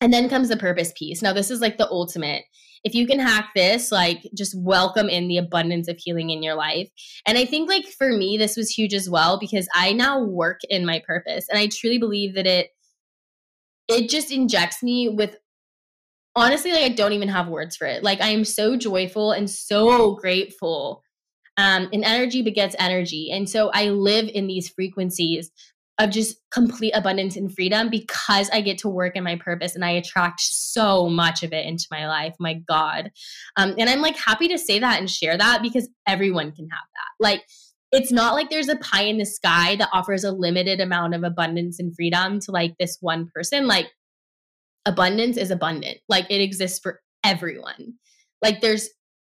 And 0.00 0.12
then 0.12 0.28
comes 0.28 0.48
the 0.48 0.56
purpose 0.56 0.92
piece. 0.96 1.22
Now 1.22 1.32
this 1.32 1.50
is 1.50 1.60
like 1.60 1.78
the 1.78 1.88
ultimate. 1.90 2.44
If 2.84 2.94
you 2.94 3.06
can 3.06 3.18
hack 3.18 3.50
this, 3.54 3.90
like 3.90 4.28
just 4.36 4.54
welcome 4.58 5.08
in 5.08 5.28
the 5.28 5.38
abundance 5.38 5.88
of 5.88 5.96
healing 5.98 6.30
in 6.30 6.42
your 6.42 6.54
life. 6.54 6.88
And 7.26 7.38
I 7.38 7.44
think 7.44 7.68
like 7.68 7.86
for 7.86 8.12
me 8.12 8.36
this 8.36 8.56
was 8.56 8.70
huge 8.70 8.94
as 8.94 9.08
well 9.08 9.38
because 9.38 9.68
I 9.74 9.92
now 9.92 10.22
work 10.22 10.60
in 10.68 10.84
my 10.84 11.02
purpose 11.06 11.46
and 11.48 11.58
I 11.58 11.68
truly 11.68 11.98
believe 11.98 12.34
that 12.34 12.46
it 12.46 12.70
it 13.88 14.10
just 14.10 14.32
injects 14.32 14.82
me 14.82 15.08
with 15.08 15.36
honestly 16.36 16.70
like 16.70 16.82
I 16.82 16.88
don't 16.90 17.14
even 17.14 17.28
have 17.28 17.48
words 17.48 17.76
for 17.76 17.86
it. 17.86 18.04
Like 18.04 18.20
I 18.20 18.28
am 18.28 18.44
so 18.44 18.76
joyful 18.76 19.32
and 19.32 19.50
so 19.50 20.14
grateful. 20.14 21.02
Um, 21.56 21.88
and 21.92 22.04
energy 22.04 22.42
begets 22.42 22.76
energy. 22.78 23.30
And 23.32 23.48
so 23.48 23.70
I 23.72 23.88
live 23.88 24.28
in 24.32 24.46
these 24.46 24.68
frequencies 24.68 25.50
of 25.98 26.10
just 26.10 26.36
complete 26.50 26.92
abundance 26.92 27.36
and 27.36 27.52
freedom 27.54 27.88
because 27.88 28.50
I 28.50 28.60
get 28.60 28.76
to 28.78 28.88
work 28.88 29.16
in 29.16 29.24
my 29.24 29.36
purpose 29.36 29.74
and 29.74 29.84
I 29.84 29.92
attract 29.92 30.40
so 30.40 31.08
much 31.08 31.42
of 31.42 31.54
it 31.54 31.64
into 31.64 31.86
my 31.90 32.06
life. 32.06 32.34
My 32.38 32.54
God. 32.68 33.10
Um, 33.56 33.74
and 33.78 33.88
I'm 33.88 34.02
like 34.02 34.16
happy 34.16 34.48
to 34.48 34.58
say 34.58 34.78
that 34.78 34.98
and 34.98 35.10
share 35.10 35.38
that 35.38 35.62
because 35.62 35.88
everyone 36.06 36.52
can 36.52 36.68
have 36.68 36.84
that. 36.94 37.24
Like, 37.24 37.44
it's 37.92 38.12
not 38.12 38.34
like 38.34 38.50
there's 38.50 38.68
a 38.68 38.76
pie 38.76 39.04
in 39.04 39.16
the 39.16 39.24
sky 39.24 39.76
that 39.76 39.88
offers 39.92 40.24
a 40.24 40.32
limited 40.32 40.80
amount 40.80 41.14
of 41.14 41.22
abundance 41.22 41.78
and 41.78 41.94
freedom 41.94 42.40
to 42.40 42.50
like 42.50 42.74
this 42.78 42.98
one 43.00 43.30
person. 43.34 43.66
Like, 43.66 43.90
abundance 44.86 45.36
is 45.36 45.50
abundant, 45.50 45.98
like, 46.08 46.30
it 46.30 46.40
exists 46.40 46.78
for 46.78 47.00
everyone. 47.22 47.94
Like, 48.42 48.60
there's 48.60 48.88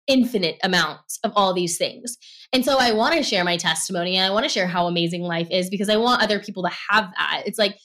infinite 0.08 0.58
amounts 0.64 1.20
of 1.24 1.32
all 1.36 1.54
these 1.54 1.78
things. 1.78 2.18
And 2.54 2.64
so 2.64 2.78
I 2.80 2.94
want 2.94 3.16
to 3.16 3.24
share 3.24 3.44
my 3.44 3.58
testimony 3.58 4.16
and 4.16 4.26
I 4.26 4.34
want 4.34 4.46
to 4.46 4.50
share 4.50 4.68
how 4.68 4.88
amazing 4.88 5.22
life 5.22 5.48
is 5.52 5.70
because 5.70 5.90
I 5.90 5.98
want 5.98 6.22
other 6.22 6.40
people 6.40 6.64
to 6.64 6.72
have 6.90 7.12
that. 7.18 7.44
It's 7.46 7.60
like, 7.60 7.78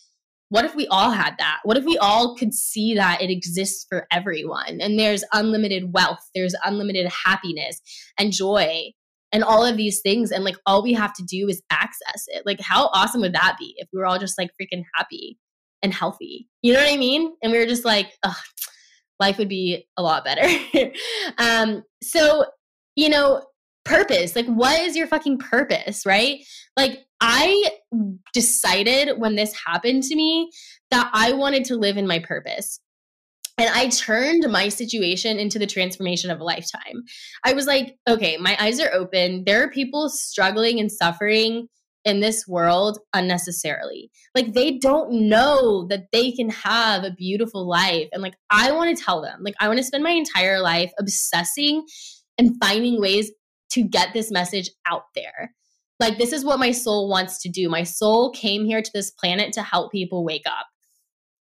what 0.49 0.65
if 0.65 0.75
we 0.75 0.87
all 0.89 1.11
had 1.11 1.35
that? 1.39 1.61
What 1.65 1.77
if 1.77 1.85
we 1.85 1.99
all 1.99 2.37
could 2.37 2.55
see 2.55 2.95
that 2.95 3.23
it 3.23 3.31
exists 3.31 3.87
for 3.89 4.07
everyone 4.13 4.81
and 4.81 4.99
there's 4.99 5.25
unlimited 5.33 5.95
wealth, 5.95 6.21
there's 6.35 6.55
unlimited 6.65 7.11
happiness 7.11 7.81
and 8.19 8.33
joy 8.33 8.91
and 9.33 9.43
all 9.43 9.65
of 9.65 9.79
these 9.79 10.01
things. 10.03 10.31
And 10.31 10.45
like 10.45 10.57
all 10.67 10.83
we 10.83 10.93
have 10.93 11.15
to 11.15 11.25
do 11.25 11.49
is 11.49 11.63
access 11.71 12.25
it. 12.29 12.45
Like, 12.45 12.61
how 12.61 12.91
awesome 12.93 13.23
would 13.23 13.35
that 13.35 13.57
be 13.59 13.75
if 13.79 13.89
we 13.93 13.99
were 13.99 14.07
all 14.07 14.19
just 14.19 14.39
like 14.39 14.51
freaking 14.61 14.85
happy 14.95 15.39
and 15.83 15.93
healthy? 15.93 16.49
You 16.63 16.73
know 16.73 16.81
what 16.81 16.93
I 16.93 16.97
mean? 16.97 17.33
And 17.43 17.53
we 17.53 17.59
were 17.59 17.67
just 17.67 17.85
like, 17.85 18.13
life 19.21 19.39
would 19.39 19.49
be 19.49 19.87
a 19.97 20.03
lot 20.03 20.25
better. 20.25 20.47
um, 21.39 21.83
so, 22.03 22.45
you 22.97 23.09
know, 23.09 23.43
purpose, 23.85 24.37
like 24.37 24.47
what 24.47 24.81
is 24.81 24.97
your 24.97 25.07
fucking 25.07 25.39
purpose, 25.39 26.07
right? 26.07 26.41
Like 26.77 27.05
I 27.21 27.71
decided 28.33 29.19
when 29.19 29.37
this 29.37 29.55
happened 29.67 30.03
to 30.05 30.17
me 30.17 30.51
that 30.91 31.11
I 31.13 31.33
wanted 31.33 31.65
to 31.67 31.77
live 31.77 31.97
in 31.97 32.07
my 32.07 32.19
purpose. 32.19 32.81
And 33.59 33.69
I 33.73 33.89
turned 33.89 34.51
my 34.51 34.69
situation 34.69 35.39
into 35.39 35.59
the 35.59 35.67
transformation 35.67 36.31
of 36.31 36.41
a 36.41 36.45
lifetime. 36.45 37.05
I 37.45 37.53
was 37.53 37.67
like, 37.67 37.97
okay, 38.09 38.37
my 38.39 38.57
eyes 38.59 38.81
are 38.81 38.93
open. 38.93 39.45
There 39.45 39.63
are 39.63 39.71
people 39.71 40.09
struggling 40.09 40.81
and 40.81 40.91
suffering 40.91 41.69
in 42.05 42.21
this 42.21 42.47
world 42.49 42.99
unnecessarily. 43.13 44.11
Like 44.35 44.53
they 44.53 44.79
don't 44.79 45.29
know 45.29 45.87
that 45.89 46.07
they 46.13 46.33
can 46.33 46.51
have 46.51 47.05
a 47.05 47.13
beautiful 47.13 47.69
life. 47.69 48.09
And 48.13 48.23
like 48.23 48.35
I 48.51 48.73
want 48.73 48.97
to 48.97 49.03
tell 49.03 49.23
them, 49.23 49.41
like 49.43 49.55
I 49.61 49.69
want 49.69 49.79
to 49.79 49.85
spend 49.85 50.03
my 50.03 50.11
entire 50.11 50.61
life 50.61 50.93
obsessing 50.99 51.85
and 52.39 52.57
finding 52.63 53.01
ways 53.01 53.31
to 53.73 53.83
get 53.83 54.13
this 54.13 54.31
message 54.31 54.71
out 54.87 55.05
there. 55.15 55.55
Like 56.01 56.19
this 56.19 56.33
is 56.33 56.45
what 56.45 56.59
my 56.59 56.73
soul 56.73 57.09
wants 57.09 57.41
to 57.43 57.49
do. 57.49 57.69
My 57.69 57.85
soul 57.85 58.33
came 58.33 58.65
here 58.65 58.83
to 58.83 58.91
this 58.93 59.11
planet 59.11 59.53
to 59.55 59.63
help 59.63 59.93
people 59.93 60.25
wake 60.25 60.47
up 60.47 60.67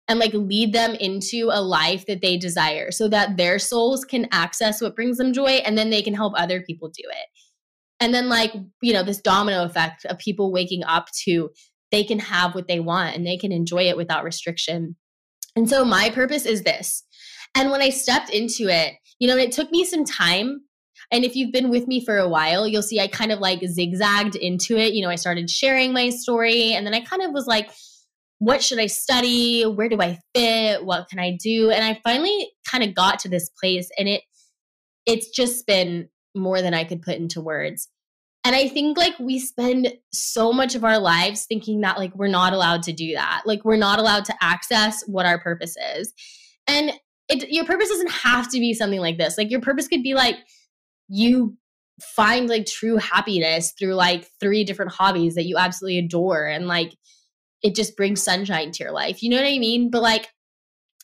and 0.08 0.18
like 0.18 0.32
lead 0.32 0.72
them 0.72 0.94
into 0.94 1.50
a 1.52 1.60
life 1.60 2.06
that 2.06 2.22
they 2.22 2.36
desire 2.36 2.90
so 2.90 3.08
that 3.08 3.36
their 3.36 3.58
souls 3.58 4.04
can 4.04 4.26
access 4.32 4.80
what 4.80 4.96
brings 4.96 5.18
them 5.18 5.32
joy 5.32 5.60
and 5.64 5.76
then 5.76 5.90
they 5.90 6.02
can 6.02 6.14
help 6.14 6.32
other 6.36 6.62
people 6.62 6.88
do 6.88 7.04
it 7.06 7.26
and 8.00 8.14
then 8.14 8.28
like 8.28 8.54
you 8.82 8.92
know 8.92 9.02
this 9.02 9.20
domino 9.20 9.64
effect 9.64 10.04
of 10.06 10.18
people 10.18 10.52
waking 10.52 10.84
up 10.84 11.08
to 11.24 11.50
they 11.90 12.04
can 12.04 12.18
have 12.18 12.54
what 12.54 12.68
they 12.68 12.80
want 12.80 13.16
and 13.16 13.26
they 13.26 13.36
can 13.36 13.50
enjoy 13.50 13.88
it 13.88 13.96
without 13.96 14.22
restriction. 14.22 14.94
And 15.56 15.68
so 15.68 15.84
my 15.84 16.10
purpose 16.10 16.44
is 16.44 16.62
this. 16.62 17.04
And 17.54 17.70
when 17.70 17.82
i 17.82 17.90
stepped 17.90 18.30
into 18.30 18.68
it 18.68 18.94
you 19.18 19.28
know 19.28 19.36
it 19.36 19.52
took 19.52 19.70
me 19.70 19.84
some 19.84 20.04
time. 20.04 20.62
And 21.10 21.24
if 21.24 21.34
you've 21.34 21.52
been 21.52 21.70
with 21.70 21.86
me 21.86 22.04
for 22.04 22.18
a 22.18 22.28
while 22.28 22.66
you'll 22.66 22.82
see 22.82 23.00
i 23.00 23.08
kind 23.08 23.32
of 23.32 23.40
like 23.40 23.60
zigzagged 23.64 24.36
into 24.36 24.76
it. 24.76 24.94
You 24.94 25.02
know 25.02 25.10
i 25.10 25.16
started 25.16 25.50
sharing 25.50 25.92
my 25.92 26.10
story 26.10 26.72
and 26.72 26.86
then 26.86 26.94
i 26.94 27.00
kind 27.00 27.22
of 27.22 27.32
was 27.32 27.46
like 27.46 27.70
what 28.40 28.62
should 28.62 28.78
i 28.78 28.86
study? 28.86 29.64
Where 29.64 29.88
do 29.88 30.00
i 30.00 30.16
fit? 30.34 30.84
What 30.84 31.08
can 31.08 31.18
i 31.18 31.36
do? 31.42 31.70
And 31.70 31.84
i 31.84 32.00
finally 32.04 32.50
kind 32.70 32.84
of 32.84 32.94
got 32.94 33.18
to 33.20 33.28
this 33.28 33.50
place 33.60 33.88
and 33.98 34.08
it 34.08 34.22
it's 35.06 35.30
just 35.30 35.66
been 35.66 36.08
more 36.38 36.62
than 36.62 36.74
I 36.74 36.84
could 36.84 37.02
put 37.02 37.16
into 37.16 37.40
words. 37.40 37.88
And 38.44 38.54
I 38.54 38.68
think 38.68 38.96
like 38.96 39.18
we 39.18 39.38
spend 39.38 39.92
so 40.12 40.52
much 40.52 40.74
of 40.74 40.84
our 40.84 40.98
lives 40.98 41.44
thinking 41.44 41.80
that 41.82 41.98
like 41.98 42.14
we're 42.14 42.28
not 42.28 42.52
allowed 42.52 42.82
to 42.84 42.92
do 42.92 43.14
that. 43.14 43.42
Like 43.44 43.64
we're 43.64 43.76
not 43.76 43.98
allowed 43.98 44.24
to 44.26 44.34
access 44.40 45.02
what 45.06 45.26
our 45.26 45.38
purpose 45.38 45.76
is. 45.96 46.12
And 46.66 46.92
it 47.28 47.50
your 47.50 47.64
purpose 47.64 47.88
doesn't 47.88 48.10
have 48.10 48.50
to 48.52 48.60
be 48.60 48.74
something 48.74 49.00
like 49.00 49.18
this. 49.18 49.36
Like 49.36 49.50
your 49.50 49.60
purpose 49.60 49.88
could 49.88 50.02
be 50.02 50.14
like 50.14 50.36
you 51.08 51.56
find 52.00 52.48
like 52.48 52.64
true 52.66 52.96
happiness 52.96 53.72
through 53.72 53.94
like 53.94 54.28
three 54.40 54.64
different 54.64 54.92
hobbies 54.92 55.34
that 55.34 55.46
you 55.46 55.56
absolutely 55.56 55.98
adore 55.98 56.46
and 56.46 56.68
like 56.68 56.94
it 57.62 57.74
just 57.74 57.96
brings 57.96 58.22
sunshine 58.22 58.70
to 58.72 58.84
your 58.84 58.92
life. 58.92 59.22
You 59.22 59.30
know 59.30 59.36
what 59.36 59.46
I 59.46 59.58
mean? 59.58 59.90
But 59.90 60.02
like 60.02 60.28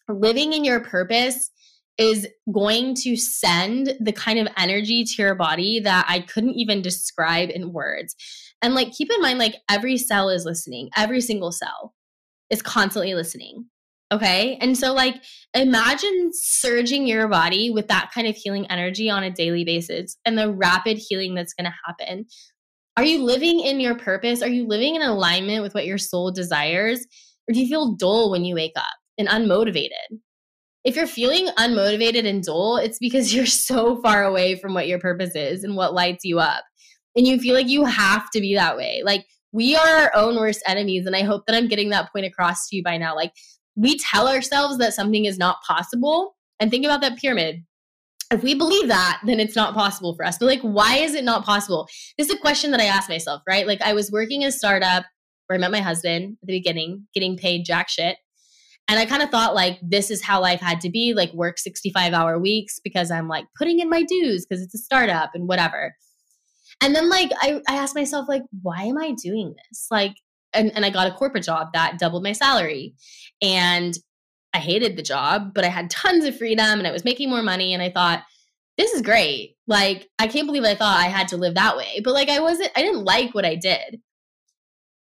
living 0.09 0.53
in 0.53 0.64
your 0.64 0.80
purpose 0.80 1.51
is 1.99 2.26
going 2.53 2.95
to 2.95 3.16
send 3.16 3.95
the 4.01 4.12
kind 4.12 4.38
of 4.38 4.49
energy 4.57 5.05
to 5.05 5.22
your 5.22 5.34
body 5.34 5.80
that 5.80 6.07
I 6.09 6.20
couldn't 6.20 6.55
even 6.55 6.82
describe 6.82 7.51
in 7.51 7.72
words. 7.72 8.16
And 8.62 8.74
like, 8.74 8.92
keep 8.92 9.11
in 9.12 9.20
mind, 9.20 9.38
like, 9.38 9.57
every 9.70 9.97
cell 9.97 10.28
is 10.28 10.45
listening, 10.45 10.90
every 10.97 11.20
single 11.20 11.53
cell 11.53 11.95
is 12.51 12.62
constantly 12.62 13.14
listening. 13.14 13.66
Okay. 14.12 14.59
And 14.61 14.76
so, 14.76 14.92
like, 14.92 15.22
imagine 15.55 16.30
surging 16.32 17.07
your 17.07 17.26
body 17.26 17.70
with 17.70 17.88
that 17.88 18.11
kind 18.14 18.26
of 18.26 18.36
healing 18.36 18.66
energy 18.70 19.11
on 19.11 19.24
a 19.24 19.30
daily 19.30 19.64
basis 19.64 20.16
and 20.24 20.38
the 20.38 20.53
rapid 20.53 20.99
healing 20.99 21.34
that's 21.34 21.55
going 21.55 21.64
to 21.64 21.76
happen. 21.86 22.26
Are 22.97 23.05
you 23.05 23.24
living 23.24 23.61
in 23.61 23.80
your 23.80 23.97
purpose? 23.97 24.40
Are 24.40 24.49
you 24.49 24.66
living 24.68 24.95
in 24.95 25.03
alignment 25.03 25.62
with 25.62 25.74
what 25.74 25.86
your 25.86 25.99
soul 25.99 26.30
desires? 26.30 27.01
Or 27.49 27.55
do 27.55 27.61
you 27.61 27.66
feel 27.66 27.97
dull 27.97 28.30
when 28.30 28.45
you 28.45 28.55
wake 28.55 28.76
up 28.76 28.84
and 29.18 29.26
unmotivated? 29.26 30.20
If 30.85 30.97
you're 30.97 31.07
feeling 31.07 31.49
unmotivated 31.59 32.26
and 32.26 32.43
dull, 32.43 32.76
it's 32.76 32.99
because 32.99 33.35
you're 33.35 33.47
so 33.47 34.01
far 34.03 34.24
away 34.24 34.57
from 34.57 34.74
what 34.74 34.87
your 34.87 34.99
purpose 34.99 35.35
is 35.35 35.64
and 35.64 35.76
what 35.76 35.95
lights 35.95 36.24
you 36.24 36.39
up. 36.39 36.64
And 37.16 37.26
you 37.26 37.39
feel 37.39 37.55
like 37.55 37.68
you 37.68 37.85
have 37.85 38.30
to 38.30 38.41
be 38.41 38.55
that 38.55 38.76
way. 38.76 39.03
Like 39.05 39.26
we 39.53 39.76
are 39.76 39.87
our 39.87 40.12
own 40.14 40.37
worst 40.37 40.62
enemies. 40.66 41.07
And 41.07 41.14
I 41.14 41.22
hope 41.22 41.47
that 41.47 41.57
I'm 41.57 41.68
getting 41.68 41.91
that 41.91 42.12
point 42.12 42.26
across 42.26 42.68
to 42.68 42.76
you 42.76 42.82
by 42.82 42.99
now. 42.99 43.14
Like 43.14 43.32
we 43.76 43.99
tell 43.99 44.28
ourselves 44.28 44.78
that 44.78 44.95
something 44.95 45.24
is 45.24 45.39
not 45.39 45.62
possible. 45.66 46.35
And 46.61 46.70
think 46.70 46.85
about 46.85 47.01
that 47.03 47.18
pyramid. 47.18 47.64
If 48.32 48.43
we 48.43 48.55
believe 48.55 48.89
that, 48.89 49.20
then 49.24 49.39
it's 49.39 49.55
not 49.55 49.74
possible 49.74 50.16
for 50.16 50.24
us. 50.24 50.39
But 50.39 50.47
like, 50.47 50.62
why 50.62 50.97
is 50.97 51.14
it 51.14 51.24
not 51.24 51.45
possible? 51.45 51.89
This 52.18 52.28
is 52.28 52.35
a 52.35 52.39
question 52.39 52.72
that 52.72 52.80
I 52.80 52.87
ask 52.87 53.09
myself, 53.09 53.43
right? 53.49 53.66
Like 53.66 53.82
I 53.82 53.93
was 53.93 54.11
working 54.11 54.43
in 54.43 54.49
a 54.49 54.53
startup 54.53 55.05
where 55.47 55.57
I 55.57 55.61
met 55.61 55.70
my 55.70 55.80
husband 55.80 56.37
at 56.43 56.47
the 56.47 56.59
beginning, 56.59 57.07
getting 57.14 57.37
paid 57.37 57.64
jack 57.64 57.89
shit 57.89 58.16
and 58.89 58.99
I 58.99 59.07
kind 59.07 59.22
of 59.22 59.30
thought 59.30 59.55
like 59.55 59.78
this 59.82 60.11
is 60.11 60.22
how 60.22 60.41
life 60.41 60.61
had 60.61 60.80
to 60.82 60.91
be, 60.91 61.14
like 61.14 61.32
work 61.32 61.59
65 61.59 62.12
hour 62.12 62.39
weeks 62.39 62.80
because 62.82 63.11
I'm 63.11 63.28
like 63.28 63.47
putting 63.57 63.80
in 63.80 63.89
my 63.89 64.03
dues 64.03 64.45
because 64.45 64.62
it's 64.62 64.74
a 64.74 64.78
startup 64.78 65.30
and 65.35 65.49
whatever. 65.49 65.95
And 66.80 66.95
then 66.95 67.09
like 67.09 67.30
I, 67.41 67.61
I 67.68 67.76
asked 67.76 67.95
myself, 67.95 68.28
like, 68.28 68.43
why 68.62 68.82
am 68.82 68.99
I 68.99 69.12
doing 69.12 69.55
this? 69.57 69.87
Like, 69.91 70.16
and, 70.53 70.70
and 70.74 70.85
I 70.85 70.91
got 70.91 71.07
a 71.07 71.14
corporate 71.14 71.45
job 71.45 71.68
that 71.72 71.99
doubled 71.99 72.22
my 72.22 72.32
salary. 72.32 72.95
And 73.41 73.95
I 74.53 74.59
hated 74.59 74.97
the 74.97 75.03
job, 75.03 75.53
but 75.55 75.64
I 75.64 75.68
had 75.68 75.91
tons 75.91 76.24
of 76.24 76.37
freedom 76.37 76.78
and 76.78 76.87
I 76.87 76.93
was 76.93 77.05
making 77.05 77.30
more 77.30 77.43
money. 77.43 77.72
And 77.72 77.82
I 77.82 77.91
thought, 77.91 78.22
this 78.76 78.93
is 78.93 79.03
great. 79.03 79.57
Like, 79.68 80.09
I 80.18 80.26
can't 80.26 80.47
believe 80.47 80.64
I 80.64 80.74
thought 80.74 80.99
I 80.99 81.07
had 81.07 81.28
to 81.28 81.37
live 81.37 81.55
that 81.55 81.76
way. 81.76 82.01
But 82.03 82.12
like 82.12 82.28
I 82.28 82.41
wasn't, 82.41 82.72
I 82.76 82.82
didn't 82.82 83.05
like 83.05 83.32
what 83.35 83.45
I 83.45 83.55
did. 83.55 84.01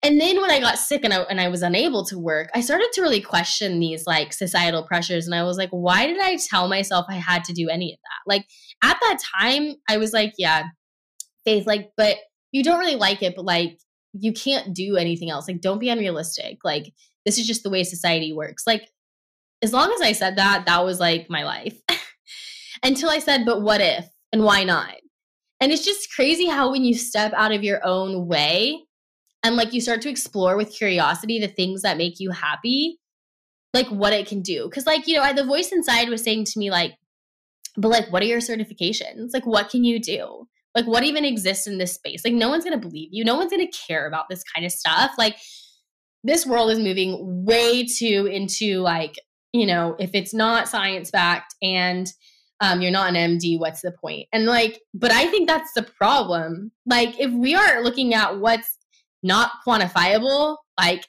And 0.02 0.20
then 0.20 0.40
when 0.40 0.50
I 0.50 0.60
got 0.60 0.78
sick 0.78 1.02
and 1.04 1.14
I, 1.14 1.22
and 1.24 1.42
I 1.42 1.50
was 1.50 1.62
unable 1.62 2.06
to 2.06 2.18
work, 2.18 2.50
I 2.56 2.62
started 2.62 2.90
to 2.94 3.02
really 3.02 3.20
question 3.20 3.80
these 3.80 4.08
like 4.08 4.32
societal 4.32 4.84
pressures. 4.84 5.26
And 5.26 5.36
I 5.36 5.44
was 5.44 5.58
like, 5.58 5.70
why 5.72 6.06
did 6.06 6.20
I 6.22 6.38
tell 6.50 6.70
myself 6.70 7.06
I 7.10 7.16
had 7.16 7.44
to 7.46 7.54
do 7.54 7.68
any 7.68 7.92
of 7.92 8.00
that? 8.00 8.32
Like 8.34 8.46
at 8.82 8.98
that 9.02 9.20
time, 9.42 9.76
I 9.90 9.98
was 9.98 10.14
like, 10.14 10.34
yeah, 10.38 10.64
Faith, 11.46 11.68
like, 11.68 11.92
but 11.98 12.18
you 12.52 12.64
don't 12.64 12.80
really 12.80 12.96
like 12.96 13.22
it, 13.24 13.36
but 13.36 13.46
like, 13.46 13.80
you 14.14 14.34
can't 14.34 14.74
do 14.74 14.98
anything 14.98 15.30
else. 15.30 15.48
Like, 15.48 15.62
don't 15.62 15.80
be 15.80 15.90
unrealistic. 15.90 16.58
Like, 16.64 16.94
this 17.26 17.38
is 17.38 17.48
just 17.48 17.64
the 17.64 17.70
way 17.70 17.84
society 17.84 18.34
works. 18.34 18.64
Like, 18.66 18.88
as 19.62 19.74
long 19.74 19.92
as 19.92 20.02
I 20.02 20.14
said 20.14 20.38
that, 20.38 20.66
that 20.66 20.86
was 20.86 21.00
like 21.00 21.30
my 21.30 21.44
life. 21.44 21.80
Until 22.84 23.10
I 23.10 23.20
said, 23.20 23.46
but 23.46 23.62
what 23.62 23.82
if 23.82 24.06
and 24.32 24.44
why 24.44 24.64
not? 24.64 24.96
And 25.60 25.72
it's 25.72 25.84
just 25.84 26.14
crazy 26.14 26.48
how 26.48 26.72
when 26.72 26.86
you 26.86 26.94
step 26.94 27.34
out 27.34 27.52
of 27.52 27.64
your 27.64 27.86
own 27.86 28.28
way, 28.28 28.86
and 29.44 29.56
like 29.56 29.74
you 29.74 29.82
start 29.82 30.02
to 30.02 30.10
explore 30.10 30.58
with 30.58 30.76
curiosity 30.76 31.40
the 31.40 31.48
things 31.48 31.82
that 31.82 31.98
make 31.98 32.20
you 32.20 32.32
happy 32.32 33.00
like 33.74 33.88
what 33.88 34.14
it 34.14 34.28
can 34.28 34.42
do. 34.42 34.66
Because 34.66 34.86
like 34.86 35.08
you 35.08 35.16
know 35.16 35.34
the 35.34 35.46
voice 35.46 35.72
inside 35.72 36.10
was 36.10 36.24
saying 36.24 36.46
to 36.46 36.60
me 36.60 36.72
like 36.72 36.96
but 37.78 37.90
like 37.90 38.12
what 38.12 38.22
are 38.22 38.28
your 38.28 38.40
certifications? 38.40 39.30
Like 39.34 39.46
what 39.46 39.70
can 39.70 39.84
you 39.84 40.00
do? 40.00 40.48
Like 40.76 40.86
what 40.86 41.04
even 41.04 41.26
exists 41.26 41.68
in 41.68 41.78
this 41.78 41.94
space? 41.94 42.24
Like 42.26 42.34
no 42.34 42.50
one's 42.50 42.64
gonna 42.64 42.78
believe 42.78 43.10
you. 43.12 43.24
No 43.24 43.36
one's 43.36 43.52
gonna 43.52 43.68
care 43.88 44.08
about 44.08 44.26
this 44.30 44.44
kind 44.44 44.66
of 44.66 44.72
stuff. 44.72 45.12
Like 45.18 45.38
this 46.24 46.46
world 46.46 46.72
is 46.72 46.80
moving 46.80 47.46
way 47.46 47.86
too 47.86 48.28
into 48.32 48.80
like 48.82 49.16
you 49.54 49.66
know 49.66 49.96
if 50.00 50.12
it's 50.14 50.34
not 50.34 50.68
science 50.68 51.12
backed 51.12 51.56
and 51.62 52.12
um, 52.62 52.82
you're 52.82 52.92
not 52.92 53.16
an 53.16 53.38
md 53.38 53.58
what's 53.58 53.82
the 53.82 53.92
point? 53.92 54.28
and 54.34 54.46
like 54.46 54.82
but 54.94 55.12
i 55.12 55.28
think 55.28 55.48
that's 55.48 55.74
the 55.74 55.84
problem. 55.84 56.72
Like 56.86 57.20
if 57.20 57.32
we 57.32 57.56
are 57.56 57.82
looking 57.84 58.14
at 58.14 58.40
what's 58.40 58.79
not 59.24 59.52
quantifiable 59.68 60.58
Like, 60.80 61.06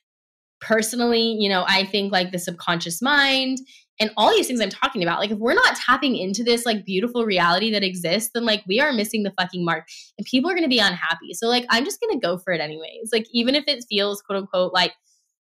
personally, 0.61 1.36
you 1.38 1.48
know, 1.48 1.64
I 1.66 1.84
think 1.84 2.12
like 2.12 2.32
the 2.32 2.38
subconscious 2.38 3.00
mind 3.00 3.58
and 3.98 4.11
all 4.16 4.30
these 4.30 4.46
things 4.46 4.61
I'm 4.61 4.70
talking 4.70 5.02
about, 5.02 5.18
like 5.18 5.30
if 5.30 5.38
we're 5.38 5.54
not 5.54 5.76
tapping 5.76 6.16
into 6.16 6.42
this 6.42 6.64
like 6.64 6.84
beautiful 6.84 7.24
reality 7.24 7.70
that 7.72 7.82
exists, 7.82 8.30
then 8.34 8.44
like 8.44 8.62
we 8.66 8.80
are 8.80 8.92
missing 8.92 9.22
the 9.22 9.32
fucking 9.38 9.64
mark 9.64 9.86
and 10.18 10.26
people 10.26 10.50
are 10.50 10.54
to 10.62 10.68
be 10.68 10.78
unhappy. 10.78 11.34
So 11.34 11.48
like 11.48 11.66
I'm 11.70 11.84
just 11.84 12.00
to 12.20 12.26
go 12.26 12.38
for 12.38 12.52
it 12.52 12.61
anyways. 12.61 13.11
Like 13.12 13.26
even 13.32 13.54
if 13.54 13.64
it 13.66 13.84
feels 13.88 14.22
quote 14.22 14.38
unquote 14.38 14.72
like 14.72 14.92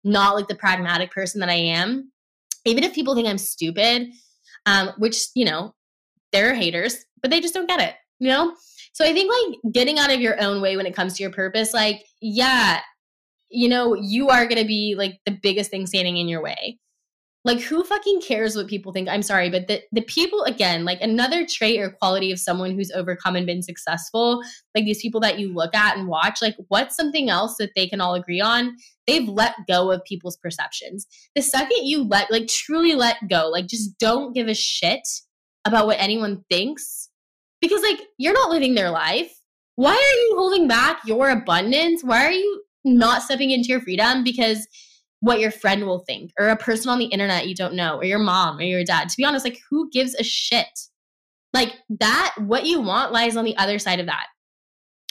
not 0.05 0.35
like 0.35 0.49
the 0.49 0.55
pragmatic 0.55 1.13
person 1.13 1.41
that 1.41 1.49
I 1.49 1.55
am, 1.55 2.11
even 2.65 2.85
if 2.85 2.95
people 2.95 3.15
think 3.15 3.29
I'm 3.29 3.39
stupid, 3.39 4.09
um 4.67 4.91
which, 4.99 5.27
you 5.35 5.45
know, 5.45 5.75
they're 6.33 6.55
haters, 6.55 7.05
but 7.21 7.31
they 7.31 7.41
just 7.41 7.55
don't 7.55 7.69
get 7.69 7.81
it, 7.81 7.95
you 8.19 8.29
know? 8.29 8.55
So 8.93 9.05
I 9.05 9.13
think 9.13 9.33
like 9.33 9.73
getting 9.73 9.99
out 9.99 10.13
of 10.13 10.21
your 10.21 10.41
own 10.41 10.61
way 10.61 10.77
when 10.77 10.87
it 10.87 10.95
comes 10.95 11.15
to 11.15 11.23
your 11.23 11.33
purpose, 11.33 11.73
like 11.73 12.05
yeah, 12.21 12.81
you 13.51 13.69
know, 13.69 13.95
you 13.95 14.29
are 14.29 14.47
going 14.47 14.61
to 14.61 14.67
be 14.67 14.95
like 14.97 15.21
the 15.27 15.39
biggest 15.43 15.71
thing 15.71 15.87
standing 15.87 16.17
in 16.17 16.29
your 16.29 16.43
way. 16.43 16.79
Like, 17.45 17.61
who 17.61 17.83
fucking 17.83 18.21
cares 18.21 18.55
what 18.55 18.69
people 18.69 18.93
think? 18.93 19.09
I'm 19.09 19.23
sorry, 19.23 19.51
but 19.51 19.67
the, 19.67 19.83
the 19.91 20.03
people, 20.03 20.45
again, 20.45 20.85
like 20.85 21.01
another 21.01 21.45
trait 21.45 21.81
or 21.81 21.91
quality 21.91 22.31
of 22.31 22.39
someone 22.39 22.71
who's 22.71 22.93
overcome 22.93 23.35
and 23.35 23.45
been 23.45 23.65
successful, 23.65 24.43
like 24.77 24.85
these 24.85 25.03
people 25.03 25.21
that 25.23 25.41
you 25.41 25.53
look 25.53 25.75
at 25.75 25.97
and 25.97 26.07
watch, 26.07 26.41
like, 26.41 26.55
what's 26.69 26.95
something 26.95 27.31
else 27.31 27.57
that 27.59 27.73
they 27.75 27.89
can 27.89 28.01
all 28.01 28.15
agree 28.15 28.41
on? 28.41 28.77
They've 29.09 29.29
let 29.29 29.57
go 29.67 29.91
of 29.91 30.05
people's 30.05 30.37
perceptions. 30.37 31.05
The 31.35 31.43
second 31.43 31.79
you 31.85 32.05
let, 32.05 32.31
like, 32.31 32.47
truly 32.47 32.95
let 32.95 33.17
go, 33.29 33.49
like, 33.49 33.67
just 33.67 33.99
don't 33.99 34.33
give 34.33 34.47
a 34.47 34.55
shit 34.55 35.07
about 35.65 35.87
what 35.87 35.99
anyone 35.99 36.45
thinks, 36.49 37.02
because, 37.63 37.83
like, 37.83 38.01
you're 38.19 38.35
not 38.35 38.51
living 38.51 38.75
their 38.75 38.91
life. 38.91 39.33
Why 39.77 39.95
are 39.95 40.19
you 40.21 40.35
holding 40.37 40.69
back 40.69 41.01
your 41.07 41.31
abundance? 41.31 42.05
Why 42.05 42.27
are 42.27 42.33
you 42.33 42.63
not 42.85 43.23
stepping 43.23 43.51
into 43.51 43.69
your 43.69 43.81
freedom 43.81 44.25
because 44.25 44.67
what 45.21 45.41
your 45.41 45.53
friend 45.53 45.87
will 45.87 46.01
think 46.01 46.33
or 46.39 46.49
a 46.49 46.57
person 46.57 46.91
on 46.91 46.99
the 46.99 47.07
internet 47.07 47.47
you 47.47 47.55
don't 47.55 47.75
know 47.75 47.97
or 47.97 48.05
your 48.05 48.19
mom 48.19 48.59
or 48.59 48.63
your 48.63 48.85
dad. 48.85 49.09
To 49.09 49.17
be 49.17 49.25
honest, 49.25 49.45
like 49.45 49.61
who 49.71 49.89
gives 49.91 50.15
a 50.17 50.25
shit? 50.25 50.67
Like 51.53 51.75
that, 52.01 52.35
what 52.39 52.67
you 52.67 52.81
want 52.81 53.13
lies 53.13 53.37
on 53.37 53.45
the 53.45 53.57
other 53.57 53.79
side 53.79 54.01
of 54.01 54.07
that. 54.07 54.27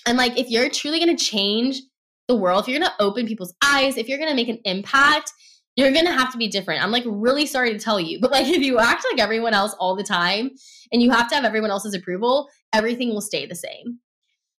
And 0.06 0.18
like 0.18 0.38
if 0.38 0.50
you're 0.50 0.70
truly 0.70 1.00
gonna 1.00 1.18
change 1.18 1.82
the 2.28 2.36
world, 2.36 2.62
if 2.62 2.68
you're 2.68 2.80
gonna 2.80 2.94
open 3.00 3.26
people's 3.26 3.54
eyes, 3.64 3.96
if 3.96 4.10
you're 4.10 4.20
gonna 4.20 4.36
make 4.36 4.50
an 4.50 4.60
impact, 4.66 5.32
you're 5.76 5.92
gonna 5.92 6.12
have 6.12 6.32
to 6.32 6.38
be 6.38 6.48
different. 6.48 6.84
I'm 6.84 6.92
like 6.92 7.04
really 7.06 7.46
sorry 7.46 7.72
to 7.72 7.80
tell 7.80 8.00
you, 8.00 8.20
but 8.20 8.32
like 8.32 8.48
if 8.48 8.62
you 8.62 8.80
act 8.80 9.06
like 9.12 9.22
everyone 9.22 9.54
else 9.54 9.74
all 9.80 9.96
the 9.96 10.04
time 10.04 10.52
and 10.92 11.02
you 11.02 11.12
have 11.12 11.30
to 11.30 11.36
have 11.36 11.46
everyone 11.46 11.72
else's 11.72 11.94
approval, 11.94 12.50
everything 12.74 13.10
will 13.10 13.22
stay 13.22 13.46
the 13.46 13.56
same. 13.56 14.00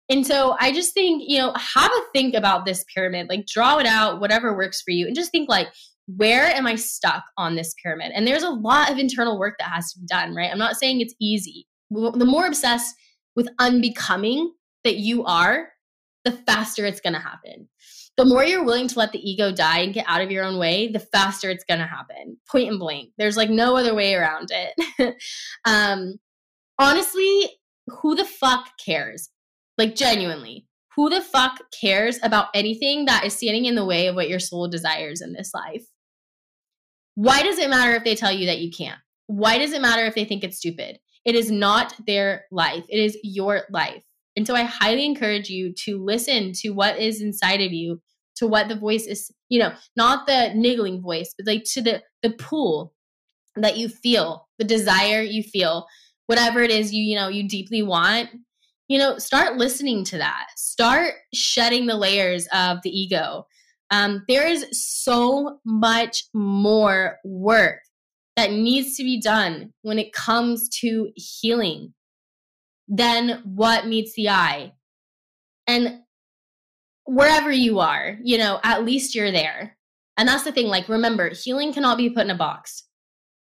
And 0.10 0.28
so 0.28 0.58
I 0.60 0.74
just 0.74 0.94
think, 0.94 1.24
you 1.26 1.38
know, 1.38 1.54
have 1.56 1.92
a 1.92 2.02
think 2.14 2.36
about 2.36 2.66
this 2.66 2.84
pyramid, 2.94 3.30
like 3.30 3.46
draw 3.46 3.78
it 3.78 3.86
out, 3.86 4.20
whatever 4.20 4.56
works 4.56 4.82
for 4.82 4.92
you, 4.92 5.08
and 5.08 5.16
just 5.16 5.32
think 5.32 5.48
like, 5.48 5.68
where 6.08 6.48
am 6.48 6.68
I 6.68 6.76
stuck 6.76 7.24
on 7.38 7.56
this 7.56 7.74
pyramid? 7.82 8.12
And 8.14 8.28
there's 8.28 8.44
a 8.44 8.50
lot 8.50 8.92
of 8.92 8.98
internal 8.98 9.40
work 9.40 9.56
that 9.60 9.70
has 9.70 9.94
to 9.94 10.00
be 10.00 10.06
done, 10.08 10.36
right? 10.36 10.52
I'm 10.52 10.58
not 10.58 10.76
saying 10.76 11.00
it's 11.00 11.16
easy. 11.22 11.66
The 11.90 12.26
more 12.26 12.46
obsessed 12.46 12.94
with 13.36 13.48
unbecoming 13.60 14.52
that 14.84 14.98
you 14.98 15.24
are, 15.24 15.70
the 16.26 16.32
faster 16.32 16.86
it's 16.86 17.00
to 17.00 17.14
happen. 17.14 17.70
The 18.22 18.28
more 18.28 18.44
you're 18.44 18.64
willing 18.64 18.88
to 18.88 19.00
let 19.00 19.14
the 19.14 19.28
ego 19.28 19.52
die 19.52 19.80
and 19.80 19.96
get 19.96 20.06
out 20.08 20.22
of 20.22 20.30
your 20.30 20.44
own 20.44 20.60
way, 20.60 20.88
the 20.92 21.00
faster 21.00 21.50
it's 21.50 21.64
going 21.64 21.80
to 21.80 21.88
happen. 21.88 22.38
Point 22.48 22.70
and 22.70 22.78
blank. 22.78 23.10
There's 23.18 23.36
like 23.36 23.50
no 23.50 23.76
other 23.76 23.96
way 23.96 24.14
around 24.14 24.52
it. 24.52 25.16
um, 25.66 26.20
honestly, 26.78 27.50
who 27.88 28.14
the 28.14 28.24
fuck 28.24 28.70
cares? 28.86 29.30
Like, 29.76 29.96
genuinely, 29.96 30.68
who 30.96 31.10
the 31.10 31.22
fuck 31.22 31.62
cares 31.82 32.20
about 32.22 32.50
anything 32.54 33.06
that 33.06 33.26
is 33.26 33.34
standing 33.34 33.66
in 33.66 33.74
the 33.74 33.86
way 33.86 34.06
of 34.06 34.14
what 34.14 34.30
your 34.30 34.38
soul 34.38 34.68
desires 34.68 35.20
in 35.22 35.34
this 35.34 35.50
life? 35.52 35.86
Why 37.16 37.42
does 37.42 37.58
it 37.58 37.72
matter 37.72 37.96
if 37.96 38.04
they 38.04 38.14
tell 38.14 38.32
you 38.32 38.46
that 38.46 38.60
you 38.60 38.70
can't? 38.70 39.00
Why 39.26 39.58
does 39.58 39.74
it 39.74 39.82
matter 39.82 40.06
if 40.06 40.14
they 40.14 40.26
think 40.26 40.44
it's 40.44 40.58
stupid? 40.58 41.00
It 41.26 41.34
is 41.34 41.50
not 41.50 41.96
their 42.06 42.46
life, 42.52 42.86
it 42.88 43.00
is 43.00 43.18
your 43.24 43.64
life. 43.72 44.04
And 44.38 44.46
so 44.46 44.54
I 44.54 44.62
highly 44.62 45.06
encourage 45.06 45.50
you 45.50 45.74
to 45.86 46.04
listen 46.04 46.54
to 46.58 46.70
what 46.70 47.00
is 47.00 47.20
inside 47.20 47.62
of 47.62 47.74
you, 47.74 48.00
to 48.42 48.48
what 48.48 48.68
the 48.68 48.76
voice 48.76 49.06
is, 49.06 49.32
you 49.50 49.60
know, 49.60 49.72
not 49.96 50.26
the 50.26 50.52
niggling 50.56 51.00
voice, 51.00 51.32
but 51.38 51.46
like 51.46 51.64
to 51.64 51.82
the 51.82 52.02
the 52.24 52.32
pull 52.32 52.92
that 53.56 53.78
you 53.78 53.88
feel, 53.88 54.48
the 54.58 54.66
desire 54.66 55.22
you 55.22 55.44
feel, 55.44 55.86
whatever 56.26 56.62
it 56.64 56.72
is 56.72 56.92
you, 56.92 57.04
you 57.04 57.16
know, 57.16 57.28
you 57.28 57.48
deeply 57.48 57.84
want, 57.84 58.30
you 58.88 58.98
know, 58.98 59.20
start 59.20 59.58
listening 59.58 60.04
to 60.06 60.18
that. 60.18 60.48
Start 60.58 61.14
shedding 61.36 61.86
the 61.86 61.96
layers 61.96 62.48
of 62.52 62.80
the 62.82 62.90
ego. 62.90 63.46
Um, 63.92 64.24
there 64.28 64.48
is 64.48 64.66
so 64.72 65.60
much 65.64 66.24
more 66.34 67.18
work 67.24 67.82
that 68.38 68.52
needs 68.52 68.98
to 68.98 69.04
be 69.04 69.22
done 69.22 69.72
when 69.84 70.00
it 70.00 70.14
comes 70.14 70.68
to 70.80 71.12
healing 71.16 71.94
than 72.88 73.42
what 73.44 73.86
meets 73.86 74.14
the 74.16 74.30
eye. 74.30 74.72
And 75.68 76.01
wherever 77.06 77.52
you 77.52 77.80
are, 77.80 78.18
you 78.24 78.38
know, 78.38 78.60
at 78.64 78.86
least 78.86 79.16
you're 79.16 79.32
there. 79.32 79.78
And 80.18 80.28
that's 80.28 80.44
the 80.44 80.52
thing. 80.52 80.68
Like, 80.68 80.90
remember, 80.90 81.30
healing 81.30 81.74
cannot 81.74 81.98
be 81.98 82.10
put 82.10 82.26
in 82.26 82.32
a 82.32 82.36
box, 82.36 82.84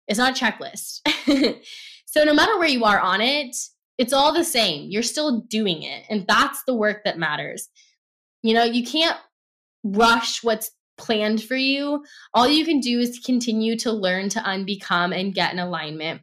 it's 0.07 0.19
not 0.19 0.39
a 0.39 0.45
checklist. 0.45 1.01
so, 2.05 2.23
no 2.23 2.33
matter 2.33 2.57
where 2.57 2.67
you 2.67 2.85
are 2.85 2.99
on 2.99 3.21
it, 3.21 3.55
it's 3.97 4.13
all 4.13 4.33
the 4.33 4.43
same. 4.43 4.89
You're 4.89 5.03
still 5.03 5.41
doing 5.41 5.83
it. 5.83 6.05
And 6.09 6.25
that's 6.27 6.63
the 6.63 6.75
work 6.75 7.03
that 7.03 7.19
matters. 7.19 7.67
You 8.41 8.53
know, 8.53 8.63
you 8.63 8.85
can't 8.85 9.17
rush 9.83 10.43
what's 10.43 10.71
planned 10.97 11.43
for 11.43 11.55
you. 11.55 12.03
All 12.33 12.47
you 12.47 12.65
can 12.65 12.79
do 12.79 12.99
is 12.99 13.19
continue 13.19 13.77
to 13.79 13.91
learn 13.91 14.29
to 14.29 14.39
unbecome 14.39 15.17
and 15.17 15.33
get 15.33 15.53
in 15.53 15.59
alignment. 15.59 16.21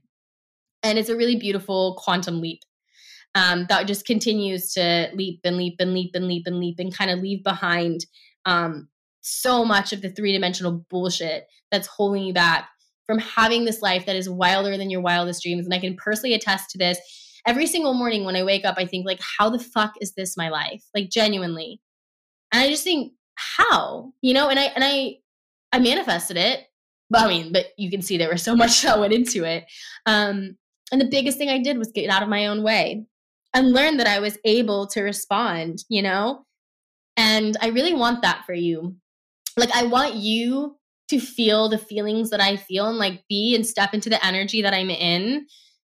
And 0.83 0.99
it's 0.99 1.09
a 1.09 1.17
really 1.17 1.37
beautiful 1.37 1.97
quantum 1.99 2.41
leap 2.41 2.61
um, 3.37 3.67
that 3.69 3.87
just 3.87 4.07
continues 4.07 4.73
to 4.73 5.11
leap 5.13 5.41
and 5.45 5.59
leap 5.59 5.77
and 5.79 5.93
leap 5.93 6.13
and 6.15 6.27
leap 6.27 6.47
and 6.47 6.59
leap 6.59 6.77
and 6.79 6.97
kind 6.97 7.11
of 7.11 7.21
leave 7.21 7.45
behind 7.45 8.07
um, 8.47 8.89
so 9.21 9.63
much 9.63 9.93
of 9.93 10.01
the 10.01 10.09
three 10.09 10.33
dimensional 10.33 10.87
bullshit 10.89 11.47
that's 11.71 11.87
holding 11.87 12.23
you 12.23 12.33
back 12.33 12.71
from 13.07 13.19
having 13.19 13.67
this 13.67 13.83
life 13.83 14.07
that 14.07 14.17
is 14.17 14.29
wilder 14.29 14.79
than 14.79 14.89
your 14.89 15.03
wildest 15.03 15.43
dreams. 15.43 15.67
And 15.67 15.75
I 15.75 15.79
can 15.79 15.97
personally 15.97 16.33
attest 16.33 16.71
to 16.71 16.79
this 16.79 16.99
every 17.47 17.67
single 17.67 17.93
morning 17.93 18.25
when 18.25 18.37
I 18.37 18.43
wake 18.43 18.65
up, 18.65 18.77
I 18.79 18.87
think 18.87 19.05
like, 19.05 19.21
how 19.39 19.51
the 19.51 19.59
fuck 19.59 19.93
is 20.01 20.15
this 20.15 20.39
my 20.39 20.49
life? 20.49 20.83
Like 20.95 21.11
genuinely. 21.11 21.83
And 22.53 22.63
I 22.63 22.71
just 22.71 22.85
think, 22.85 23.13
how? 23.35 24.15
You 24.23 24.33
know, 24.33 24.49
and 24.49 24.59
I 24.59 24.65
and 24.65 24.83
I 24.83 25.17
I 25.73 25.79
manifested 25.79 26.39
it. 26.39 26.61
But 27.11 27.25
I 27.25 27.29
mean, 27.29 27.53
but 27.53 27.67
you 27.77 27.91
can 27.91 28.01
see 28.01 28.17
there 28.17 28.31
was 28.31 28.43
so 28.43 28.57
much 28.57 28.81
that 28.81 28.99
went 28.99 29.13
into 29.13 29.45
it. 29.45 29.67
Um, 30.07 30.57
and 30.91 31.01
the 31.03 31.09
biggest 31.11 31.37
thing 31.37 31.51
I 31.51 31.59
did 31.59 31.77
was 31.77 31.93
get 31.93 32.09
out 32.09 32.23
of 32.23 32.31
my 32.31 32.47
own 32.47 32.63
way 32.63 33.05
and 33.57 33.73
learn 33.73 33.97
that 33.97 34.07
I 34.07 34.21
was 34.21 34.37
able 34.45 34.87
to 34.89 35.01
respond, 35.01 35.79
you 35.89 36.03
know? 36.03 36.45
And 37.17 37.57
I 37.63 37.69
really 37.69 37.95
want 37.95 38.21
that 38.21 38.45
for 38.45 38.53
you. 38.53 38.97
Like, 39.57 39.75
I 39.75 39.87
want 39.87 40.15
you 40.15 40.77
to 41.09 41.19
feel 41.19 41.71
the 41.71 41.79
feelings 41.79 42.29
that 42.31 42.41
I 42.41 42.57
feel 42.57 42.87
and 42.87 42.99
like 42.99 43.25
be 43.31 43.55
and 43.55 43.67
step 43.67 43.95
into 43.95 44.11
the 44.11 44.25
energy 44.25 44.61
that 44.61 44.75
I'm 44.75 44.91
in 44.91 45.47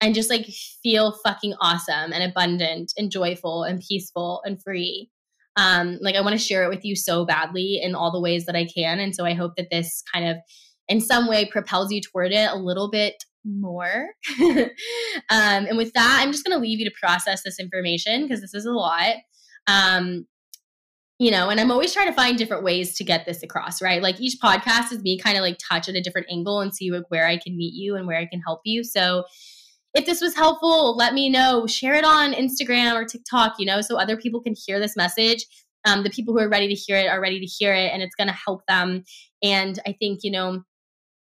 and 0.00 0.14
just 0.14 0.30
like 0.30 0.46
feel 0.82 1.18
fucking 1.22 1.54
awesome 1.60 2.12
and 2.12 2.22
abundant 2.22 2.94
and 2.96 3.10
joyful 3.10 3.64
and 3.64 3.82
peaceful 3.86 4.40
and 4.46 4.62
free. 4.62 5.10
Um, 5.56 5.98
like 6.00 6.14
I 6.14 6.22
want 6.22 6.32
to 6.32 6.42
share 6.42 6.64
it 6.64 6.70
with 6.70 6.84
you 6.84 6.96
so 6.96 7.26
badly 7.26 7.78
in 7.82 7.94
all 7.94 8.10
the 8.10 8.20
ways 8.20 8.46
that 8.46 8.56
I 8.56 8.64
can. 8.64 9.00
And 9.00 9.14
so 9.14 9.26
I 9.26 9.34
hope 9.34 9.56
that 9.56 9.68
this 9.70 10.02
kind 10.14 10.26
of 10.26 10.38
in 10.88 11.02
some 11.02 11.28
way 11.28 11.44
propels 11.44 11.92
you 11.92 12.00
toward 12.00 12.32
it 12.32 12.50
a 12.50 12.56
little 12.56 12.88
bit 12.88 13.22
more. 13.44 14.08
um, 14.40 14.68
and 15.30 15.76
with 15.76 15.92
that, 15.94 16.18
I'm 16.20 16.32
just 16.32 16.44
going 16.44 16.56
to 16.56 16.62
leave 16.62 16.78
you 16.80 16.88
to 16.88 16.96
process 17.00 17.42
this 17.42 17.58
information 17.58 18.22
because 18.22 18.40
this 18.40 18.54
is 18.54 18.66
a 18.66 18.72
lot. 18.72 19.14
Um, 19.66 20.26
you 21.18 21.30
know, 21.30 21.50
and 21.50 21.60
I'm 21.60 21.70
always 21.70 21.92
trying 21.92 22.08
to 22.08 22.14
find 22.14 22.38
different 22.38 22.64
ways 22.64 22.96
to 22.96 23.04
get 23.04 23.26
this 23.26 23.42
across, 23.42 23.82
right? 23.82 24.02
Like 24.02 24.18
each 24.20 24.38
podcast 24.42 24.90
is 24.90 25.02
me 25.02 25.18
kind 25.18 25.36
of 25.36 25.42
like 25.42 25.58
touch 25.58 25.86
at 25.86 25.94
a 25.94 26.00
different 26.00 26.28
angle 26.30 26.60
and 26.60 26.74
see 26.74 26.90
like 26.90 27.04
where 27.08 27.26
I 27.26 27.36
can 27.36 27.58
meet 27.58 27.74
you 27.74 27.96
and 27.96 28.06
where 28.06 28.16
I 28.18 28.24
can 28.24 28.40
help 28.40 28.60
you. 28.64 28.82
So 28.82 29.24
if 29.92 30.06
this 30.06 30.22
was 30.22 30.34
helpful, 30.34 30.96
let 30.96 31.12
me 31.12 31.28
know. 31.28 31.66
Share 31.66 31.94
it 31.94 32.04
on 32.04 32.32
Instagram 32.32 32.94
or 32.94 33.04
TikTok, 33.04 33.56
you 33.58 33.66
know, 33.66 33.82
so 33.82 33.98
other 33.98 34.16
people 34.16 34.40
can 34.40 34.54
hear 34.66 34.80
this 34.80 34.96
message. 34.96 35.44
Um, 35.84 36.04
the 36.04 36.10
people 36.10 36.32
who 36.32 36.40
are 36.40 36.48
ready 36.48 36.68
to 36.68 36.74
hear 36.74 36.96
it 36.96 37.08
are 37.08 37.20
ready 37.20 37.40
to 37.40 37.46
hear 37.46 37.74
it, 37.74 37.92
and 37.92 38.02
it's 38.02 38.14
going 38.14 38.28
to 38.28 38.34
help 38.34 38.62
them. 38.66 39.04
And 39.42 39.78
I 39.86 39.92
think, 39.92 40.20
you 40.22 40.30
know, 40.30 40.62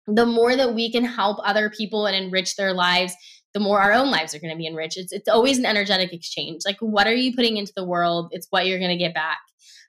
the 0.08 0.26
more 0.26 0.56
that 0.56 0.74
we 0.74 0.92
can 0.92 1.04
help 1.04 1.38
other 1.44 1.70
people 1.70 2.06
and 2.06 2.16
enrich 2.16 2.56
their 2.56 2.74
lives, 2.74 3.14
the 3.54 3.60
more 3.60 3.82
our 3.82 3.94
own 3.94 4.12
lives 4.12 4.34
are 4.36 4.40
going 4.40 4.54
to 4.54 4.58
be 4.58 4.68
enriched. 4.68 4.98
It's, 4.98 5.12
it's 5.12 5.30
always 5.30 5.58
an 5.58 5.66
energetic 5.66 6.14
exchange. 6.14 6.62
Like, 6.66 6.78
what 6.80 7.08
are 7.08 7.16
you 7.16 7.36
putting 7.36 7.58
into 7.58 7.74
the 7.76 7.86
world? 7.86 8.30
It's 8.32 8.48
what 8.50 8.68
you're 8.68 8.80
going 8.80 8.92
to 8.92 8.98
get 8.98 9.14
back. 9.14 9.40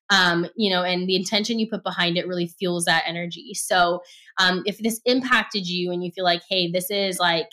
Um, 0.08 0.46
you 0.56 0.72
know, 0.72 0.82
and 0.82 1.08
the 1.08 1.14
intention 1.14 1.58
you 1.58 1.68
put 1.70 1.84
behind 1.84 2.18
it 2.18 2.26
really 2.26 2.48
fuels 2.58 2.84
that 2.86 3.04
energy. 3.06 3.52
So, 3.54 4.00
um, 4.38 4.62
if 4.66 4.78
this 4.78 5.00
impacted 5.04 5.68
you 5.68 5.92
and 5.92 6.02
you 6.02 6.10
feel 6.10 6.24
like, 6.24 6.42
hey, 6.48 6.70
this 6.70 6.90
is 6.90 7.20
like 7.20 7.46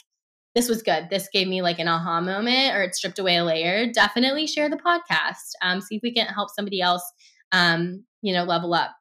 this 0.58 0.68
was 0.68 0.82
good. 0.82 1.10
This 1.12 1.30
gave 1.32 1.48
me 1.48 1.62
like 1.62 1.78
an 1.78 1.88
aha 1.88 2.20
moment 2.20 2.76
or 2.76 2.82
it 2.82 2.96
stripped 2.96 3.20
away 3.20 3.38
a 3.38 3.44
layer. 3.44 3.92
Definitely 3.92 4.48
share 4.48 4.70
the 4.70 4.78
podcast. 4.78 5.52
Um, 5.62 5.82
see 5.82 5.98
if 5.98 6.02
we 6.02 6.12
can 6.12 6.26
help 6.26 6.50
somebody 6.50 6.82
else, 6.82 7.04
um, 7.52 8.04
you 8.24 8.34
know, 8.34 8.44
level 8.44 8.74
up. 8.74 8.97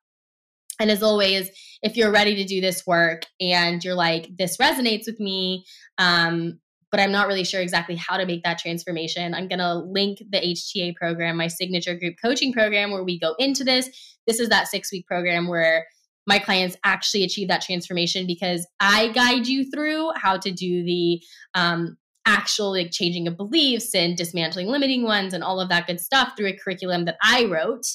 And 0.80 0.90
as 0.90 1.02
always, 1.02 1.50
if 1.82 1.96
you're 1.96 2.10
ready 2.10 2.34
to 2.36 2.44
do 2.44 2.60
this 2.60 2.86
work 2.86 3.22
and 3.40 3.82
you're 3.82 3.94
like, 3.94 4.28
this 4.36 4.56
resonates 4.56 5.06
with 5.06 5.20
me, 5.20 5.64
um, 5.98 6.58
but 6.90 7.00
I'm 7.00 7.12
not 7.12 7.26
really 7.26 7.44
sure 7.44 7.60
exactly 7.60 7.96
how 7.96 8.16
to 8.16 8.26
make 8.26 8.42
that 8.44 8.58
transformation, 8.58 9.34
I'm 9.34 9.48
going 9.48 9.58
to 9.58 9.74
link 9.74 10.18
the 10.18 10.38
HTA 10.38 10.94
program, 10.96 11.36
my 11.36 11.48
signature 11.48 11.94
group 11.94 12.14
coaching 12.22 12.52
program, 12.52 12.90
where 12.90 13.04
we 13.04 13.18
go 13.18 13.34
into 13.38 13.64
this. 13.64 13.88
This 14.26 14.40
is 14.40 14.48
that 14.50 14.68
six 14.68 14.92
week 14.92 15.06
program 15.06 15.48
where 15.48 15.86
my 16.26 16.38
clients 16.38 16.76
actually 16.84 17.22
achieve 17.22 17.48
that 17.48 17.62
transformation 17.62 18.26
because 18.26 18.66
I 18.80 19.08
guide 19.08 19.46
you 19.46 19.70
through 19.70 20.10
how 20.16 20.38
to 20.38 20.50
do 20.50 20.84
the 20.84 21.22
um, 21.54 21.96
actual 22.26 22.72
like 22.72 22.90
changing 22.90 23.28
of 23.28 23.36
beliefs 23.36 23.94
and 23.94 24.16
dismantling 24.16 24.66
limiting 24.66 25.04
ones 25.04 25.32
and 25.32 25.44
all 25.44 25.60
of 25.60 25.68
that 25.68 25.86
good 25.86 26.00
stuff 26.00 26.32
through 26.36 26.48
a 26.48 26.56
curriculum 26.56 27.04
that 27.04 27.16
I 27.22 27.44
wrote. 27.44 27.86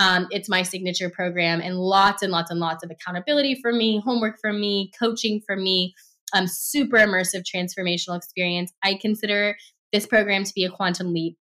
Um, 0.00 0.26
it's 0.30 0.48
my 0.48 0.62
signature 0.62 1.10
program 1.10 1.60
and 1.60 1.76
lots 1.76 2.22
and 2.22 2.32
lots 2.32 2.50
and 2.50 2.58
lots 2.58 2.82
of 2.82 2.90
accountability 2.90 3.60
for 3.60 3.70
me, 3.72 4.00
homework 4.02 4.38
for 4.40 4.52
me, 4.52 4.90
coaching 4.98 5.42
for 5.46 5.54
me, 5.54 5.94
um, 6.34 6.46
super 6.46 6.96
immersive 6.96 7.44
transformational 7.44 8.16
experience. 8.16 8.72
I 8.82 8.98
consider 9.00 9.56
this 9.92 10.06
program 10.06 10.44
to 10.44 10.52
be 10.54 10.64
a 10.64 10.70
quantum 10.70 11.12
leap 11.12 11.36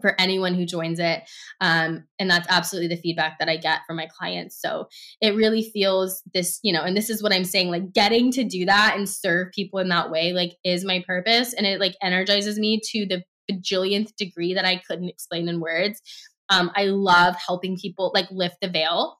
for 0.00 0.20
anyone 0.20 0.54
who 0.54 0.66
joins 0.66 0.98
it. 0.98 1.22
Um, 1.60 2.04
and 2.18 2.28
that's 2.28 2.46
absolutely 2.50 2.94
the 2.94 3.00
feedback 3.00 3.38
that 3.38 3.48
I 3.48 3.56
get 3.56 3.80
from 3.86 3.96
my 3.96 4.08
clients. 4.18 4.60
So 4.60 4.88
it 5.20 5.34
really 5.34 5.62
feels 5.62 6.22
this, 6.34 6.58
you 6.62 6.72
know, 6.72 6.82
and 6.82 6.96
this 6.96 7.08
is 7.08 7.22
what 7.22 7.32
I'm 7.32 7.44
saying 7.44 7.70
like 7.70 7.92
getting 7.92 8.30
to 8.32 8.44
do 8.44 8.66
that 8.66 8.94
and 8.96 9.08
serve 9.08 9.52
people 9.52 9.78
in 9.78 9.88
that 9.90 10.10
way, 10.10 10.32
like, 10.32 10.56
is 10.64 10.84
my 10.84 11.02
purpose. 11.06 11.52
And 11.54 11.66
it 11.66 11.80
like 11.80 11.94
energizes 12.02 12.58
me 12.58 12.80
to 12.90 13.06
the 13.06 13.22
bajillionth 13.50 14.14
degree 14.16 14.54
that 14.54 14.64
I 14.64 14.82
couldn't 14.86 15.08
explain 15.08 15.48
in 15.48 15.60
words. 15.60 16.02
Um, 16.50 16.70
I 16.74 16.84
love 16.84 17.34
helping 17.36 17.76
people 17.76 18.12
like 18.14 18.30
lift 18.30 18.56
the 18.60 18.68
veil 18.68 19.18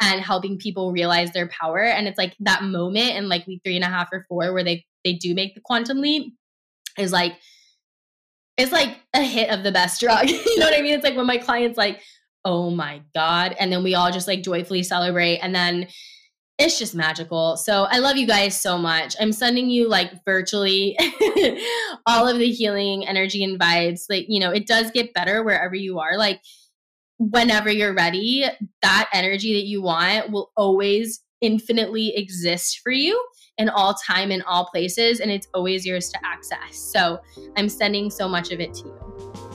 and 0.00 0.20
helping 0.20 0.58
people 0.58 0.92
realize 0.92 1.32
their 1.32 1.48
power. 1.48 1.82
And 1.82 2.06
it's 2.06 2.18
like 2.18 2.34
that 2.40 2.62
moment 2.62 3.16
in 3.16 3.28
like 3.28 3.46
week 3.46 3.62
three 3.64 3.76
and 3.76 3.84
a 3.84 3.88
half 3.88 4.08
or 4.12 4.26
four 4.28 4.52
where 4.52 4.64
they 4.64 4.84
they 5.04 5.14
do 5.14 5.34
make 5.34 5.54
the 5.54 5.60
quantum 5.60 6.00
leap 6.00 6.34
is 6.98 7.12
like 7.12 7.34
it's 8.56 8.72
like 8.72 8.98
a 9.14 9.22
hit 9.22 9.50
of 9.50 9.62
the 9.62 9.72
best 9.72 10.00
drug. 10.00 10.28
you 10.28 10.58
know 10.58 10.66
what 10.66 10.78
I 10.78 10.82
mean? 10.82 10.94
It's 10.94 11.04
like 11.04 11.16
when 11.16 11.26
my 11.26 11.38
clients 11.38 11.78
like, 11.78 12.02
oh 12.44 12.70
my 12.70 13.02
God. 13.14 13.54
And 13.58 13.72
then 13.72 13.82
we 13.82 13.94
all 13.94 14.10
just 14.10 14.28
like 14.28 14.42
joyfully 14.42 14.82
celebrate. 14.82 15.38
And 15.38 15.54
then 15.54 15.88
it's 16.58 16.78
just 16.78 16.94
magical. 16.94 17.56
So 17.58 17.84
I 17.84 17.98
love 17.98 18.16
you 18.16 18.26
guys 18.26 18.58
so 18.58 18.78
much. 18.78 19.14
I'm 19.20 19.32
sending 19.32 19.68
you 19.68 19.88
like 19.88 20.24
virtually 20.24 20.96
all 22.06 22.26
of 22.26 22.38
the 22.38 22.50
healing 22.50 23.06
energy 23.06 23.44
and 23.44 23.60
vibes. 23.60 24.04
Like, 24.08 24.24
you 24.28 24.40
know, 24.40 24.52
it 24.52 24.66
does 24.66 24.90
get 24.90 25.12
better 25.12 25.42
wherever 25.42 25.74
you 25.74 25.98
are. 25.98 26.16
Like, 26.16 26.40
whenever 27.18 27.70
you're 27.70 27.94
ready, 27.94 28.46
that 28.82 29.08
energy 29.12 29.54
that 29.54 29.66
you 29.66 29.82
want 29.82 30.30
will 30.30 30.52
always 30.56 31.22
infinitely 31.40 32.14
exist 32.16 32.80
for 32.82 32.92
you 32.92 33.22
in 33.58 33.68
all 33.68 33.94
time 33.94 34.30
in 34.30 34.42
all 34.42 34.66
places 34.66 35.20
and 35.20 35.30
it's 35.30 35.48
always 35.54 35.86
yours 35.86 36.08
to 36.10 36.18
access. 36.24 36.78
So 36.78 37.18
I'm 37.56 37.68
sending 37.68 38.10
so 38.10 38.28
much 38.28 38.52
of 38.52 38.60
it 38.60 38.74
to 38.74 38.84
you. 38.86 39.45